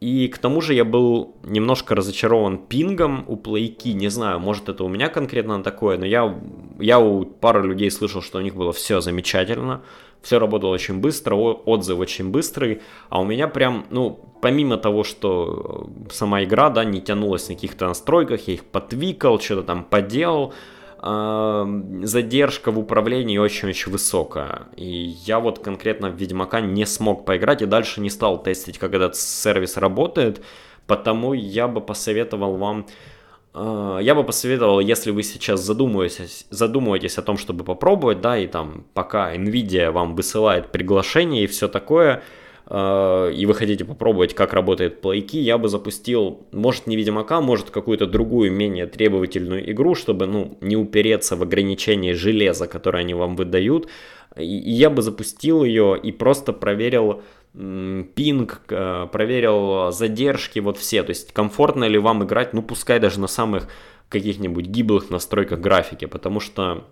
и 0.01 0.29
к 0.29 0.39
тому 0.39 0.61
же 0.61 0.75
я 0.75 0.85
был 0.85 1.37
немножко 1.43 1.95
разочарован 1.95 2.59
пингом 2.59 3.25
у 3.27 3.37
плейки. 3.37 3.89
Не 3.89 4.09
знаю, 4.09 4.39
может 4.39 4.69
это 4.69 4.85
у 4.85 4.89
меня 4.89 5.09
конкретно 5.09 5.63
такое, 5.63 5.99
но 5.99 6.07
я, 6.07 6.39
я 6.79 6.99
у 7.01 7.25
пары 7.25 7.63
людей 7.67 7.91
слышал, 7.91 8.23
что 8.23 8.39
у 8.39 8.43
них 8.43 8.55
было 8.55 8.73
все 8.73 9.01
замечательно 9.01 9.83
все 10.23 10.39
работало 10.39 10.71
очень 10.71 10.99
быстро, 10.99 11.35
отзыв 11.35 11.99
очень 11.99 12.31
быстрый, 12.31 12.83
а 13.09 13.21
у 13.21 13.25
меня 13.25 13.49
прям, 13.49 13.87
ну, 13.91 14.19
помимо 14.41 14.77
того, 14.77 15.05
что 15.05 15.89
э, 16.09 16.13
сама 16.13 16.45
игра, 16.45 16.71
да, 16.71 16.85
не 16.85 17.01
тянулась 17.01 17.49
на 17.49 17.55
каких-то 17.55 17.87
настройках, 17.87 18.49
я 18.49 18.55
их 18.55 18.65
подвикал, 18.65 19.41
что-то 19.41 19.63
там 19.63 19.85
поделал, 19.85 20.53
э, 21.03 21.83
задержка 22.03 22.71
в 22.73 22.79
управлении 22.79 23.39
очень-очень 23.39 23.93
высокая. 23.93 24.69
И 24.77 25.15
я 25.27 25.41
вот 25.41 25.61
конкретно 25.61 26.11
в 26.11 26.17
Ведьмака 26.17 26.61
не 26.61 26.85
смог 26.85 27.25
поиграть 27.25 27.63
и 27.63 27.67
дальше 27.67 28.01
не 28.01 28.11
стал 28.11 28.43
тестить, 28.43 28.79
как 28.79 28.95
этот 28.95 29.17
сервис 29.17 29.77
работает, 29.77 30.43
потому 30.87 31.33
я 31.33 31.69
бы 31.69 31.81
посоветовал 31.81 32.57
вам 32.57 32.87
я 34.01 34.15
бы 34.15 34.25
посоветовал, 34.25 34.81
если 34.81 35.11
вы 35.11 35.23
сейчас 35.23 35.61
задумываетесь, 35.61 36.47
задумываетесь 36.51 37.19
о 37.19 37.23
том, 37.23 37.37
чтобы 37.37 37.65
попробовать, 37.65 38.21
да, 38.21 38.39
и 38.39 38.47
там 38.47 38.85
пока 38.95 39.35
Nvidia 39.35 39.91
вам 39.91 40.15
высылает 40.15 40.71
приглашение 40.73 41.45
и 41.45 41.47
все 41.47 41.69
такое, 41.69 42.23
а, 42.71 43.31
и 43.31 43.47
вы 43.47 43.55
хотите 43.55 43.85
попробовать, 43.85 44.35
как 44.35 44.53
работает 44.53 45.01
плейки, 45.01 45.39
я 45.39 45.57
бы 45.57 45.69
запустил, 45.69 46.47
может 46.53 46.87
не 46.87 46.97
Ведьмака, 46.97 47.41
может 47.41 47.71
какую-то 47.71 48.07
другую, 48.07 48.53
менее 48.53 48.87
требовательную 48.87 49.71
игру, 49.73 49.95
чтобы, 49.95 50.27
ну, 50.27 50.59
не 50.61 50.77
упереться 50.77 51.35
в 51.37 51.43
ограничение 51.43 52.15
железа, 52.15 52.67
которое 52.67 52.99
они 52.99 53.15
вам 53.15 53.37
выдают, 53.37 53.89
и 54.37 54.45
я 54.45 54.91
бы 54.91 55.01
запустил 55.01 55.65
ее 55.65 55.99
и 56.01 56.13
просто 56.13 56.53
проверил, 56.53 57.23
пинг, 58.15 58.61
э, 58.69 59.07
проверил 59.11 59.91
задержки, 59.91 60.61
вот 60.61 60.79
все. 60.79 61.03
То 61.03 61.11
есть 61.11 61.33
комфортно 61.33 61.85
ли 61.85 61.99
вам 61.99 62.25
играть, 62.25 62.53
ну 62.53 62.63
пускай 62.63 63.01
даже 63.01 63.19
на 63.19 63.27
самых 63.27 63.69
каких-нибудь 64.09 64.67
гиблых 64.67 65.11
настройках 65.11 65.59
графики, 65.59 66.05
потому 66.05 66.41
что, 66.41 66.85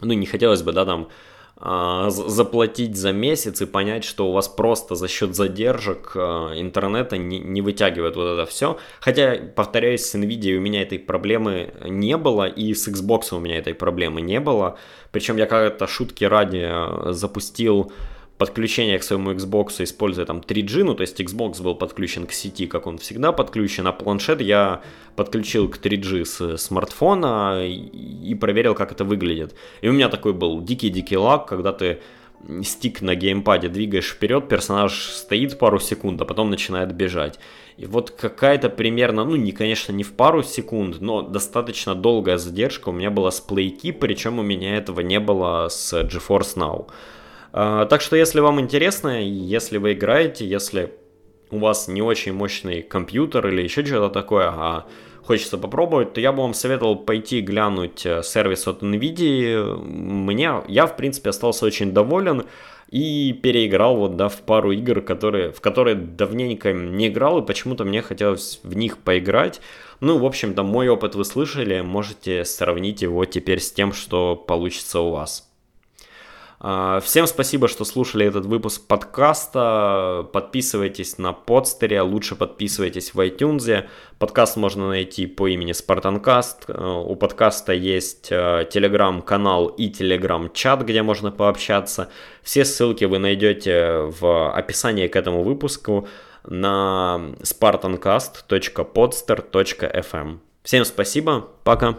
ну 0.00 0.12
не 0.12 0.26
хотелось 0.26 0.62
бы, 0.62 0.72
да, 0.72 0.84
там 0.84 1.08
а, 1.56 2.10
заплатить 2.10 2.96
за 2.96 3.12
месяц 3.12 3.62
и 3.62 3.66
понять, 3.66 4.04
что 4.04 4.28
у 4.28 4.32
вас 4.32 4.46
просто 4.46 4.94
за 4.94 5.08
счет 5.08 5.34
задержек 5.34 6.12
э, 6.14 6.20
интернета 6.54 7.16
не, 7.16 7.40
не 7.40 7.62
вытягивает 7.62 8.14
вот 8.14 8.34
это 8.34 8.46
все. 8.46 8.78
Хотя, 9.00 9.36
повторяюсь, 9.56 10.04
с 10.04 10.14
Nvidia 10.14 10.56
у 10.56 10.60
меня 10.60 10.82
этой 10.82 11.00
проблемы 11.00 11.72
не 11.84 12.16
было, 12.16 12.46
и 12.46 12.74
с 12.74 12.86
Xbox 12.86 13.34
у 13.34 13.40
меня 13.40 13.58
этой 13.58 13.74
проблемы 13.74 14.20
не 14.20 14.38
было. 14.38 14.78
Причем 15.10 15.36
я 15.36 15.46
как-то 15.46 15.88
шутки 15.88 16.22
ради 16.22 16.62
э, 16.62 17.12
запустил 17.12 17.90
подключение 18.38 18.98
к 18.98 19.02
своему 19.02 19.32
Xbox, 19.32 19.82
используя 19.82 20.24
там 20.24 20.38
3G, 20.38 20.84
ну 20.84 20.94
то 20.94 21.02
есть 21.02 21.20
Xbox 21.20 21.60
был 21.60 21.74
подключен 21.74 22.26
к 22.26 22.32
сети, 22.32 22.66
как 22.66 22.86
он 22.86 22.98
всегда 22.98 23.32
подключен, 23.32 23.86
а 23.86 23.92
планшет 23.92 24.40
я 24.40 24.80
подключил 25.16 25.68
к 25.68 25.78
3G 25.78 26.24
с 26.24 26.56
смартфона 26.56 27.66
и, 27.66 28.34
проверил, 28.36 28.74
как 28.74 28.92
это 28.92 29.04
выглядит. 29.04 29.54
И 29.80 29.88
у 29.88 29.92
меня 29.92 30.08
такой 30.08 30.32
был 30.32 30.62
дикий-дикий 30.62 31.16
лаг, 31.16 31.46
когда 31.46 31.72
ты 31.72 32.00
стик 32.62 33.02
на 33.02 33.16
геймпаде 33.16 33.68
двигаешь 33.68 34.10
вперед, 34.10 34.48
персонаж 34.48 34.92
стоит 34.94 35.58
пару 35.58 35.80
секунд, 35.80 36.20
а 36.22 36.24
потом 36.24 36.50
начинает 36.50 36.94
бежать. 36.94 37.40
И 37.76 37.86
вот 37.86 38.12
какая-то 38.12 38.70
примерно, 38.70 39.24
ну 39.24 39.34
не, 39.34 39.50
конечно, 39.50 39.92
не 39.92 40.04
в 40.04 40.12
пару 40.12 40.44
секунд, 40.44 41.00
но 41.00 41.22
достаточно 41.22 41.96
долгая 41.96 42.38
задержка 42.38 42.90
у 42.90 42.92
меня 42.92 43.10
была 43.10 43.32
с 43.32 43.44
PlayKey, 43.44 43.92
причем 43.92 44.38
у 44.38 44.42
меня 44.42 44.76
этого 44.76 45.00
не 45.00 45.18
было 45.18 45.68
с 45.68 45.92
GeForce 45.92 46.56
Now. 46.56 46.86
А, 47.52 47.86
так 47.86 48.00
что, 48.00 48.16
если 48.16 48.40
вам 48.40 48.60
интересно, 48.60 49.22
если 49.22 49.78
вы 49.78 49.92
играете, 49.92 50.46
если 50.46 50.92
у 51.50 51.58
вас 51.58 51.88
не 51.88 52.02
очень 52.02 52.32
мощный 52.32 52.82
компьютер 52.82 53.48
или 53.48 53.62
еще 53.62 53.84
что-то 53.84 54.10
такое, 54.10 54.48
а 54.48 54.86
хочется 55.22 55.58
попробовать, 55.58 56.14
то 56.14 56.20
я 56.20 56.32
бы 56.32 56.42
вам 56.42 56.54
советовал 56.54 56.96
пойти 56.96 57.40
глянуть 57.40 58.04
э, 58.06 58.22
сервис 58.22 58.66
от 58.66 58.82
NVIDIA. 58.82 59.76
Мне, 59.76 60.62
я, 60.68 60.86
в 60.86 60.96
принципе, 60.96 61.30
остался 61.30 61.66
очень 61.66 61.92
доволен 61.92 62.44
и 62.90 63.34
переиграл 63.34 63.96
вот, 63.96 64.16
да, 64.16 64.28
в 64.28 64.40
пару 64.40 64.72
игр, 64.72 65.02
которые, 65.02 65.52
в 65.52 65.60
которые 65.60 65.96
давненько 65.96 66.72
не 66.72 67.08
играл, 67.08 67.40
и 67.40 67.46
почему-то 67.46 67.84
мне 67.84 68.00
хотелось 68.00 68.60
в 68.62 68.74
них 68.74 68.98
поиграть. 68.98 69.60
Ну, 70.00 70.18
в 70.18 70.24
общем-то, 70.24 70.62
мой 70.62 70.88
опыт 70.88 71.14
вы 71.14 71.24
слышали, 71.24 71.80
можете 71.82 72.44
сравнить 72.44 73.02
его 73.02 73.24
теперь 73.26 73.60
с 73.60 73.70
тем, 73.70 73.92
что 73.92 74.36
получится 74.36 75.00
у 75.00 75.10
вас. 75.10 75.47
А, 76.60 76.98
всем 77.00 77.28
спасибо, 77.28 77.68
что 77.68 77.84
слушали 77.84 78.26
этот 78.26 78.46
выпуск 78.46 78.84
подкаста. 78.86 80.26
Подписывайтесь 80.32 81.18
на 81.18 81.32
подстере, 81.32 82.00
лучше 82.02 82.34
подписывайтесь 82.34 83.14
в 83.14 83.20
iTunes. 83.20 83.86
Подкаст 84.18 84.56
можно 84.56 84.88
найти 84.88 85.26
по 85.26 85.46
имени 85.46 85.70
Спартанкаст. 85.72 86.64
Э, 86.68 87.04
у 87.06 87.14
подкаста 87.14 87.72
есть 87.72 88.26
э, 88.30 88.66
телеграм-канал 88.70 89.68
и 89.68 89.88
телеграм-чат, 89.88 90.82
где 90.82 91.02
можно 91.02 91.30
пообщаться. 91.30 92.08
Все 92.42 92.64
ссылки 92.64 93.04
вы 93.04 93.18
найдете 93.18 94.10
в 94.20 94.52
описании 94.52 95.06
к 95.06 95.14
этому 95.14 95.44
выпуску 95.44 96.08
на 96.44 97.34
spartancast.podster.fm. 97.40 100.38
Всем 100.64 100.84
спасибо, 100.84 101.48
пока! 101.62 101.98